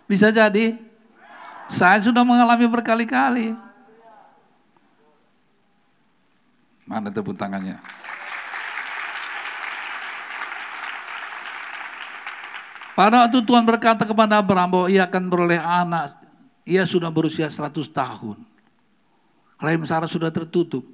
Bisa 0.06 0.30
jadi 0.30 0.78
saya 1.70 2.02
sudah 2.02 2.26
mengalami 2.26 2.66
berkali-kali. 2.66 3.54
Mana 6.90 7.06
tepuk 7.14 7.38
tangannya? 7.38 7.78
Pada 12.98 13.24
waktu 13.24 13.40
Tuhan 13.46 13.64
berkata 13.64 14.02
kepada 14.02 14.42
Abraham 14.42 14.68
bahwa 14.68 14.86
ia 14.90 15.06
akan 15.06 15.24
beroleh 15.30 15.56
anak, 15.56 16.20
ia 16.66 16.82
sudah 16.84 17.08
berusia 17.08 17.46
100 17.48 17.86
tahun. 17.88 18.36
Rahim 19.56 19.86
Sarah 19.86 20.10
sudah 20.10 20.28
tertutup. 20.34 20.84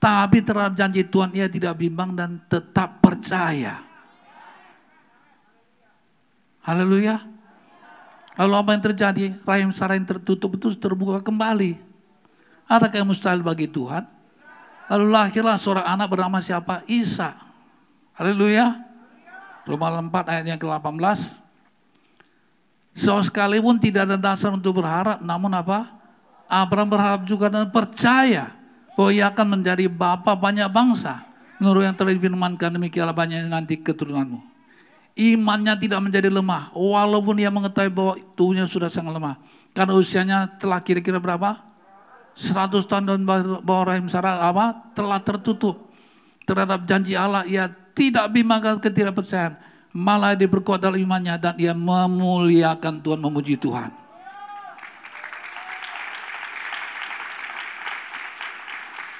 Tapi 0.00 0.40
terhadap 0.40 0.76
janji 0.76 1.04
Tuhan 1.04 1.32
ia 1.32 1.48
tidak 1.48 1.76
bimbang 1.80 2.16
dan 2.16 2.40
tetap 2.48 3.00
percaya. 3.00 3.80
Haleluya. 6.64 7.29
Lalu 8.40 8.54
apa 8.56 8.70
yang 8.72 8.84
terjadi? 8.88 9.24
Rahim 9.44 9.68
Sarah 9.68 10.00
yang 10.00 10.08
tertutup 10.08 10.56
itu 10.56 10.72
terbuka 10.72 11.20
kembali. 11.20 11.76
Adakah 12.64 13.04
yang 13.04 13.12
mustahil 13.12 13.44
bagi 13.44 13.68
Tuhan? 13.68 14.08
Lalu 14.88 15.06
lahirlah 15.12 15.60
seorang 15.60 15.84
anak 15.84 16.08
bernama 16.08 16.40
siapa? 16.40 16.80
Isa. 16.88 17.36
Haleluya. 18.16 18.80
Roma 19.68 19.92
4 19.92 20.32
ayat 20.32 20.44
yang 20.56 20.56
ke-18. 20.56 21.36
So 22.96 23.20
sekalipun 23.20 23.76
tidak 23.76 24.08
ada 24.08 24.16
dasar 24.16 24.56
untuk 24.56 24.80
berharap, 24.80 25.20
namun 25.20 25.52
apa? 25.52 25.92
Abraham 26.48 26.96
berharap 26.96 27.22
juga 27.28 27.52
dan 27.52 27.68
percaya 27.68 28.56
bahwa 28.96 29.10
ia 29.14 29.28
akan 29.28 29.46
menjadi 29.60 29.84
bapa 29.86 30.32
banyak 30.34 30.66
bangsa. 30.72 31.22
Menurut 31.60 31.86
yang 31.86 31.94
telah 31.94 32.16
difirmankan 32.16 32.72
demikianlah 32.72 33.14
banyak 33.14 33.46
nanti 33.46 33.76
keturunanmu. 33.78 34.49
Imannya 35.20 35.76
tidak 35.76 36.00
menjadi 36.00 36.32
lemah, 36.32 36.72
walaupun 36.72 37.36
ia 37.36 37.52
mengetahui 37.52 37.92
bahwa 37.92 38.16
tubuhnya 38.32 38.64
sudah 38.64 38.88
sangat 38.88 39.12
lemah. 39.12 39.36
Karena 39.76 39.92
usianya 39.92 40.48
telah 40.56 40.80
kira-kira 40.80 41.20
berapa? 41.20 41.60
100 42.40 42.88
tahun 42.88 43.04
dan 43.04 43.20
bahwa 43.60 43.82
rahim 43.84 44.08
Sarah 44.08 44.40
apa? 44.40 44.80
telah 44.96 45.20
tertutup. 45.20 45.92
Terhadap 46.48 46.88
janji 46.88 47.12
Allah, 47.12 47.44
ia 47.44 47.68
tidak 47.92 48.32
bimbang 48.32 48.64
ketidakpercayaan. 48.80 49.60
Malah 49.92 50.32
dia 50.38 50.48
berkuat 50.48 50.80
dalam 50.80 50.96
imannya 50.96 51.36
dan 51.36 51.54
ia 51.60 51.76
memuliakan 51.76 53.04
Tuhan, 53.04 53.20
memuji 53.20 53.60
Tuhan. 53.60 53.92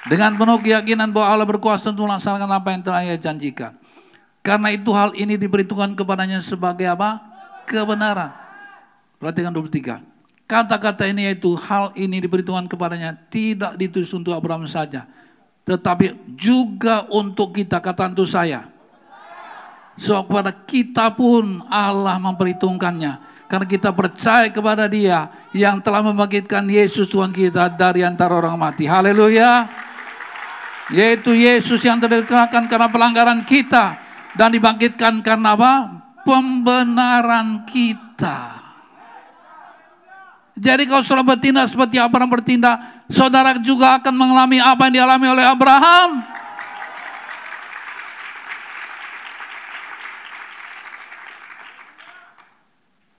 Dengan 0.09 0.33
penuh 0.33 0.57
keyakinan 0.65 1.13
bahwa 1.13 1.27
Allah 1.29 1.45
berkuasa 1.45 1.93
untuk 1.93 2.09
melaksanakan 2.09 2.49
apa 2.49 2.67
yang 2.73 2.81
telah 2.81 3.01
ia 3.05 3.21
janjikan. 3.21 3.80
Karena 4.41 4.73
itu 4.73 4.89
hal 4.89 5.13
ini 5.13 5.37
diperhitungkan 5.37 5.93
kepadanya 5.93 6.41
sebagai 6.41 6.89
apa? 6.89 7.21
Kebenaran. 7.69 8.33
Perhatikan 9.21 9.53
23. 9.53 10.01
Kata-kata 10.49 11.05
ini 11.05 11.29
yaitu 11.29 11.53
hal 11.55 11.93
ini 11.93 12.19
diperhitungkan 12.19 12.65
kepadanya 12.65 13.15
tidak 13.29 13.77
ditulis 13.77 14.09
untuk 14.11 14.33
Abraham 14.33 14.65
saja. 14.65 15.05
Tetapi 15.61 16.33
juga 16.33 17.05
untuk 17.13 17.53
kita, 17.53 17.77
kata 17.77 18.11
untuk 18.11 18.25
saya. 18.25 18.65
Sebab 20.01 20.25
kepada 20.25 20.51
kita 20.65 21.13
pun 21.13 21.61
Allah 21.69 22.17
memperhitungkannya. 22.17 23.45
Karena 23.45 23.65
kita 23.69 23.93
percaya 23.93 24.49
kepada 24.49 24.89
dia 24.89 25.29
yang 25.53 25.77
telah 25.83 26.01
membangkitkan 26.01 26.65
Yesus 26.65 27.05
Tuhan 27.05 27.29
kita 27.29 27.69
dari 27.69 28.01
antara 28.01 28.33
orang 28.33 28.57
mati. 28.57 28.89
Haleluya. 28.89 29.69
Yaitu 30.89 31.37
Yesus 31.37 31.85
yang 31.85 32.01
terdekat 32.01 32.49
karena 32.49 32.89
pelanggaran 32.89 33.45
kita 33.45 34.10
dan 34.35 34.49
dibangkitkan 34.55 35.19
karena 35.23 35.55
apa? 35.57 35.73
Pembenaran 36.21 37.65
kita. 37.65 38.61
Jadi 40.61 40.85
kalau 40.85 41.01
saudara 41.01 41.25
bertindak 41.25 41.65
seperti 41.73 41.97
Abraham 41.97 42.29
bertindak, 42.29 42.77
saudara 43.09 43.57
juga 43.57 43.97
akan 43.97 44.13
mengalami 44.13 44.61
apa 44.61 44.85
yang 44.87 44.95
dialami 45.01 45.27
oleh 45.33 45.45
Abraham. 45.47 46.21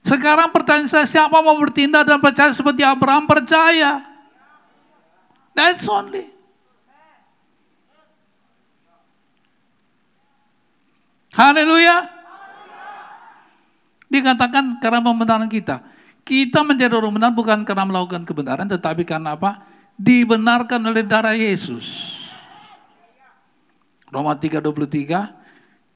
Sekarang 0.06 0.52
pertanyaan 0.52 0.92
saya, 0.92 1.06
siapa 1.08 1.40
mau 1.40 1.56
bertindak 1.56 2.04
dan 2.04 2.20
percaya 2.20 2.52
seperti 2.52 2.84
Abraham 2.84 3.24
percaya? 3.24 4.04
That's 5.56 5.88
only. 5.88 6.41
Haleluya. 11.32 12.12
Dikatakan 14.12 14.76
karena 14.84 15.00
pembenaran 15.00 15.48
kita. 15.48 15.80
Kita 16.22 16.60
menjadi 16.60 16.92
orang 16.92 17.16
benar 17.16 17.32
bukan 17.32 17.64
karena 17.64 17.88
melakukan 17.88 18.22
kebenaran, 18.28 18.68
tetapi 18.68 19.02
karena 19.02 19.34
apa? 19.34 19.64
Dibenarkan 19.96 20.78
oleh 20.84 21.02
darah 21.02 21.32
Yesus. 21.32 22.20
Roma 24.12 24.36
3:23. 24.36 25.32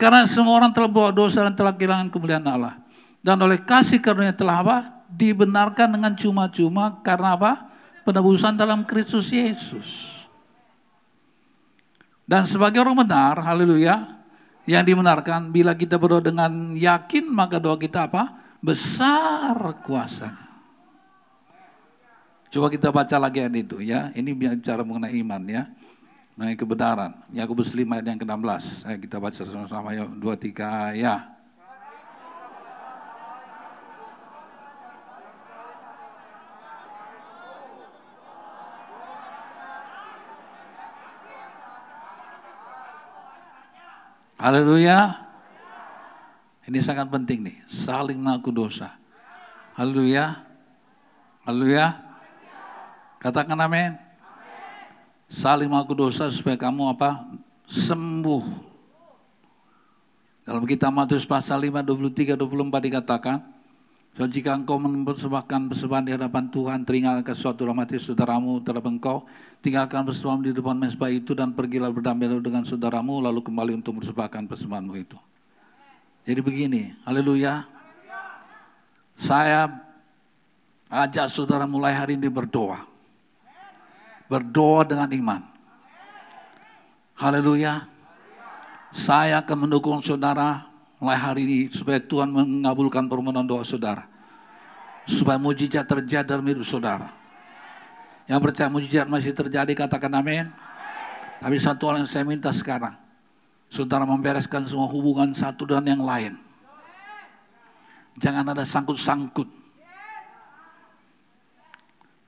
Karena 0.00 0.24
semua 0.24 0.56
orang 0.56 0.72
telah 0.72 0.88
bawa 0.88 1.12
dosa 1.12 1.44
dan 1.44 1.52
telah 1.52 1.72
kehilangan 1.76 2.08
kemuliaan 2.08 2.44
Allah. 2.48 2.80
Dan 3.20 3.36
oleh 3.40 3.60
kasih 3.60 4.00
karunia 4.00 4.32
telah 4.32 4.64
apa? 4.64 4.76
Dibenarkan 5.12 5.88
dengan 5.92 6.12
cuma-cuma 6.16 7.00
karena 7.04 7.36
apa? 7.36 7.68
Penebusan 8.08 8.56
dalam 8.56 8.88
Kristus 8.88 9.28
Yesus. 9.28 10.16
Dan 12.26 12.42
sebagai 12.44 12.82
orang 12.82 13.06
benar, 13.06 13.38
haleluya, 13.38 14.15
yang 14.66 14.82
dimenarkan 14.82 15.54
bila 15.54 15.72
kita 15.78 15.94
berdoa 15.94 16.18
dengan 16.18 16.74
yakin 16.74 17.30
maka 17.30 17.62
doa 17.62 17.78
kita 17.78 18.10
apa? 18.10 18.34
Besar 18.58 19.54
kuasa. 19.86 20.34
Coba 22.50 22.66
kita 22.66 22.90
baca 22.90 23.16
lagi 23.20 23.38
ayat 23.42 23.54
itu 23.54 23.78
ya. 23.78 24.10
Ini 24.10 24.34
bicara 24.34 24.82
mengenai 24.82 25.14
iman 25.22 25.42
ya. 25.46 25.70
Mengenai 26.34 26.58
kebenaran. 26.58 27.12
Yakobus 27.30 27.70
5 27.70 27.86
ayat 27.86 28.06
yang 28.10 28.20
ke-16. 28.20 28.64
Ayo 28.90 28.96
kita 29.02 29.16
baca 29.22 29.40
sama-sama 29.46 29.94
ya. 29.94 30.02
2 30.02 30.18
3 30.18 30.98
ya. 30.98 31.35
Haleluya. 44.36 45.16
Ini 46.68 46.78
sangat 46.84 47.08
penting 47.08 47.46
nih, 47.46 47.56
saling 47.72 48.20
mengaku 48.20 48.52
dosa. 48.52 48.92
Haleluya. 49.72 50.44
Haleluya. 51.46 51.96
Katakan 53.16 53.56
amin. 53.56 53.96
Saling 55.32 55.72
mengaku 55.72 55.96
dosa 55.96 56.28
supaya 56.28 56.58
kamu 56.60 56.92
apa? 56.92 57.24
Sembuh. 57.64 58.44
Dalam 60.46 60.62
kitab 60.68 60.94
Matius 60.94 61.26
pasal 61.26 61.58
5, 61.66 61.82
23, 61.82 62.38
24 62.38 62.86
dikatakan, 62.86 63.42
So, 64.16 64.24
jika 64.24 64.56
engkau 64.56 64.80
mempersembahkan 64.80 65.68
persembahan 65.68 66.04
di 66.08 66.12
hadapan 66.16 66.48
Tuhan, 66.48 66.88
teringatkan 66.88 67.36
suatu 67.36 67.68
rahmati 67.68 68.00
saudaramu 68.00 68.64
terhadap 68.64 68.88
engkau, 68.88 69.28
tinggalkan 69.60 70.08
persembahan 70.08 70.40
di 70.40 70.52
depan 70.56 70.72
mesbah 70.72 71.12
itu 71.12 71.36
dan 71.36 71.52
pergilah 71.52 71.92
berdamai 71.92 72.24
dengan 72.40 72.64
saudaramu, 72.64 73.20
lalu 73.20 73.44
kembali 73.44 73.76
untuk 73.76 74.00
mempersembahkan 74.00 74.48
persembahanmu 74.48 74.94
itu. 74.96 75.20
Jadi 76.24 76.40
begini, 76.40 76.82
haleluya. 77.04 77.68
Saya 79.20 79.68
ajak 80.88 81.28
saudara 81.28 81.68
mulai 81.68 81.92
hari 81.92 82.16
ini 82.16 82.32
berdoa. 82.32 82.88
Berdoa 84.32 84.80
dengan 84.88 85.12
iman. 85.12 85.42
Haleluya. 87.20 87.84
Saya 88.96 89.44
akan 89.44 89.68
mendukung 89.68 90.00
saudara 90.00 90.64
mulai 90.96 91.18
hari 91.18 91.40
ini 91.44 91.58
supaya 91.72 92.00
Tuhan 92.00 92.28
mengabulkan 92.32 93.04
permohonan 93.08 93.44
doa 93.44 93.64
saudara. 93.64 94.08
Supaya 95.06 95.38
mujizat 95.38 95.86
terjadi 95.86 96.26
dalam 96.26 96.42
hidup 96.42 96.66
saudara. 96.66 97.14
Yang 98.26 98.40
percaya 98.42 98.66
mujizat 98.66 99.06
masih 99.06 99.30
terjadi 99.30 99.86
katakan 99.86 100.10
amin. 100.18 100.50
Tapi 101.38 101.56
satu 101.62 101.86
hal 101.86 102.02
yang 102.02 102.10
saya 102.10 102.26
minta 102.26 102.50
sekarang. 102.50 102.96
Saudara 103.70 104.02
membereskan 104.02 104.66
semua 104.66 104.90
hubungan 104.90 105.30
satu 105.30 105.62
dan 105.62 105.86
yang 105.86 106.02
lain. 106.02 106.34
Jangan 108.18 108.56
ada 108.56 108.64
sangkut-sangkut. 108.66 109.46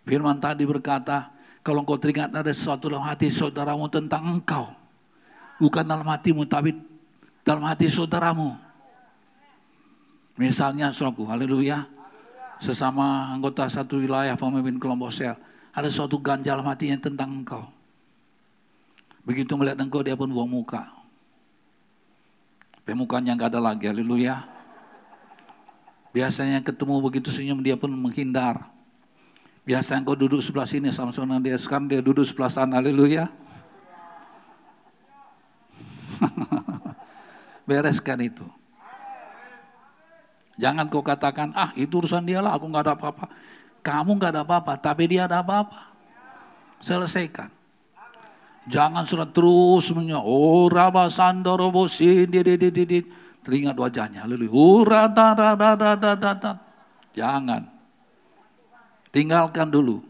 Firman 0.06 0.38
tadi 0.40 0.64
berkata, 0.64 1.32
kalau 1.64 1.84
engkau 1.84 2.00
teringat 2.00 2.32
ada 2.32 2.52
sesuatu 2.52 2.88
dalam 2.88 3.04
hati 3.04 3.28
saudaramu 3.28 3.90
tentang 3.92 4.38
engkau. 4.38 4.72
Bukan 5.58 5.84
dalam 5.84 6.06
hatimu, 6.06 6.46
tapi 6.46 6.72
dalam 7.48 7.64
hati 7.64 7.88
saudaramu. 7.88 8.52
Misalnya, 10.36 10.92
saudaraku, 10.92 11.24
haleluya, 11.24 11.88
sesama 12.60 13.32
anggota 13.32 13.64
satu 13.72 14.04
wilayah 14.04 14.36
pemimpin 14.36 14.76
kelompok 14.76 15.08
sel, 15.08 15.32
ada 15.72 15.88
suatu 15.88 16.20
ganjal 16.20 16.60
hatinya 16.60 17.00
tentang 17.00 17.40
engkau. 17.40 17.64
Begitu 19.24 19.56
melihat 19.56 19.80
engkau, 19.80 20.04
dia 20.04 20.12
pun 20.12 20.28
buang 20.28 20.52
muka. 20.52 20.92
Pemukanya 22.84 23.32
nggak 23.32 23.56
ada 23.56 23.60
lagi, 23.72 23.88
haleluya. 23.88 24.44
Biasanya 26.12 26.60
ketemu 26.60 27.00
begitu 27.00 27.32
senyum, 27.32 27.64
dia 27.64 27.80
pun 27.80 27.88
menghindar. 27.88 28.60
Biasanya 29.64 30.04
engkau 30.04 30.16
duduk 30.16 30.44
sebelah 30.44 30.68
sini 30.68 30.92
sama-sama 30.92 31.40
dia, 31.40 31.56
sekarang 31.56 31.88
dia 31.88 32.04
duduk 32.04 32.28
sebelah 32.28 32.52
sana, 32.52 32.76
haleluya. 32.76 33.32
bereskan 37.68 38.24
itu. 38.24 38.48
Jangan 40.56 40.88
kau 40.88 41.04
katakan, 41.04 41.52
ah 41.54 41.70
itu 41.76 42.00
urusan 42.00 42.24
dia 42.24 42.40
lah, 42.40 42.56
aku 42.56 42.66
nggak 42.66 42.82
ada 42.88 42.94
apa-apa. 42.96 43.30
Kamu 43.84 44.16
nggak 44.18 44.32
ada 44.34 44.42
apa-apa, 44.42 44.72
tapi 44.80 45.06
dia 45.06 45.28
ada 45.28 45.44
apa-apa. 45.44 45.92
Selesaikan. 46.80 47.52
Jangan 48.68 49.04
surat 49.08 49.32
terus 49.32 49.88
semuanya. 49.88 50.20
Oh 50.20 50.68
raba 50.68 51.08
sandorobo 51.08 51.88
di 51.88 53.00
Teringat 53.40 53.76
wajahnya. 53.80 54.28
Lalu 54.28 54.44
hura 54.50 55.08
da 55.08 55.32
da 55.32 55.56
da 55.56 55.72
da 55.72 55.96
da 55.96 56.32
da. 56.36 56.52
Jangan. 57.16 57.64
Tinggalkan 59.08 59.72
dulu. 59.72 60.04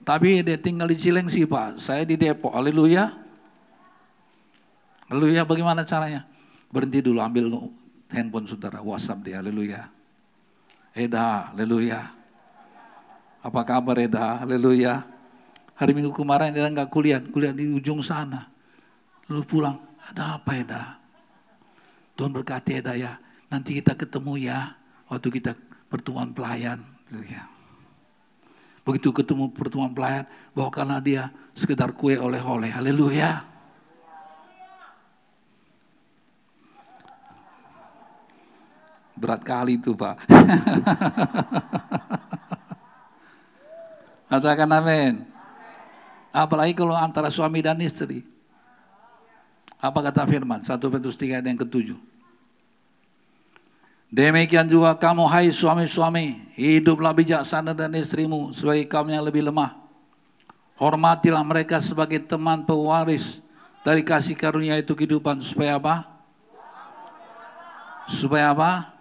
Tapi 0.00 0.40
dia 0.40 0.56
tinggal 0.56 0.88
di 0.88 0.96
Cilengsi 0.96 1.44
Pak. 1.44 1.76
Saya 1.76 2.08
di 2.08 2.16
Depok. 2.16 2.56
Haleluya. 2.56 3.12
Haleluya 5.12 5.44
bagaimana 5.44 5.84
caranya? 5.84 6.31
Berhenti 6.72 7.04
dulu 7.04 7.20
ambil 7.20 7.52
handphone 8.08 8.48
saudara, 8.48 8.80
WhatsApp 8.80 9.20
dia, 9.20 9.44
haleluya. 9.44 9.92
Eda, 10.96 11.52
haleluya. 11.52 12.08
Apa 13.44 13.60
kabar 13.68 14.00
Eda, 14.00 14.40
haleluya. 14.40 15.04
Hari 15.76 15.92
minggu 15.92 16.16
kemarin 16.16 16.56
Eda 16.56 16.72
nggak 16.72 16.88
kuliah, 16.88 17.20
kuliah 17.20 17.52
di 17.52 17.68
ujung 17.68 18.00
sana. 18.00 18.48
Lalu 19.28 19.44
pulang, 19.44 19.76
ada 20.00 20.40
apa 20.40 20.50
Eda? 20.56 20.82
Tuhan 22.16 22.32
berkati 22.32 22.80
Eda 22.80 22.96
ya, 22.96 23.20
nanti 23.52 23.76
kita 23.76 23.92
ketemu 23.92 24.40
ya, 24.40 24.72
waktu 25.12 25.28
kita 25.28 25.52
pertemuan 25.92 26.32
pelayan. 26.32 26.80
Haleluya. 27.12 27.52
Begitu 28.82 29.12
ketemu 29.12 29.52
pertemuan 29.52 29.92
pelayan, 29.92 30.24
bawakanlah 30.56 31.04
dia 31.04 31.28
sekedar 31.52 31.92
kue 31.92 32.16
oleh-oleh. 32.16 32.72
Haleluya. 32.72 33.51
Berat 39.22 39.46
kali 39.46 39.78
itu 39.78 39.94
Pak. 39.94 40.18
Katakan 44.32 44.66
amin. 44.74 45.22
Apalagi 46.34 46.74
kalau 46.74 46.98
antara 46.98 47.30
suami 47.30 47.62
dan 47.62 47.78
istri. 47.78 48.26
Apa 49.78 50.02
kata 50.02 50.26
firman? 50.26 50.64
1 50.64 50.78
Petrus 50.78 51.14
3 51.20 51.44
yang 51.44 51.58
ketujuh. 51.58 51.98
Demikian 54.12 54.68
juga 54.68 54.92
kamu 54.96 55.24
hai 55.24 55.48
suami-suami, 55.48 56.52
hiduplah 56.52 57.16
bijaksana 57.16 57.72
dan 57.72 57.96
istrimu 57.96 58.52
sebagai 58.52 58.84
kaum 58.84 59.08
yang 59.08 59.24
lebih 59.24 59.40
lemah. 59.48 59.72
Hormatilah 60.76 61.40
mereka 61.40 61.80
sebagai 61.80 62.20
teman 62.20 62.62
pewaris 62.64 63.40
dari 63.80 64.04
kasih 64.04 64.36
karunia 64.36 64.76
itu 64.76 64.92
kehidupan 64.92 65.40
supaya 65.40 65.80
apa? 65.80 66.08
Supaya 68.12 68.52
apa? 68.52 68.91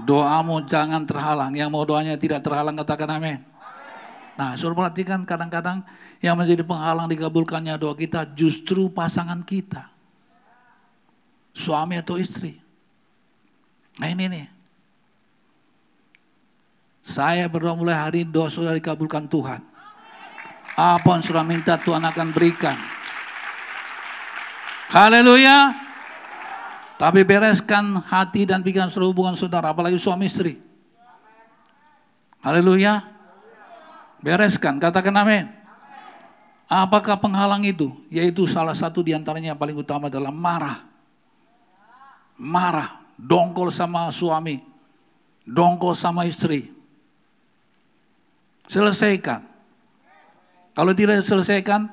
Doamu 0.00 0.66
jangan 0.66 1.06
terhalang. 1.06 1.54
Yang 1.54 1.70
mau 1.70 1.86
doanya 1.86 2.18
tidak 2.18 2.42
terhalang 2.42 2.74
katakan 2.74 3.10
amin. 3.14 3.38
Nah, 4.34 4.58
suruh 4.58 4.74
perhatikan 4.74 5.22
kadang-kadang 5.22 5.86
yang 6.18 6.34
menjadi 6.34 6.66
penghalang 6.66 7.06
dikabulkannya 7.06 7.78
doa 7.78 7.94
kita 7.94 8.26
justru 8.34 8.90
pasangan 8.90 9.46
kita. 9.46 9.86
Suami 11.54 11.94
atau 12.02 12.18
istri. 12.18 12.58
Nah 14.02 14.10
ini 14.10 14.26
nih. 14.26 14.46
Saya 17.04 17.46
berdoa 17.46 17.78
mulai 17.78 17.94
hari 17.94 18.26
doa 18.26 18.50
sudah 18.50 18.74
dikabulkan 18.74 19.30
Tuhan. 19.30 19.62
Apa 20.74 21.06
yang 21.14 21.22
sudah 21.22 21.46
minta 21.46 21.78
Tuhan 21.78 22.02
akan 22.02 22.34
berikan. 22.34 22.74
Haleluya. 24.90 25.83
Tapi 26.94 27.26
bereskan 27.26 27.98
hati 28.06 28.46
dan 28.46 28.62
pikiran 28.62 28.86
seluruh 28.86 29.10
hubungan 29.10 29.34
saudara, 29.34 29.74
apalagi 29.74 29.98
suami 29.98 30.30
istri. 30.30 30.62
Haleluya. 32.38 33.02
Bereskan, 34.22 34.78
katakan 34.78 35.12
amin. 35.16 35.50
Apakah 36.70 37.20
penghalang 37.20 37.60
itu? 37.66 37.92
Yaitu 38.08 38.48
salah 38.48 38.72
satu 38.72 39.04
di 39.04 39.12
antaranya 39.12 39.52
yang 39.52 39.60
paling 39.60 39.76
utama 39.76 40.08
adalah 40.08 40.32
marah. 40.32 40.80
Marah, 42.40 43.04
dongkol 43.20 43.68
sama 43.68 44.08
suami, 44.10 44.62
dongkol 45.44 45.92
sama 45.92 46.24
istri. 46.24 46.72
Selesaikan. 48.64 49.44
Kalau 50.74 50.92
tidak 50.96 51.22
selesaikan, 51.22 51.86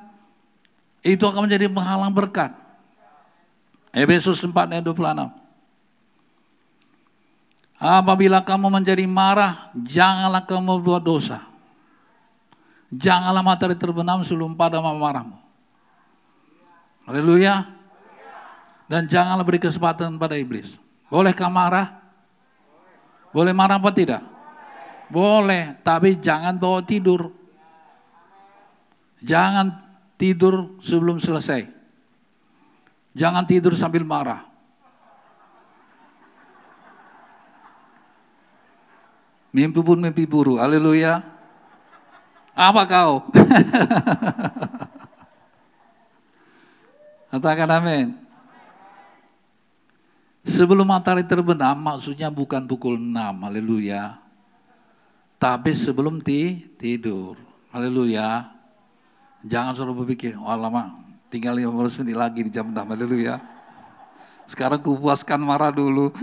itu 1.03 1.21
akan 1.25 1.45
menjadi 1.45 1.67
penghalang 1.67 2.13
berkat. 2.13 2.60
Efesus 3.91 4.39
4 4.39 4.71
ayat 4.71 4.83
26. 4.87 5.31
Apabila 7.81 8.39
kamu 8.39 8.71
menjadi 8.71 9.03
marah, 9.09 9.73
janganlah 9.73 10.47
kamu 10.47 10.79
buat 10.79 11.03
dosa. 11.03 11.43
Janganlah 12.91 13.43
matahari 13.43 13.75
terbenam 13.75 14.23
sebelum 14.23 14.55
pada 14.55 14.79
marahmu. 14.79 15.39
Haleluya. 17.07 17.67
Dan 18.91 19.07
janganlah 19.07 19.47
beri 19.47 19.59
kesempatan 19.59 20.19
pada 20.19 20.35
iblis. 20.35 20.75
Bolehkah 21.07 21.47
marah? 21.47 22.03
Boleh 23.31 23.55
marah 23.55 23.79
apa 23.79 23.91
tidak? 23.95 24.21
Boleh, 25.07 25.79
tapi 25.83 26.19
jangan 26.19 26.55
bawa 26.59 26.83
tidur. 26.83 27.31
Jangan 29.23 29.71
tidur 30.19 30.77
sebelum 30.83 31.17
selesai. 31.23 31.80
Jangan 33.11 33.43
tidur 33.43 33.75
sambil 33.75 34.07
marah. 34.07 34.47
Mimpi 39.51 39.83
pun 39.83 39.99
mimpi 39.99 40.23
buruk. 40.23 40.63
Haleluya. 40.63 41.19
Apa 42.55 42.87
kau? 42.87 43.27
Katakan 47.31 47.67
amin. 47.67 48.15
Sebelum 50.47 50.87
matahari 50.87 51.27
terbenam 51.27 51.75
maksudnya 51.75 52.31
bukan 52.31 52.63
pukul 52.63 52.95
6. 52.95 53.11
Haleluya. 53.43 54.23
Tapi 55.35 55.75
sebelum 55.75 56.23
ti 56.23 56.63
tidur. 56.79 57.35
Haleluya. 57.75 58.55
Jangan 59.43 59.75
selalu 59.75 60.05
berpikir, 60.05 60.37
oh 60.37 60.53
lama 60.53 61.10
Tinggal 61.31 61.63
15 61.63 62.03
menit 62.03 62.17
lagi 62.19 62.43
di 62.43 62.51
jam 62.51 62.67
6, 62.67 62.75
haleluya. 62.75 63.39
Sekarang 64.51 64.83
kupuaskan 64.83 65.39
marah 65.39 65.71
dulu. 65.71 66.11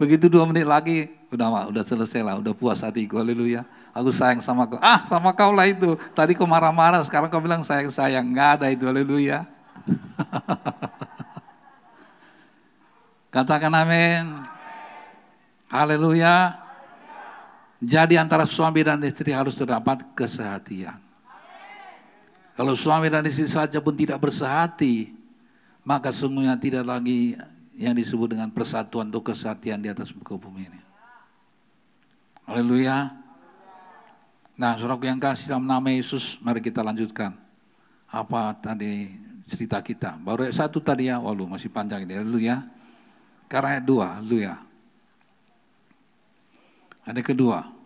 Begitu 0.00 0.32
dua 0.32 0.48
menit 0.48 0.64
lagi, 0.64 1.12
udah 1.28 1.68
udah 1.68 1.84
selesai 1.84 2.24
lah, 2.24 2.40
udah 2.40 2.56
puas 2.56 2.80
hatiku, 2.80 3.20
haleluya. 3.20 3.68
Aku 3.92 4.08
sayang 4.08 4.40
sama 4.40 4.64
kau. 4.64 4.80
Ah, 4.80 5.04
sama 5.04 5.36
kau 5.36 5.52
lah 5.52 5.68
itu. 5.68 6.00
Tadi 6.16 6.32
kau 6.32 6.48
marah-marah, 6.48 7.04
sekarang 7.04 7.28
kau 7.28 7.44
bilang 7.44 7.60
sayang-sayang. 7.60 8.24
Nggak 8.24 8.48
ada 8.56 8.72
itu, 8.72 8.88
haleluya. 8.88 9.44
Katakan 13.36 13.76
amin. 13.76 14.48
Haleluya. 15.68 16.56
Jadi 17.84 18.16
antara 18.16 18.48
suami 18.48 18.80
dan 18.80 19.04
istri 19.04 19.36
harus 19.36 19.52
terdapat 19.52 20.08
kesehatian. 20.16 21.09
Kalau 22.60 22.76
suami 22.76 23.08
dan 23.08 23.24
istri 23.24 23.48
saja 23.48 23.80
pun 23.80 23.96
tidak 23.96 24.20
bersehati, 24.20 25.16
maka 25.80 26.12
sungguhnya 26.12 26.60
tidak 26.60 26.84
lagi 26.84 27.32
yang 27.72 27.96
disebut 27.96 28.36
dengan 28.36 28.52
persatuan 28.52 29.08
atau 29.08 29.24
kesatian 29.24 29.80
di 29.80 29.88
atas 29.88 30.12
muka 30.12 30.36
bumi 30.36 30.68
ini. 30.68 30.80
Haleluya. 32.44 33.16
Nah, 34.60 34.76
saudaraku 34.76 35.08
yang 35.08 35.16
kasih 35.16 35.56
dalam 35.56 35.64
nama 35.64 35.88
Yesus, 35.88 36.36
mari 36.44 36.60
kita 36.60 36.84
lanjutkan. 36.84 37.32
Apa 38.12 38.52
tadi 38.60 39.16
cerita 39.48 39.80
kita. 39.80 40.20
Baru 40.20 40.44
ayat 40.44 40.60
satu 40.60 40.84
tadi 40.84 41.08
ya, 41.08 41.16
walu 41.16 41.48
masih 41.48 41.72
panjang 41.72 42.04
ini. 42.04 42.12
Haleluya. 42.12 42.60
Karena 43.48 43.80
ayat 43.80 43.84
dua, 43.88 44.20
haleluya. 44.20 44.60
Ada 47.08 47.24
kedua. 47.24 47.79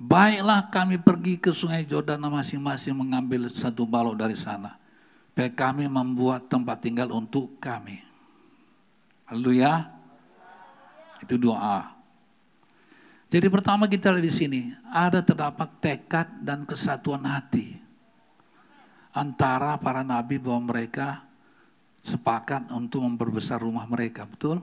Baiklah 0.00 0.72
kami 0.72 0.96
pergi 0.96 1.36
ke 1.36 1.52
sungai 1.52 1.84
Jordan 1.84 2.24
masing-masing 2.24 2.96
mengambil 2.96 3.52
satu 3.52 3.84
balok 3.84 4.16
dari 4.16 4.32
sana. 4.32 4.80
Supaya 5.28 5.52
kami 5.52 5.84
membuat 5.92 6.48
tempat 6.48 6.80
tinggal 6.80 7.12
untuk 7.12 7.60
kami. 7.60 8.00
Haleluya. 9.28 9.92
Itu 11.20 11.36
doa. 11.36 11.92
Jadi 13.28 13.46
pertama 13.52 13.84
kita 13.86 14.08
lihat 14.10 14.24
di 14.24 14.32
sini, 14.32 14.60
ada 14.88 15.20
terdapat 15.20 15.68
tekad 15.78 16.26
dan 16.42 16.64
kesatuan 16.64 17.22
hati 17.28 17.78
antara 19.14 19.78
para 19.78 20.02
nabi 20.02 20.40
bahwa 20.40 20.74
mereka 20.74 21.22
sepakat 22.02 22.72
untuk 22.74 23.06
memperbesar 23.06 23.62
rumah 23.62 23.86
mereka, 23.86 24.26
betul? 24.26 24.58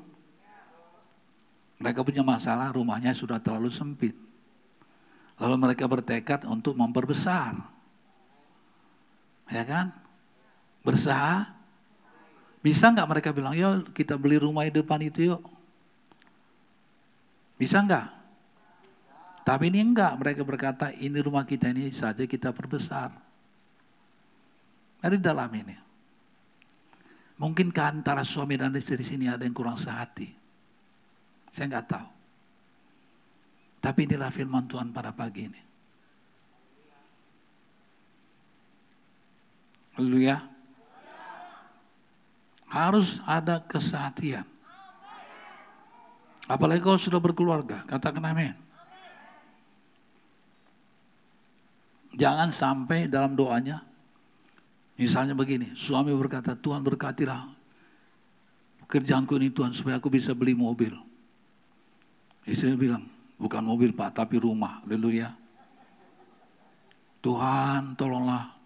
Mereka 1.77 2.01
punya 2.03 2.25
masalah, 2.25 2.73
rumahnya 2.73 3.13
sudah 3.13 3.37
terlalu 3.37 3.69
sempit. 3.69 4.26
Lalu 5.37 5.55
mereka 5.57 5.85
bertekad 5.85 6.49
untuk 6.49 6.73
memperbesar. 6.73 7.53
Ya 9.47 9.63
kan? 9.63 9.93
Bersah, 10.81 11.53
Bisa 12.57 12.91
nggak 12.91 13.07
mereka 13.07 13.29
bilang, 13.31 13.55
yuk 13.55 13.95
kita 13.95 14.19
beli 14.19 14.35
rumah 14.41 14.67
di 14.67 14.73
depan 14.75 14.99
itu 14.99 15.31
yuk. 15.31 15.41
Bisa 17.55 17.79
nggak? 17.79 18.17
Tapi 19.47 19.71
ini 19.71 19.79
enggak, 19.79 20.19
mereka 20.19 20.43
berkata 20.43 20.91
ini 20.91 21.23
rumah 21.23 21.47
kita 21.47 21.71
ini 21.71 21.87
saja 21.95 22.27
kita 22.27 22.51
perbesar. 22.51 23.15
Di 24.99 25.15
dalam 25.23 25.47
ini. 25.55 25.77
Mungkinkah 27.39 28.01
antara 28.01 28.27
suami 28.27 28.59
dan 28.59 28.75
istri 28.75 28.99
sini 29.05 29.31
ada 29.31 29.47
yang 29.47 29.55
kurang 29.55 29.79
sehati? 29.79 30.27
Saya 31.55 31.71
nggak 31.71 31.87
tahu. 31.87 32.16
Tapi 33.87 34.03
inilah 34.03 34.27
firman 34.35 34.67
Tuhan 34.67 34.91
pada 34.91 35.15
pagi 35.15 35.47
ini. 35.47 35.61
Haleluya. 39.95 40.43
Harus 42.67 43.23
ada 43.23 43.63
kesehatian. 43.63 44.43
Apalagi 46.51 46.83
kalau 46.83 46.99
sudah 46.99 47.15
berkeluarga, 47.23 47.87
katakan 47.87 48.27
amin. 48.27 48.59
Jangan 52.11 52.51
sampai 52.51 53.07
dalam 53.07 53.39
doanya, 53.39 53.87
misalnya 54.99 55.31
begini, 55.31 55.71
suami 55.79 56.11
berkata, 56.11 56.59
Tuhan 56.59 56.83
berkatilah 56.83 57.55
pekerjaanku 58.83 59.31
ini 59.39 59.47
Tuhan 59.47 59.71
supaya 59.71 59.95
aku 59.95 60.11
bisa 60.11 60.35
beli 60.35 60.51
mobil. 60.51 60.91
Istri 62.43 62.75
bilang, 62.75 63.15
bukan 63.37 63.63
mobil 63.63 63.93
Pak, 63.93 64.17
tapi 64.17 64.41
rumah. 64.41 64.81
Haleluya. 64.83 65.33
Tuhan 67.21 67.97
tolonglah 67.97 68.57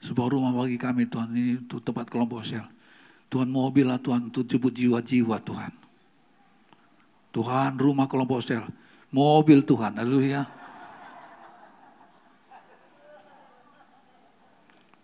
sebuah 0.00 0.28
rumah 0.32 0.52
bagi 0.56 0.80
kami 0.80 1.04
Tuhan, 1.08 1.28
ini 1.36 1.60
tempat 1.68 2.08
kelompok 2.08 2.40
sel. 2.44 2.64
Tuhan 3.28 3.52
mobil 3.52 3.84
lah 3.84 4.00
Tuhan, 4.00 4.32
untuk 4.32 4.48
jemput 4.48 4.72
jiwa-jiwa 4.72 5.36
Tuhan. 5.44 5.72
Tuhan 7.30 7.78
rumah 7.78 8.08
kelompok 8.08 8.40
sel, 8.40 8.64
mobil 9.12 9.62
Tuhan, 9.62 10.00
haleluya. 10.00 10.48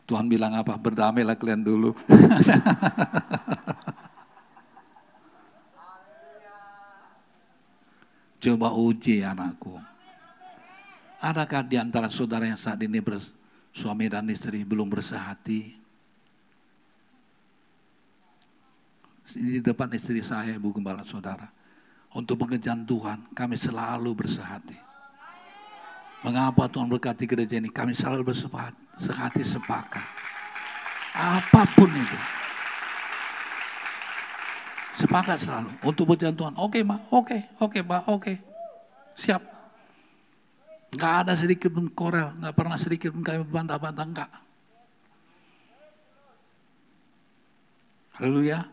Tuhan 0.06 0.30
bilang 0.30 0.54
apa? 0.54 0.78
Berdamailah 0.78 1.34
kalian 1.34 1.66
dulu. 1.66 1.90
Coba 8.36 8.72
uji 8.72 9.24
anakku. 9.24 9.80
Adakah 11.20 11.64
di 11.64 11.80
antara 11.80 12.12
saudara 12.12 12.44
yang 12.44 12.60
saat 12.60 12.76
ini 12.84 13.00
bersuami 13.00 14.06
dan 14.06 14.28
istri 14.28 14.62
belum 14.62 14.86
bersehati? 14.92 15.74
Di 19.26 19.58
depan 19.58 19.90
istri 19.96 20.22
saya, 20.22 20.54
Ibu 20.54 20.78
Gembala 20.78 21.02
Saudara. 21.02 21.50
Untuk 22.14 22.46
pekerjaan 22.46 22.86
Tuhan, 22.86 23.34
kami 23.34 23.58
selalu 23.58 24.14
bersehati. 24.14 24.78
Mengapa 26.22 26.70
Tuhan 26.70 26.86
berkati 26.86 27.26
gereja 27.26 27.58
ini? 27.58 27.68
Kami 27.68 27.90
selalu 27.90 28.30
bersehati 28.32 28.86
sehati 28.96 29.44
sepakat. 29.44 30.04
Apa 31.16 31.64
pun 31.76 31.88
itu. 31.92 32.18
Sepakat 34.96 35.38
selalu. 35.44 35.70
Untuk 35.84 36.08
berjalan 36.08 36.32
Tuhan. 36.32 36.54
Oke, 36.56 36.80
okay, 36.80 36.82
Ma. 36.82 36.96
Oke, 36.96 37.12
okay, 37.12 37.40
oke, 37.60 37.68
okay, 37.68 37.82
Pak. 37.84 38.02
Oke. 38.08 38.32
Siap. 39.16 39.42
Gak 40.96 41.14
ada 41.24 41.36
sedikit 41.36 41.68
pun 41.68 41.92
korel. 41.92 42.32
Gak 42.40 42.56
pernah 42.56 42.80
sedikit 42.80 43.12
pun 43.12 43.20
kami 43.20 43.44
bantah-bantah. 43.44 44.06
Enggak. 44.08 44.30
Haleluya. 48.16 48.64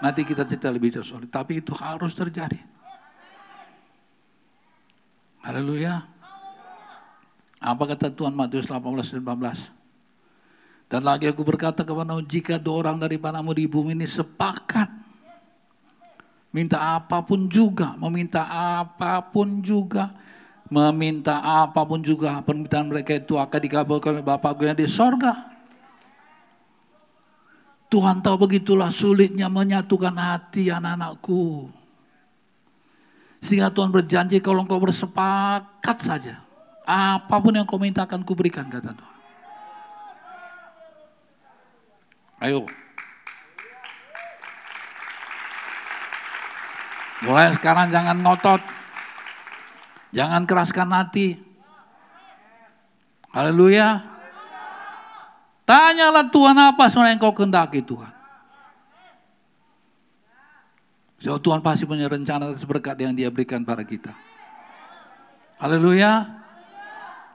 Nanti 0.00 0.24
kita 0.24 0.48
cerita 0.48 0.72
lebih 0.72 0.88
jauh 0.96 1.04
soal 1.04 1.28
Tapi 1.28 1.60
itu 1.60 1.76
harus 1.76 2.16
terjadi. 2.16 2.56
Haleluya. 5.44 6.08
Apa 7.60 7.84
kata 7.92 8.08
Tuhan 8.08 8.32
Matius 8.32 8.64
18 8.72 9.20
19? 9.20 9.20
Dan 10.88 11.04
lagi 11.04 11.28
aku 11.28 11.44
berkata 11.44 11.84
kepadamu, 11.84 12.24
jika 12.24 12.56
dua 12.56 12.88
orang 12.88 12.96
daripadamu 12.96 13.52
di 13.52 13.68
bumi 13.68 13.92
ini 13.92 14.08
sepakat 14.08 14.99
minta 16.50 16.98
apa 16.98 17.22
pun 17.22 17.46
juga, 17.46 17.94
meminta 17.98 18.42
apa 18.46 19.22
pun 19.22 19.62
juga, 19.62 20.10
meminta 20.70 21.38
apa 21.42 21.82
pun 21.86 22.02
juga, 22.02 22.42
permintaan 22.42 22.90
mereka 22.90 23.18
itu 23.18 23.38
akan 23.38 23.60
dikabulkan 23.62 24.18
oleh 24.18 24.26
Bapakku 24.26 24.66
yang 24.66 24.78
di 24.78 24.86
sorga. 24.90 25.50
Tuhan 27.90 28.22
tahu 28.22 28.46
begitulah 28.46 28.94
sulitnya 28.94 29.50
menyatukan 29.50 30.14
hati 30.14 30.70
anak-anakku. 30.70 31.74
Sehingga 33.42 33.72
Tuhan 33.74 33.90
berjanji 33.90 34.38
kalau 34.38 34.62
engkau 34.62 34.78
bersepakat 34.78 35.98
saja. 35.98 36.38
Apa 36.86 37.42
pun 37.42 37.50
yang 37.50 37.66
kau 37.66 37.82
mintakan 37.82 38.22
kuberikan 38.22 38.70
kata 38.70 38.94
Tuhan. 38.94 39.18
Ayo. 42.40 42.64
Mulai 47.20 47.52
sekarang 47.56 47.92
jangan 47.92 48.16
ngotot. 48.20 48.62
Jangan 50.10 50.42
keraskan 50.48 50.88
hati. 50.90 51.36
Haleluya. 53.30 54.02
Tanyalah 55.68 56.26
Tuhan 56.32 56.58
apa 56.58 56.90
sebenarnya 56.90 57.14
yang 57.14 57.22
kau 57.22 57.36
kendaki 57.36 57.78
Tuhan. 57.86 58.10
So, 61.20 61.36
Tuhan 61.36 61.60
pasti 61.60 61.84
punya 61.84 62.08
rencana 62.08 62.50
atas 62.50 62.64
berkat 62.64 62.96
yang 62.96 63.12
dia 63.12 63.28
berikan 63.28 63.60
pada 63.62 63.84
kita. 63.84 64.16
Haleluya. 65.60 66.26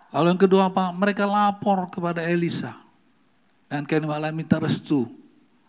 Lalu 0.09 0.27
yang 0.33 0.41
kedua 0.41 0.73
apa? 0.73 0.89
Mereka 0.89 1.23
lapor 1.29 1.93
kepada 1.93 2.25
Elisa. 2.25 2.73
Dan 3.69 3.86
kami 3.86 4.09
malah 4.09 4.33
minta 4.33 4.57
restu 4.57 5.05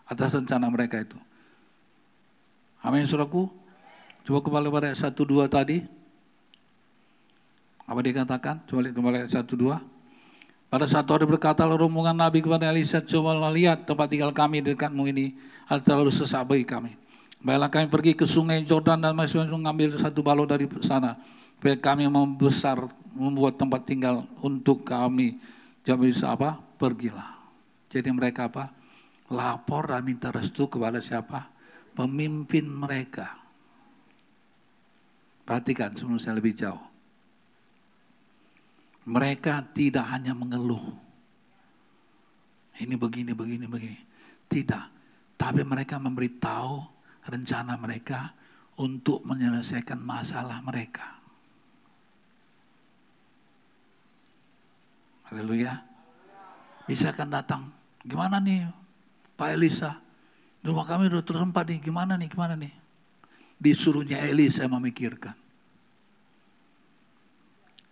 atas 0.03 0.33
rencana 0.33 0.65
mereka 0.65 0.97
itu. 0.97 1.19
Amin 2.81 3.05
suraku. 3.05 3.56
Coba 4.27 4.43
kembali 4.43 4.67
pada 4.67 4.91
ayat 4.91 4.99
1, 5.07 5.23
2 5.23 5.47
tadi. 5.47 5.87
Apa 7.87 8.03
dikatakan? 8.03 8.59
Coba 8.67 8.83
lihat 8.83 8.95
kembali 8.99 9.15
ayat 9.23 9.31
1, 9.39 9.55
2. 9.55 9.79
Pada 10.67 10.83
satu 10.83 11.15
hari 11.15 11.23
berkata 11.23 11.63
rombongan 11.63 12.11
Nabi 12.11 12.43
kepada 12.43 12.67
Elisa, 12.67 12.99
coba 12.99 13.39
lihat 13.55 13.87
tempat 13.87 14.11
tinggal 14.11 14.35
kami 14.35 14.59
dekatmu 14.59 15.07
ini, 15.07 15.31
hal 15.71 15.79
terlalu 15.79 16.11
sesak 16.11 16.43
bagi 16.43 16.67
kami. 16.67 16.99
Baiklah 17.39 17.71
kami 17.71 17.87
pergi 17.87 18.19
ke 18.19 18.27
sungai 18.27 18.67
Jordan 18.67 18.99
dan 18.99 19.15
masing-masing 19.15 19.63
mengambil 19.63 19.95
satu 19.95 20.19
balok 20.19 20.51
dari 20.51 20.67
sana. 20.83 21.15
Supaya 21.55 21.79
kami 21.79 22.11
membesar 22.11 22.83
membuat 23.15 23.55
tempat 23.55 23.87
tinggal 23.87 24.27
untuk 24.43 24.83
kami. 24.83 25.39
Jangan 25.87 26.03
bisa 26.03 26.35
apa? 26.35 26.59
Pergilah. 26.75 27.31
Jadi 27.87 28.11
mereka 28.11 28.51
apa? 28.51 28.75
Lapor 29.31 29.87
dan 29.87 30.03
minta 30.03 30.35
restu 30.35 30.67
kepada 30.67 30.99
siapa? 30.99 31.47
Pemimpin 31.95 32.67
mereka. 32.67 33.46
Perhatikan 35.47 35.95
sebelum 35.95 36.19
saya 36.19 36.35
lebih 36.35 36.51
jauh. 36.51 36.83
Mereka 39.07 39.71
tidak 39.71 40.03
hanya 40.11 40.35
mengeluh. 40.35 40.91
Ini 42.75 42.99
begini, 42.99 43.31
begini, 43.31 43.63
begini. 43.63 43.99
Tidak. 44.51 44.85
Tapi 45.39 45.63
mereka 45.63 45.95
memberitahu 46.03 46.83
rencana 47.31 47.79
mereka 47.79 48.35
untuk 48.75 49.23
menyelesaikan 49.23 50.03
masalah 50.03 50.59
mereka. 50.59 51.15
Haleluya. 55.31 55.79
Bisa 56.91 57.15
kan 57.15 57.31
datang. 57.31 57.71
Gimana 58.03 58.43
nih 58.43 58.67
Pak 59.39 59.55
Elisa? 59.55 59.95
Rumah 60.59 60.83
kami 60.83 61.07
udah 61.07 61.23
tersempat 61.23 61.71
nih. 61.71 61.79
Gimana 61.79 62.19
nih? 62.19 62.27
Gimana 62.27 62.59
nih? 62.59 62.73
Disuruhnya 63.57 64.21
Elisa 64.21 64.69
memikirkan. 64.69 65.33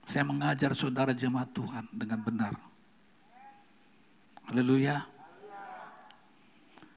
Saya 0.05 0.21
mengajar 0.21 0.77
saudara 0.77 1.17
jemaat 1.17 1.49
Tuhan 1.49 1.89
dengan 1.89 2.21
benar. 2.21 2.53
Haleluya. 4.45 5.01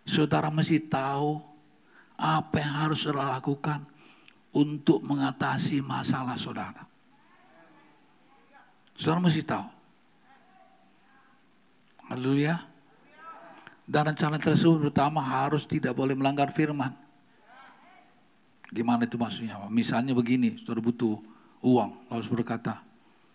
Saudara 0.05 0.53
mesti 0.53 0.77
tahu 0.77 1.41
apa 2.21 2.57
yang 2.61 2.75
harus 2.85 3.01
saudara 3.01 3.41
lakukan 3.41 3.81
untuk 4.53 5.01
mengatasi 5.01 5.81
masalah 5.81 6.37
saudara. 6.37 6.85
Saudara 8.93 9.25
mesti 9.25 9.41
tahu. 9.41 9.69
Haleluya. 12.13 12.61
Dan 13.89 14.13
rencana 14.13 14.37
tersebut 14.37 14.93
pertama 14.93 15.25
harus 15.25 15.65
tidak 15.65 15.97
boleh 15.97 16.13
melanggar 16.13 16.53
firman. 16.53 17.08
Gimana 18.69 19.09
itu 19.09 19.17
maksudnya? 19.17 19.57
Misalnya 19.73 20.13
begini, 20.13 20.61
saudara 20.61 20.85
butuh 20.85 21.17
uang, 21.65 22.13
lalu 22.13 22.41
berkata, 22.41 22.85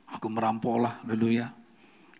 aku 0.05 0.29
merampok 0.29 0.77
lah, 0.77 1.01
ya, 1.25 1.49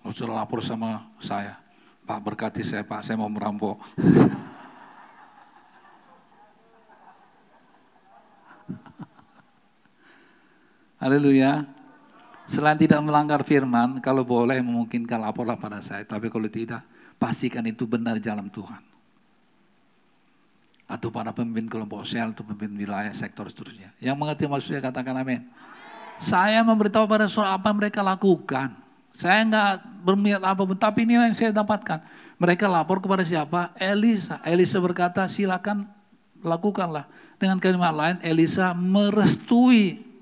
Lalu 0.04 0.14
saudara 0.18 0.42
lapor 0.42 0.66
sama 0.66 1.14
saya, 1.22 1.62
Pak 2.04 2.20
berkati 2.20 2.60
saya 2.66 2.84
Pak, 2.84 3.06
saya 3.06 3.16
mau 3.16 3.32
merampok. 3.32 3.80
haleluya. 11.04 11.64
Selain 12.44 12.76
tidak 12.76 13.00
melanggar 13.00 13.40
firman, 13.48 14.04
kalau 14.04 14.28
boleh 14.28 14.60
memungkinkan 14.60 15.24
laporlah 15.24 15.56
pada 15.56 15.80
saya. 15.80 16.04
Tapi 16.04 16.28
kalau 16.28 16.52
tidak, 16.52 16.84
pastikan 17.16 17.64
itu 17.64 17.88
benar 17.88 18.20
jalan 18.20 18.52
Tuhan. 18.52 18.93
Atau 20.86 21.10
para 21.10 21.32
pemimpin 21.32 21.72
kelompok 21.72 22.04
sel, 22.06 22.36
atau 22.36 22.44
pemimpin 22.44 22.76
wilayah, 22.76 23.12
sektor 23.16 23.48
seterusnya. 23.48 23.96
Yang 24.04 24.16
mengerti 24.20 24.44
maksudnya 24.46 24.82
katakan 24.84 25.16
amin. 25.16 25.48
Saya 26.22 26.62
memberitahu 26.62 27.10
pada 27.10 27.26
saudara 27.28 27.58
apa 27.58 27.70
mereka 27.74 28.00
lakukan. 28.06 28.76
Saya 29.14 29.46
enggak 29.46 29.72
berniat 30.04 30.42
apa 30.42 30.62
pun, 30.66 30.78
tapi 30.78 31.06
ini 31.06 31.18
yang 31.18 31.36
saya 31.38 31.54
dapatkan. 31.54 32.02
Mereka 32.38 32.66
lapor 32.66 33.00
kepada 33.00 33.22
siapa? 33.22 33.72
Elisa. 33.78 34.42
Elisa 34.44 34.78
berkata, 34.82 35.26
silakan 35.30 35.88
lakukanlah. 36.42 37.08
Dengan 37.38 37.58
kalimat 37.62 37.94
lain, 37.94 38.18
Elisa 38.24 38.74
merestui 38.74 40.14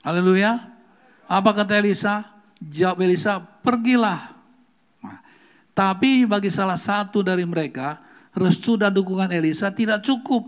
Haleluya. 0.00 0.64
Apa 1.28 1.52
kata 1.52 1.76
Elisa? 1.76 2.24
Jawab 2.60 3.04
Elisa, 3.04 3.40
pergilah. 3.40 4.32
Nah, 5.04 5.20
tapi 5.76 6.24
bagi 6.24 6.48
salah 6.48 6.80
satu 6.80 7.20
dari 7.20 7.44
mereka, 7.44 8.00
restu 8.34 8.78
dan 8.78 8.94
dukungan 8.94 9.30
Elisa 9.30 9.70
tidak 9.74 10.02
cukup. 10.06 10.46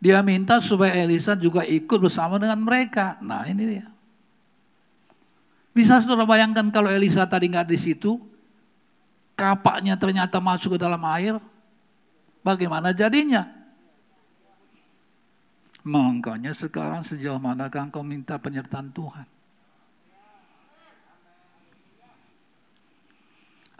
Dia 0.00 0.24
minta 0.24 0.56
supaya 0.64 0.96
Elisa 0.96 1.36
juga 1.36 1.60
ikut 1.64 2.00
bersama 2.00 2.40
dengan 2.40 2.60
mereka. 2.64 3.20
Nah 3.20 3.44
ini 3.44 3.64
dia. 3.68 3.86
Bisa 5.76 6.00
saudara 6.00 6.24
bayangkan 6.24 6.72
kalau 6.72 6.88
Elisa 6.88 7.28
tadi 7.28 7.52
nggak 7.52 7.68
di 7.68 7.78
situ, 7.78 8.16
kapaknya 9.36 9.94
ternyata 10.00 10.40
masuk 10.40 10.76
ke 10.76 10.78
dalam 10.80 11.00
air, 11.04 11.36
bagaimana 12.40 12.96
jadinya? 12.96 13.44
Makanya 15.84 16.52
sekarang 16.52 17.00
sejauh 17.00 17.40
manakah 17.40 17.88
engkau 17.88 18.04
minta 18.04 18.36
penyertaan 18.36 18.92
Tuhan? 18.92 19.24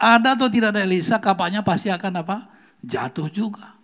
Ada 0.01 0.33
atau 0.33 0.49
tidak 0.49 0.73
ada 0.73 0.81
Elisa, 0.81 1.21
kapalnya 1.21 1.61
pasti 1.61 1.93
akan 1.93 2.25
apa? 2.25 2.50
Jatuh 2.81 3.29
juga. 3.29 3.77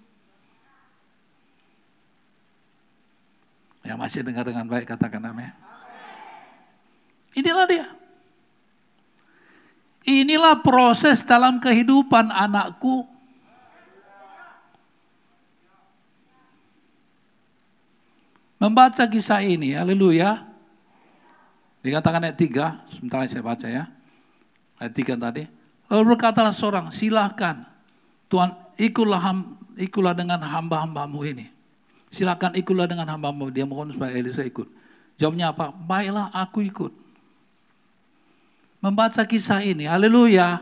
Yang 3.86 3.98
masih 3.98 4.22
dengar 4.26 4.44
dengan 4.44 4.68
baik 4.68 4.90
katakan 4.90 5.22
amin. 5.24 5.54
Inilah 7.38 7.66
dia. 7.70 7.88
Inilah 10.08 10.60
proses 10.64 11.22
dalam 11.24 11.60
kehidupan 11.60 12.32
anakku 12.32 13.06
Membaca 18.58 19.06
kisah 19.06 19.46
ini, 19.46 19.78
haleluya. 19.78 20.42
Dikatakan 21.86 22.26
ayat 22.26 22.38
3, 22.42 22.90
sebentar 22.90 23.22
saya 23.30 23.46
baca 23.46 23.68
ya. 23.70 23.86
Ayat 24.82 24.94
3 24.98 25.14
tadi. 25.14 25.44
Lalu 25.94 26.04
berkatalah 26.18 26.52
seorang, 26.52 26.90
silahkan 26.90 27.70
Tuhan 28.28 28.67
ikutlah, 28.78 29.20
ham, 29.20 29.58
ikutlah 29.76 30.14
dengan 30.14 30.40
hamba-hambamu 30.42 31.20
ini. 31.26 31.46
Silahkan 32.14 32.56
ikutlah 32.56 32.88
dengan 32.88 33.10
hamba-hambamu. 33.10 33.52
Dia 33.52 33.66
mohon 33.68 33.92
supaya 33.92 34.16
Elisa 34.16 34.46
ikut. 34.46 34.70
Jawabnya 35.18 35.52
apa? 35.52 35.74
Baiklah 35.74 36.32
aku 36.32 36.64
ikut. 36.64 36.94
Membaca 38.78 39.26
kisah 39.26 39.66
ini, 39.66 39.90
haleluya. 39.90 40.62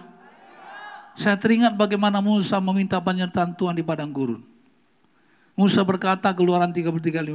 Saya 1.15 1.35
teringat 1.39 1.75
bagaimana 1.75 2.23
Musa 2.23 2.59
meminta 2.59 2.99
penyertaan 2.99 3.55
Tuhan 3.55 3.75
di 3.75 3.83
padang 3.83 4.11
gurun. 4.11 4.43
Musa 5.55 5.83
berkata 5.83 6.31
keluaran 6.35 6.71
33.15. 6.71 7.31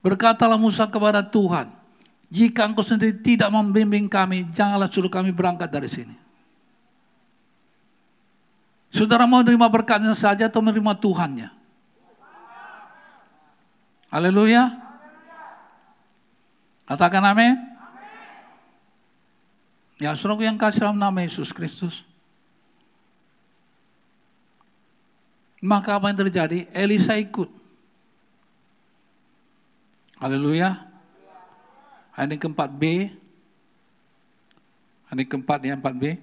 Berkatalah 0.00 0.56
Musa 0.56 0.88
kepada 0.88 1.20
Tuhan, 1.20 1.68
jika 2.32 2.64
engkau 2.64 2.80
sendiri 2.80 3.12
tidak 3.20 3.52
membimbing 3.52 4.08
kami, 4.08 4.48
janganlah 4.56 4.88
suruh 4.88 5.12
kami 5.12 5.28
berangkat 5.28 5.68
dari 5.68 5.90
sini. 5.92 6.16
Saudara 8.90 9.22
mau 9.22 9.38
menerima 9.40 9.70
berkatnya 9.70 10.14
saja 10.18 10.50
atau 10.50 10.58
menerima 10.58 10.98
Tuhannya? 10.98 11.48
Haleluya. 14.10 14.74
Katakan 16.90 17.22
amin. 17.22 17.54
Ya, 20.02 20.10
saudara 20.18 20.50
yang 20.50 20.58
kasih 20.58 20.82
dalam 20.82 20.98
nama 20.98 21.22
Yesus 21.22 21.54
Kristus. 21.54 22.02
Maka 25.62 25.94
apa 25.94 26.08
yang 26.10 26.18
terjadi? 26.26 26.66
Elisa 26.72 27.14
ikut. 27.20 27.52
Haleluya. 30.18 30.88
Ayat 32.16 32.40
keempat 32.40 32.68
B. 32.74 33.12
Ayat 35.12 35.28
keempat 35.28 35.60
ya 35.62 35.76
4B. 35.76 36.16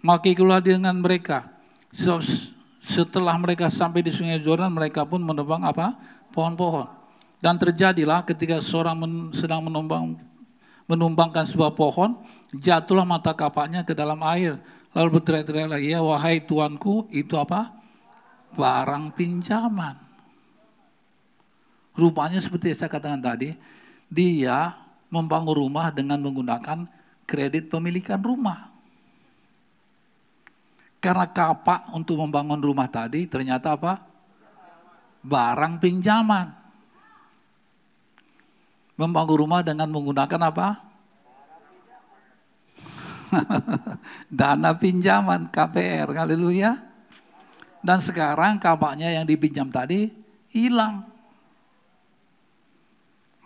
Maka 0.00 0.26
ikutlah 0.32 0.64
dengan 0.64 0.96
mereka. 0.96 1.57
Setelah 2.84 3.36
mereka 3.40 3.72
sampai 3.72 4.04
di 4.04 4.12
sungai 4.12 4.40
Jordan, 4.40 4.72
mereka 4.72 5.04
pun 5.04 5.20
menebang 5.20 5.64
apa? 5.64 5.96
Pohon-pohon. 6.32 6.88
Dan 7.38 7.56
terjadilah 7.56 8.26
ketika 8.26 8.58
seorang 8.58 8.98
men, 8.98 9.12
sedang 9.30 9.62
menumbang, 9.62 10.18
menumbangkan 10.90 11.46
sebuah 11.46 11.72
pohon, 11.72 12.18
jatuhlah 12.50 13.06
mata 13.06 13.30
kapaknya 13.32 13.86
ke 13.86 13.94
dalam 13.94 14.18
air. 14.26 14.58
Lalu 14.92 15.20
berteriak-teriak 15.20 15.68
lagi, 15.68 15.88
ya 15.94 16.00
wahai 16.02 16.42
tuanku, 16.42 17.06
itu 17.14 17.38
apa? 17.38 17.78
barang 18.54 19.12
pinjaman. 19.12 19.96
Rupanya 21.98 22.38
seperti 22.38 22.72
saya 22.78 22.88
katakan 22.88 23.20
tadi, 23.20 23.58
dia 24.06 24.78
membangun 25.10 25.66
rumah 25.66 25.90
dengan 25.90 26.22
menggunakan 26.22 26.86
kredit 27.26 27.68
pemilikan 27.68 28.22
rumah. 28.22 28.67
Karena 30.98 31.30
kapak 31.30 31.94
untuk 31.94 32.18
membangun 32.18 32.58
rumah 32.58 32.90
tadi 32.90 33.30
ternyata 33.30 33.78
apa? 33.78 34.02
Barang 35.22 35.78
pinjaman. 35.78 36.50
Membangun 38.98 39.46
rumah 39.46 39.62
dengan 39.62 39.86
menggunakan 39.94 40.40
apa? 40.50 40.68
Dana 44.40 44.74
pinjaman 44.74 45.46
KPR, 45.54 46.10
haleluya. 46.10 46.82
Dan 47.78 48.02
sekarang 48.02 48.58
kapaknya 48.58 49.14
yang 49.14 49.22
dipinjam 49.22 49.70
tadi 49.70 50.10
hilang. 50.50 51.06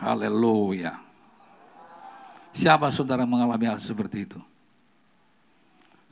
Haleluya. 0.01 0.99
Siapa 2.57 2.89
saudara 2.89 3.29
mengalami 3.29 3.69
hal 3.69 3.79
seperti 3.79 4.25
itu? 4.25 4.41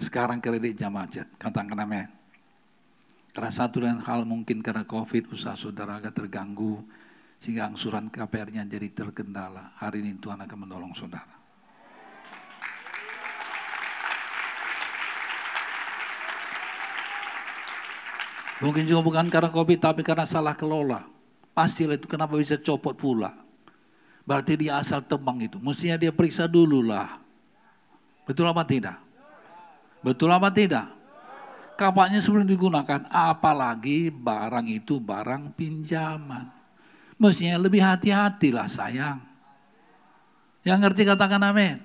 Sekarang 0.00 0.40
kreditnya 0.40 0.88
macet, 0.88 1.28
katakan 1.36 1.76
amin. 1.76 2.08
Karena 3.30 3.52
satu 3.52 3.84
dan 3.84 4.00
hal 4.00 4.24
mungkin 4.26 4.64
karena 4.64 4.82
COVID 4.82 5.36
usaha 5.36 5.54
saudara 5.54 6.00
agak 6.00 6.18
terganggu 6.18 6.82
sehingga 7.38 7.68
angsuran 7.68 8.08
KPR-nya 8.10 8.66
jadi 8.66 8.90
terkendala. 8.90 9.76
Hari 9.78 10.02
ini 10.02 10.18
Tuhan 10.18 10.40
akan 10.40 10.58
menolong 10.66 10.92
saudara. 10.96 11.36
Mungkin 18.60 18.84
juga 18.84 19.00
bukan 19.00 19.32
karena 19.32 19.48
COVID, 19.48 19.78
tapi 19.80 20.00
karena 20.04 20.28
salah 20.28 20.52
kelola. 20.52 21.08
Pastilah 21.56 21.96
itu 21.96 22.04
kenapa 22.04 22.36
bisa 22.36 22.60
copot 22.60 22.92
pula. 22.92 23.32
Berarti 24.28 24.60
dia 24.60 24.76
asal 24.76 25.00
tebang 25.00 25.40
itu. 25.40 25.56
Mestinya 25.56 25.96
dia 25.96 26.12
periksa 26.12 26.44
dulu 26.44 26.84
lah. 26.84 27.24
Betul 28.28 28.44
apa 28.52 28.60
tidak? 28.68 29.09
Betul 30.00 30.32
apa 30.32 30.48
tidak? 30.48 30.88
Kapaknya 31.76 32.20
sebelum 32.20 32.44
digunakan, 32.44 33.08
apalagi 33.08 34.12
barang 34.12 34.66
itu 34.68 35.00
barang 35.00 35.56
pinjaman. 35.56 36.48
Mestinya 37.16 37.56
lebih 37.60 37.80
hati-hatilah 37.80 38.68
sayang. 38.68 39.20
Yang 40.64 40.78
ngerti 40.84 41.02
katakan 41.08 41.40
amin. 41.40 41.80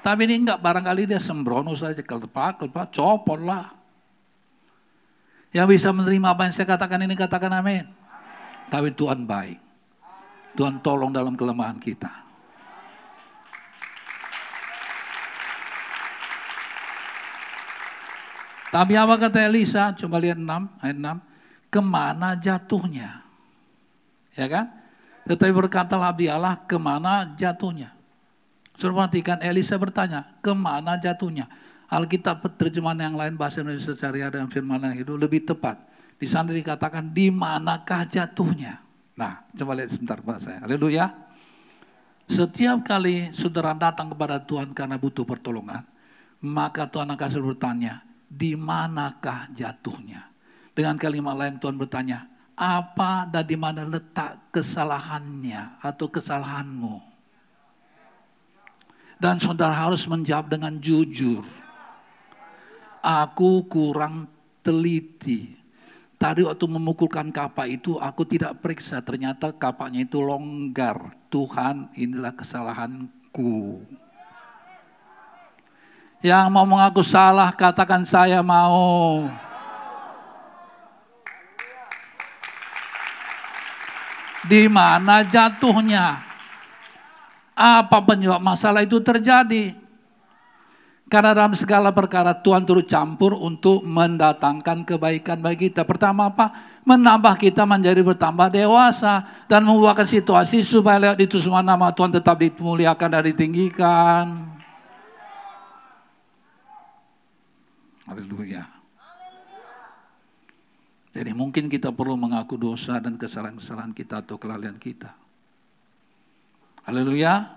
Tapi 0.00 0.20
ini 0.26 0.42
enggak, 0.46 0.58
barangkali 0.58 1.10
dia 1.10 1.20
sembrono 1.22 1.74
saja. 1.78 2.02
Kelepak, 2.02 2.58
kelepak, 2.62 2.90
copot 2.90 3.38
lah. 3.38 3.70
Yang 5.50 5.78
bisa 5.78 5.88
menerima 5.90 6.26
apa 6.30 6.46
yang 6.46 6.54
saya 6.54 6.66
katakan 6.70 7.02
ini 7.06 7.14
katakan 7.18 7.50
amin. 7.50 7.86
Tapi 8.70 8.94
Tuhan 8.94 9.26
baik. 9.26 9.58
Tuhan 10.54 10.78
tolong 10.82 11.10
dalam 11.10 11.34
kelemahan 11.34 11.78
kita. 11.78 12.29
Tapi 18.70 18.94
apa 18.94 19.18
kata 19.18 19.42
Elisa? 19.42 19.90
Coba 19.98 20.22
lihat 20.22 20.38
6, 20.38 20.46
ayat 20.78 20.96
6. 20.96 21.18
Ke 21.70 21.80
mana 21.82 22.38
jatuhnya? 22.38 23.22
Ya 24.34 24.46
kan? 24.46 24.70
Tetapi 25.26 25.52
berkatalah 25.54 26.14
abdi 26.14 26.30
Allah, 26.30 26.58
ke 26.66 26.78
mana 26.78 27.34
jatuhnya? 27.34 27.94
Suruh 28.78 28.96
perhatikan, 28.96 29.42
Elisa 29.42 29.76
bertanya, 29.76 30.38
ke 30.40 30.54
mana 30.54 30.96
jatuhnya? 30.96 31.50
Alkitab 31.90 32.46
terjemahan 32.54 33.10
yang 33.10 33.16
lain 33.18 33.34
bahasa 33.34 33.66
Indonesia 33.66 33.92
syariah 33.98 34.30
dan 34.30 34.46
firman 34.46 34.78
yang 34.78 35.02
itu 35.02 35.18
lebih 35.18 35.42
tepat. 35.42 35.74
Di 36.16 36.30
sana 36.30 36.54
dikatakan 36.54 37.10
di 37.10 37.34
manakah 37.34 38.06
jatuhnya. 38.06 38.78
Nah, 39.18 39.42
coba 39.52 39.74
lihat 39.74 39.90
sebentar 39.90 40.22
Pak 40.22 40.38
saya. 40.38 40.58
Haleluya. 40.62 41.10
Setiap 42.30 42.86
kali 42.86 43.34
saudara 43.34 43.74
datang 43.74 44.14
kepada 44.14 44.38
Tuhan 44.38 44.70
karena 44.70 44.94
butuh 45.02 45.26
pertolongan, 45.26 45.82
maka 46.46 46.86
Tuhan 46.86 47.10
akan 47.10 47.26
selalu 47.26 47.58
bertanya, 47.58 48.06
di 48.30 48.54
manakah 48.54 49.50
jatuhnya? 49.50 50.30
Dengan 50.70 50.94
kalimat 50.94 51.34
lain 51.34 51.58
Tuhan 51.58 51.74
bertanya, 51.74 52.30
apa 52.54 53.26
dan 53.26 53.42
di 53.42 53.58
mana 53.58 53.82
letak 53.82 54.54
kesalahannya 54.54 55.82
atau 55.82 56.06
kesalahanmu? 56.06 57.02
Dan 59.20 59.36
saudara 59.36 59.74
harus 59.74 60.06
menjawab 60.08 60.48
dengan 60.48 60.80
jujur. 60.80 61.44
Aku 63.04 63.68
kurang 63.68 64.30
teliti. 64.64 65.60
Tadi 66.16 66.44
waktu 66.44 66.64
memukulkan 66.64 67.28
kapak 67.28 67.68
itu 67.68 68.00
aku 68.00 68.24
tidak 68.24 68.64
periksa. 68.64 69.04
Ternyata 69.04 69.52
kapaknya 69.52 70.08
itu 70.08 70.24
longgar. 70.24 71.16
Tuhan 71.28 71.92
inilah 71.96 72.32
kesalahanku. 72.32 73.84
Yang 76.20 76.46
mau 76.52 76.68
mengaku 76.68 77.00
salah 77.00 77.48
katakan 77.48 78.04
saya 78.04 78.44
mau. 78.44 79.24
Di 84.44 84.68
mana 84.68 85.24
jatuhnya? 85.24 86.20
Apa 87.56 88.04
penyebab 88.04 88.40
masalah 88.40 88.84
itu 88.84 89.00
terjadi? 89.00 89.76
Karena 91.10 91.34
dalam 91.34 91.56
segala 91.58 91.90
perkara 91.90 92.36
Tuhan 92.36 92.62
turut 92.62 92.86
campur 92.86 93.34
untuk 93.34 93.82
mendatangkan 93.82 94.86
kebaikan 94.86 95.40
bagi 95.40 95.72
kita. 95.72 95.88
Pertama 95.88 96.30
apa? 96.30 96.52
Menambah 96.86 97.34
kita 97.40 97.64
menjadi 97.64 97.98
bertambah 98.04 98.52
dewasa. 98.52 99.24
Dan 99.48 99.64
membuahkan 99.64 100.06
situasi 100.06 100.62
supaya 100.62 101.00
lewat 101.00 101.18
itu 101.18 101.40
semua 101.40 101.64
nama 101.64 101.90
Tuhan 101.90 102.12
tetap 102.12 102.36
dimuliakan 102.38 103.08
dan 103.08 103.22
ditinggikan. 103.26 104.59
Haleluya. 108.10 108.66
Jadi 111.14 111.30
mungkin 111.30 111.70
kita 111.70 111.94
perlu 111.94 112.18
mengaku 112.18 112.58
dosa 112.58 112.98
dan 112.98 113.14
kesalahan-kesalahan 113.14 113.94
kita 113.94 114.26
atau 114.26 114.34
kelalaian 114.34 114.74
kita. 114.74 115.14
Haleluya. 116.82 117.54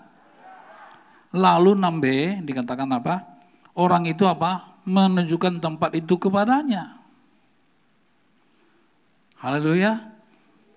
Lalu 1.34 1.74
6b 1.74 2.06
dikatakan 2.46 2.86
apa? 2.94 3.34
orang 3.74 4.06
itu 4.06 4.30
apa? 4.30 4.78
Menunjukkan 4.86 5.58
tempat 5.58 5.98
itu 5.98 6.22
kepadanya. 6.22 7.02
Haleluya. 9.42 10.14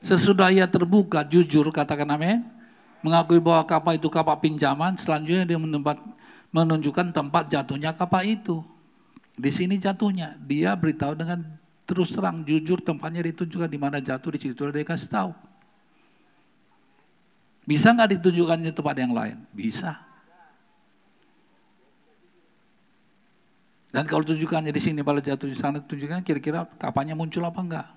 Sesudah 0.01 0.49
ia 0.49 0.65
terbuka, 0.65 1.21
jujur 1.27 1.69
katakan 1.69 2.09
amin. 2.17 2.41
Mengakui 3.05 3.45
bahwa 3.45 3.63
kapal 3.69 4.01
itu 4.01 4.09
kapal 4.09 4.41
pinjaman, 4.41 4.97
selanjutnya 4.97 5.45
dia 5.45 5.59
menempat, 5.61 6.01
menunjukkan 6.49 7.13
tempat 7.13 7.53
jatuhnya 7.53 7.93
kapal 7.93 8.25
itu. 8.25 8.65
Di 9.37 9.53
sini 9.53 9.77
jatuhnya, 9.77 10.33
dia 10.41 10.73
beritahu 10.73 11.13
dengan 11.13 11.45
terus 11.85 12.09
terang, 12.11 12.41
jujur 12.43 12.81
tempatnya 12.81 13.21
ditunjukkan 13.29 13.69
di 13.69 13.79
mana 13.79 14.01
jatuh, 14.01 14.33
di 14.33 14.41
situ 14.41 14.59
dia 14.73 14.83
kasih 14.83 15.13
tahu. 15.13 15.31
Bisa 17.69 17.93
nggak 17.93 18.17
ditunjukkannya 18.17 18.73
tempat 18.73 18.97
yang 18.97 19.13
lain? 19.13 19.37
Bisa. 19.53 20.01
Dan 23.93 24.05
kalau 24.09 24.25
tunjukkannya 24.25 24.73
di 24.73 24.83
sini, 24.83 25.01
pada 25.05 25.21
jatuh 25.21 25.49
di 25.49 25.57
sana, 25.57 25.85
tunjukkan 25.85 26.25
kira-kira 26.25 26.65
kapannya 26.81 27.13
muncul 27.17 27.45
apa 27.45 27.61
enggak. 27.61 27.89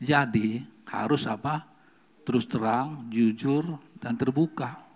Jadi 0.00 0.64
harus 0.88 1.28
apa? 1.28 1.68
Terus 2.24 2.48
terang, 2.48 3.08
jujur, 3.12 3.80
dan 4.00 4.16
terbuka. 4.16 4.89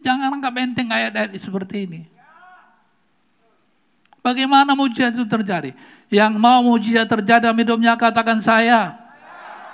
Jangan 0.00 0.32
anggap 0.32 0.54
enteng 0.56 0.88
ayat-ayat 0.88 1.36
seperti 1.36 1.84
ini. 1.84 2.00
Bagaimana 4.20 4.76
mujizat 4.76 5.16
itu 5.16 5.24
terjadi? 5.24 5.72
Yang 6.12 6.32
mau 6.36 6.60
mujizat 6.60 7.08
terjadi 7.08 7.48
dalam 7.48 7.56
hidupnya 7.56 7.96
katakan 7.96 8.40
saya. 8.40 8.96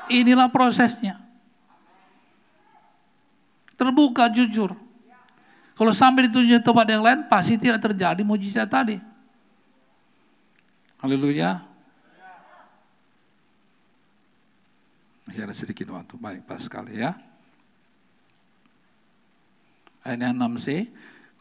Inilah 0.07 0.47
prosesnya. 0.47 1.18
Terbuka, 3.74 4.31
jujur. 4.31 4.74
Kalau 5.77 5.93
sampai 5.93 6.31
ditunjuk 6.31 6.62
tempat 6.62 6.87
yang 6.89 7.03
lain, 7.05 7.20
pasti 7.29 7.59
tidak 7.59 7.83
terjadi 7.83 8.22
mujizat 8.22 8.70
tadi. 8.70 8.97
Haleluya. 11.03 11.61
Masih 15.27 15.43
ada 15.43 15.55
sedikit 15.59 15.91
waktu. 15.93 16.14
Baik, 16.16 16.47
pas 16.47 16.62
sekali 16.62 17.03
ya. 17.03 17.18
Ayat 20.07 20.30
yang 20.30 20.38
6c. 20.38 20.86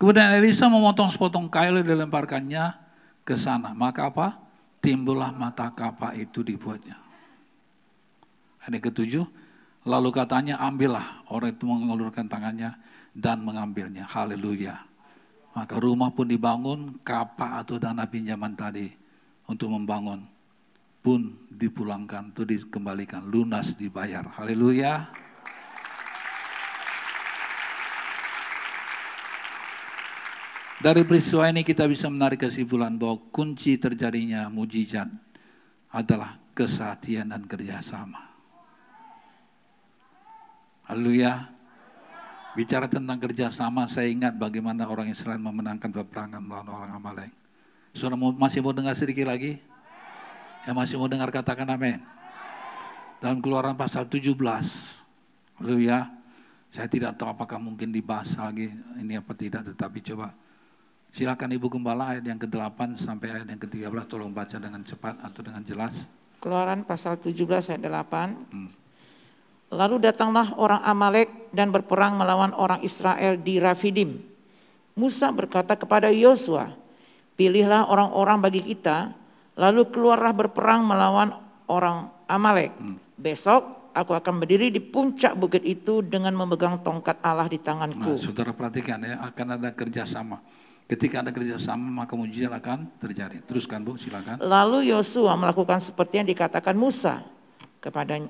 Kemudian 0.02 0.34
Elisa 0.42 0.66
memotong 0.66 1.14
sepotong 1.14 1.46
kail 1.48 1.78
dan 1.80 1.86
dilemparkannya 1.86 2.74
ke 3.22 3.38
sana. 3.38 3.78
Maka 3.78 4.10
apa? 4.10 4.42
Timbullah 4.82 5.30
mata 5.30 5.70
kapak 5.70 6.18
itu 6.18 6.42
dibuatnya. 6.42 6.98
Ayat 8.66 8.82
ketujuh, 8.82 9.26
lalu 9.86 10.10
katanya 10.10 10.58
ambillah. 10.58 11.22
Orang 11.30 11.54
itu 11.54 11.70
mengulurkan 11.70 12.26
tangannya 12.26 12.74
dan 13.14 13.46
mengambilnya. 13.46 14.10
Haleluya. 14.10 14.82
Maka 15.56 15.80
rumah 15.80 16.12
pun 16.12 16.28
dibangun, 16.28 17.00
kapak 17.06 17.64
atau 17.64 17.80
dana 17.80 18.04
pinjaman 18.04 18.58
tadi 18.58 18.92
untuk 19.48 19.72
membangun 19.72 20.26
pun 21.06 21.38
dipulangkan, 21.54 22.34
itu 22.34 22.44
dikembalikan, 22.44 23.24
lunas 23.30 23.78
dibayar. 23.78 24.26
Haleluya. 24.36 25.06
Dari 30.86 31.02
peristiwa 31.02 31.50
ini 31.50 31.66
kita 31.66 31.90
bisa 31.90 32.06
menarik 32.14 32.46
kesimpulan 32.46 32.94
bahwa 32.94 33.18
kunci 33.34 33.74
terjadinya 33.74 34.46
mujizat 34.54 35.10
adalah 35.90 36.38
kesatian 36.54 37.34
dan 37.34 37.42
kerjasama. 37.50 38.22
Haleluya. 40.86 41.50
Bicara 42.54 42.86
tentang 42.86 43.18
kerjasama, 43.18 43.90
saya 43.90 44.14
ingat 44.14 44.38
bagaimana 44.38 44.86
orang 44.86 45.10
Israel 45.10 45.42
memenangkan 45.42 45.90
peperangan 45.90 46.38
melawan 46.38 46.70
orang 46.70 46.94
Amalek. 46.94 47.34
Saudara 47.98 48.22
masih 48.38 48.62
mau 48.62 48.70
dengar 48.70 48.94
sedikit 48.94 49.26
lagi? 49.26 49.58
Ya 50.70 50.72
masih 50.78 51.02
mau 51.02 51.10
dengar 51.10 51.34
katakan 51.34 51.66
amin. 51.66 51.98
Dalam 53.18 53.42
keluaran 53.42 53.74
pasal 53.74 54.06
17. 54.06 54.38
Haleluya. 55.58 56.14
Saya 56.70 56.86
tidak 56.86 57.18
tahu 57.18 57.34
apakah 57.34 57.58
mungkin 57.58 57.90
dibahas 57.90 58.38
lagi 58.38 58.70
ini 59.02 59.18
apa 59.18 59.34
tidak, 59.34 59.66
tetapi 59.74 60.06
coba 60.14 60.45
silakan 61.16 61.56
Ibu 61.56 61.72
Gembala 61.72 62.12
ayat 62.12 62.28
yang 62.28 62.36
ke-8 62.36 63.00
sampai 63.00 63.40
ayat 63.40 63.48
yang 63.48 63.62
ke-13 63.64 64.04
tolong 64.12 64.36
baca 64.36 64.60
dengan 64.60 64.84
cepat 64.84 65.16
atau 65.24 65.40
dengan 65.40 65.64
jelas. 65.64 65.96
Keluaran 66.44 66.84
pasal 66.84 67.16
17 67.16 67.72
ayat 67.72 67.82
8. 67.88 68.52
Hmm. 68.52 68.70
Lalu 69.72 69.96
datanglah 70.12 70.52
orang 70.60 70.84
Amalek 70.84 71.32
dan 71.56 71.72
berperang 71.72 72.20
melawan 72.20 72.52
orang 72.52 72.84
Israel 72.84 73.40
di 73.40 73.64
Rafidim. 73.64 74.20
Musa 75.00 75.32
berkata 75.32 75.80
kepada 75.80 76.12
Yosua, 76.12 76.76
pilihlah 77.40 77.88
orang-orang 77.88 78.38
bagi 78.44 78.62
kita, 78.76 79.16
lalu 79.56 79.88
keluarlah 79.88 80.36
berperang 80.36 80.84
melawan 80.84 81.32
orang 81.72 82.12
Amalek. 82.28 82.76
Hmm. 82.76 83.00
Besok 83.16 83.88
aku 83.96 84.12
akan 84.12 84.44
berdiri 84.44 84.68
di 84.68 84.84
puncak 84.84 85.40
bukit 85.40 85.64
itu 85.64 86.04
dengan 86.04 86.36
memegang 86.36 86.84
tongkat 86.84 87.24
Allah 87.24 87.48
di 87.48 87.56
tanganku. 87.64 88.20
Nah, 88.20 88.20
saudara 88.20 88.52
perhatikan 88.52 89.00
ya, 89.00 89.24
akan 89.24 89.48
ada 89.56 89.72
kerjasama. 89.72 90.44
Ketika 90.86 91.26
ada 91.26 91.34
kerjasama 91.34 92.06
maka 92.06 92.14
mujizat 92.14 92.54
akan 92.54 92.86
terjadi. 93.02 93.42
Teruskan 93.42 93.82
Bu, 93.82 93.98
silakan. 93.98 94.38
Lalu 94.38 94.94
Yosua 94.94 95.34
melakukan 95.34 95.82
seperti 95.82 96.22
yang 96.22 96.30
dikatakan 96.30 96.78
Musa 96.78 97.26
kepada 97.82 98.22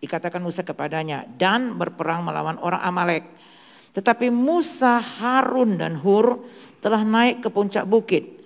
dikatakan 0.00 0.40
Musa 0.40 0.64
kepadanya 0.64 1.28
dan 1.36 1.76
berperang 1.76 2.24
melawan 2.24 2.56
orang 2.60 2.80
Amalek. 2.80 3.24
Tetapi 3.96 4.28
Musa, 4.28 5.00
Harun 5.00 5.80
dan 5.80 5.96
Hur 6.00 6.44
telah 6.84 7.00
naik 7.00 7.44
ke 7.44 7.48
puncak 7.48 7.88
bukit. 7.88 8.44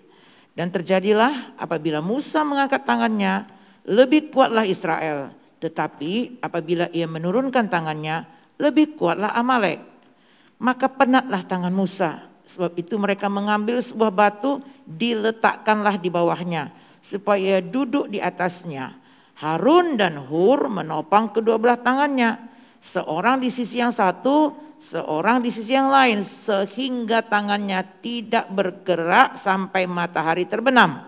Dan 0.54 0.70
terjadilah 0.70 1.58
apabila 1.58 1.98
Musa 1.98 2.46
mengangkat 2.46 2.86
tangannya, 2.86 3.46
lebih 3.86 4.30
kuatlah 4.30 4.62
Israel. 4.62 5.34
Tetapi 5.58 6.38
apabila 6.38 6.86
ia 6.94 7.10
menurunkan 7.10 7.66
tangannya, 7.66 8.26
lebih 8.62 8.94
kuatlah 8.94 9.34
Amalek. 9.34 9.82
Maka 10.62 10.86
penatlah 10.86 11.42
tangan 11.42 11.74
Musa. 11.74 12.29
Sebab 12.50 12.74
itu 12.74 12.98
mereka 12.98 13.30
mengambil 13.30 13.78
sebuah 13.78 14.10
batu, 14.10 14.58
diletakkanlah 14.82 16.02
di 16.02 16.10
bawahnya. 16.10 16.74
Supaya 16.98 17.62
duduk 17.62 18.10
di 18.10 18.18
atasnya 18.18 18.98
Harun 19.40 19.96
dan 19.96 20.20
Hur 20.28 20.68
menopang 20.68 21.32
kedua 21.32 21.56
belah 21.56 21.80
tangannya. 21.80 22.36
Seorang 22.80 23.40
di 23.40 23.48
sisi 23.48 23.80
yang 23.80 23.92
satu, 23.92 24.52
seorang 24.76 25.40
di 25.40 25.48
sisi 25.52 25.72
yang 25.72 25.88
lain 25.88 26.20
sehingga 26.24 27.24
tangannya 27.24 27.80
tidak 28.04 28.48
bergerak 28.52 29.36
sampai 29.40 29.88
matahari 29.88 30.44
terbenam. 30.44 31.00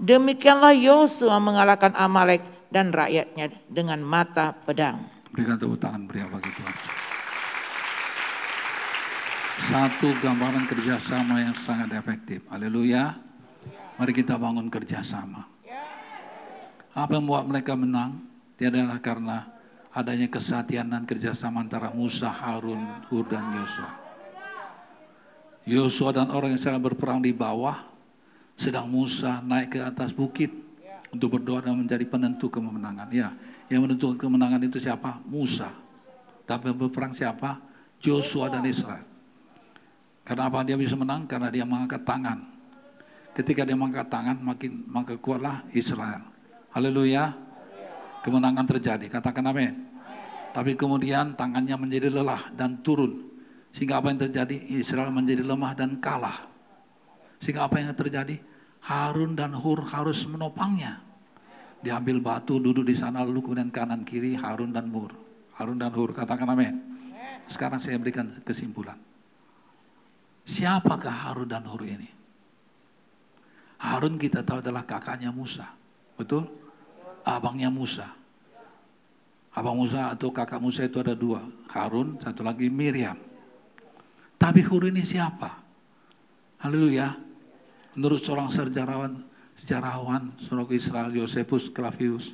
Demikianlah 0.00 0.76
Yosua 0.76 1.36
mengalahkan 1.40 1.92
Amalek 1.96 2.44
dan 2.72 2.92
rakyatnya 2.92 3.52
dengan 3.68 4.00
mata 4.00 4.52
pedang. 4.52 5.04
Berikan 5.32 5.60
tepuk 5.60 5.80
tangan 5.80 6.08
beri 6.08 6.24
bagi 6.24 6.50
Tuhan. 6.54 6.97
Satu 9.58 10.14
gambaran 10.22 10.70
kerjasama 10.70 11.42
yang 11.42 11.56
sangat 11.58 11.90
efektif. 11.98 12.46
Haleluya. 12.46 13.18
Mari 13.98 14.12
kita 14.14 14.38
bangun 14.38 14.70
kerjasama. 14.70 15.42
Apa 16.94 17.18
yang 17.18 17.26
membuat 17.26 17.50
mereka 17.50 17.74
menang? 17.74 18.22
Dia 18.54 18.70
adalah 18.70 19.02
karena 19.02 19.50
adanya 19.90 20.30
kesatian 20.30 20.86
dan 20.86 21.02
kerjasama 21.02 21.66
antara 21.66 21.90
Musa, 21.90 22.30
Harun, 22.30 23.02
Hur, 23.10 23.26
dan 23.26 23.50
Yosua. 23.58 23.90
Yosua 25.66 26.10
dan 26.14 26.30
orang 26.30 26.54
yang 26.54 26.62
sedang 26.62 26.82
berperang 26.82 27.18
di 27.18 27.34
bawah, 27.34 27.82
sedang 28.54 28.86
Musa 28.86 29.42
naik 29.42 29.74
ke 29.74 29.80
atas 29.82 30.14
bukit 30.14 30.54
untuk 31.10 31.40
berdoa 31.40 31.66
dan 31.66 31.74
menjadi 31.74 32.06
penentu 32.06 32.46
kemenangan. 32.46 33.10
Ya, 33.10 33.34
yang 33.66 33.84
menentukan 33.84 34.16
kemenangan 34.16 34.62
itu 34.62 34.78
siapa? 34.78 35.18
Musa. 35.26 35.74
Tapi 36.46 36.72
berperang 36.72 37.12
siapa? 37.12 37.58
Joshua 37.98 38.48
dan 38.48 38.62
Israel. 38.64 39.07
Karena 40.28 40.52
apa 40.52 40.60
dia 40.60 40.76
bisa 40.76 40.92
menang? 40.92 41.24
Karena 41.24 41.48
dia 41.48 41.64
mengangkat 41.64 42.04
tangan. 42.04 42.44
Ketika 43.32 43.64
dia 43.64 43.72
mengangkat 43.72 44.12
tangan, 44.12 44.36
makin 44.44 44.84
maka 44.84 45.16
kuatlah 45.16 45.64
Israel. 45.72 46.20
Haleluya. 46.68 47.32
Kemenangan 48.20 48.68
terjadi. 48.68 49.08
Katakan 49.08 49.48
amin. 49.48 49.88
Tapi 50.52 50.76
kemudian 50.76 51.32
tangannya 51.32 51.80
menjadi 51.80 52.12
lelah 52.12 52.52
dan 52.52 52.84
turun. 52.84 53.24
Sehingga 53.72 54.04
apa 54.04 54.12
yang 54.12 54.20
terjadi? 54.28 54.56
Israel 54.76 55.08
menjadi 55.08 55.40
lemah 55.40 55.72
dan 55.72 55.96
kalah. 55.96 56.44
Sehingga 57.40 57.64
apa 57.64 57.80
yang 57.80 57.96
terjadi? 57.96 58.36
Harun 58.84 59.32
dan 59.32 59.56
Hur 59.56 59.80
harus 59.80 60.28
menopangnya. 60.28 61.00
Diambil 61.80 62.20
batu, 62.20 62.60
duduk 62.60 62.84
di 62.84 62.92
sana, 62.92 63.24
lalu 63.24 63.40
kemudian 63.48 63.70
kanan 63.72 64.04
kiri 64.04 64.36
Harun 64.36 64.76
dan 64.76 64.92
Hur. 64.92 65.14
Harun 65.56 65.78
dan 65.80 65.94
Hur, 65.94 66.12
katakan 66.12 66.52
amin. 66.52 66.74
Sekarang 67.48 67.80
saya 67.80 67.96
berikan 67.96 68.42
kesimpulan. 68.44 68.98
Siapakah 70.48 71.28
Harun 71.28 71.44
dan 71.44 71.68
Hur 71.68 71.84
ini? 71.84 72.08
Harun 73.76 74.16
kita 74.16 74.40
tahu 74.40 74.64
adalah 74.64 74.80
kakaknya 74.88 75.28
Musa. 75.28 75.68
Betul? 76.16 76.48
Abangnya 77.20 77.68
Musa. 77.68 78.08
Abang 79.52 79.76
Musa 79.76 80.08
atau 80.08 80.32
kakak 80.32 80.56
Musa 80.56 80.88
itu 80.88 80.96
ada 81.04 81.12
dua. 81.12 81.44
Harun, 81.68 82.16
satu 82.24 82.40
lagi 82.40 82.72
Miriam. 82.72 83.20
Tapi 84.40 84.64
Hur 84.64 84.88
ini 84.88 85.04
siapa? 85.04 85.60
Haleluya. 86.64 87.12
Menurut 87.92 88.24
seorang 88.24 88.48
sejarawan, 88.48 89.20
sejarawan 89.60 90.32
seorang 90.48 90.68
Israel 90.72 91.12
Yosefus 91.12 91.68
Clavius 91.68 92.32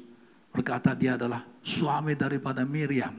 berkata 0.54 0.94
dia 0.94 1.18
adalah 1.18 1.42
suami 1.66 2.14
daripada 2.14 2.62
Miriam. 2.62 3.18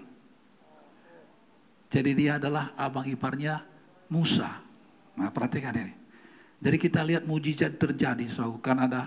Jadi 1.91 2.11
dia 2.15 2.39
adalah 2.39 2.71
abang 2.79 3.03
iparnya 3.03 3.59
Musa. 4.07 4.64
Nah 5.15 5.31
perhatikan 5.31 5.75
ini. 5.75 5.93
Jadi 6.59 6.77
kita 6.79 7.03
lihat 7.03 7.23
mujizat 7.27 7.75
terjadi, 7.75 8.25
saudara, 8.31 8.63
kan 8.63 8.77
ada 8.79 9.01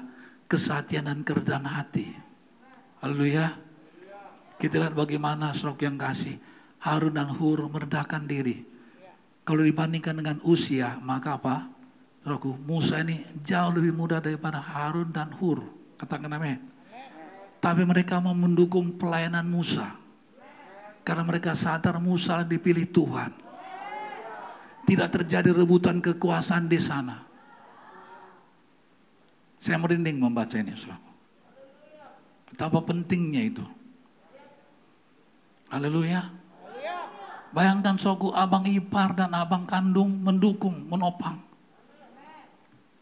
kesatian 0.48 1.08
dan 1.08 1.20
kerendahan 1.24 1.64
hati. 1.64 2.12
Haleluya. 3.00 3.56
Kita 4.58 4.74
lihat 4.82 4.94
bagaimana 4.96 5.54
Saudara 5.54 5.86
yang 5.86 5.96
kasih 5.96 6.34
Harun 6.82 7.14
dan 7.14 7.30
Hur 7.30 7.70
merendahkan 7.70 8.26
diri. 8.26 8.66
Kalau 9.46 9.62
dibandingkan 9.62 10.18
dengan 10.18 10.36
usia, 10.44 10.98
maka 11.00 11.38
apa? 11.38 11.70
Saudaraku, 12.20 12.58
Musa 12.66 13.00
ini 13.00 13.24
jauh 13.40 13.72
lebih 13.72 13.94
muda 13.94 14.18
daripada 14.18 14.58
Harun 14.60 15.14
dan 15.14 15.32
Hur. 15.38 15.62
Katakan 15.96 16.34
amin. 16.34 16.58
Tapi 17.58 17.82
mereka 17.82 18.22
mau 18.22 18.34
mendukung 18.34 18.98
pelayanan 18.98 19.46
Musa. 19.46 19.94
Karena 21.02 21.24
mereka 21.24 21.56
sadar 21.56 21.96
Musa 21.98 22.44
dipilih 22.44 22.86
Tuhan. 22.92 23.47
Tidak 24.88 25.08
terjadi 25.12 25.52
rebutan 25.52 26.00
kekuasaan 26.00 26.64
di 26.64 26.80
sana. 26.80 27.20
Saya 29.60 29.76
merinding 29.76 30.16
membaca 30.16 30.56
ini, 30.56 30.72
saudara. 30.72 31.04
Betapa 32.48 32.80
pentingnya 32.80 33.42
itu. 33.52 33.64
Haleluya. 35.68 36.32
Bayangkan 37.52 38.00
soku 38.00 38.32
abang 38.32 38.64
ipar 38.64 39.12
dan 39.12 39.36
abang 39.36 39.68
kandung 39.68 40.08
mendukung, 40.24 40.88
menopang. 40.88 41.36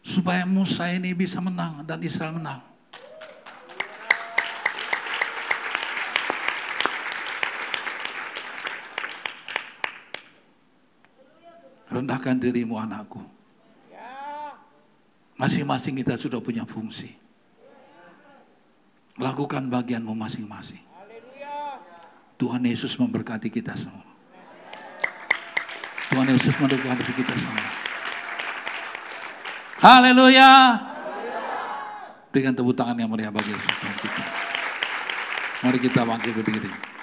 Supaya 0.03 0.43
Musa 0.43 0.91
ini 0.91 1.15
bisa 1.15 1.39
menang 1.39 1.87
dan 1.87 2.03
Israel 2.03 2.35
menang. 2.35 2.66
Rendahkan 11.87 12.35
dirimu 12.35 12.75
anakku. 12.75 13.23
Masing-masing 15.37 16.01
kita 16.01 16.17
sudah 16.17 16.41
punya 16.41 16.65
fungsi. 16.65 17.13
Lakukan 19.21 19.69
bagianmu 19.69 20.13
masing-masing. 20.17 20.81
Tuhan 22.37 22.61
Yesus 22.65 22.97
memberkati 22.97 23.49
kita 23.49 23.73
semua. 23.73 24.05
Tuhan 26.13 26.27
Yesus 26.33 26.53
memberkati 26.57 27.13
kita 27.17 27.33
semua. 27.37 27.69
Haleluya. 29.77 30.49
Berikan 32.33 32.53
tepuk 32.53 32.73
tangan 32.77 32.97
yang 32.97 33.09
meriah 33.09 33.33
bagi 33.33 33.53
Yesus. 33.53 33.75
Mari 35.65 35.77
kita 35.81 36.05
bangkit 36.05 36.33
berdiri. 36.37 36.96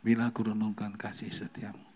Bila 0.00 0.32
aku 0.32 0.48
renungkan 0.48 0.96
kasih 0.96 1.28
setiamu. 1.28 1.89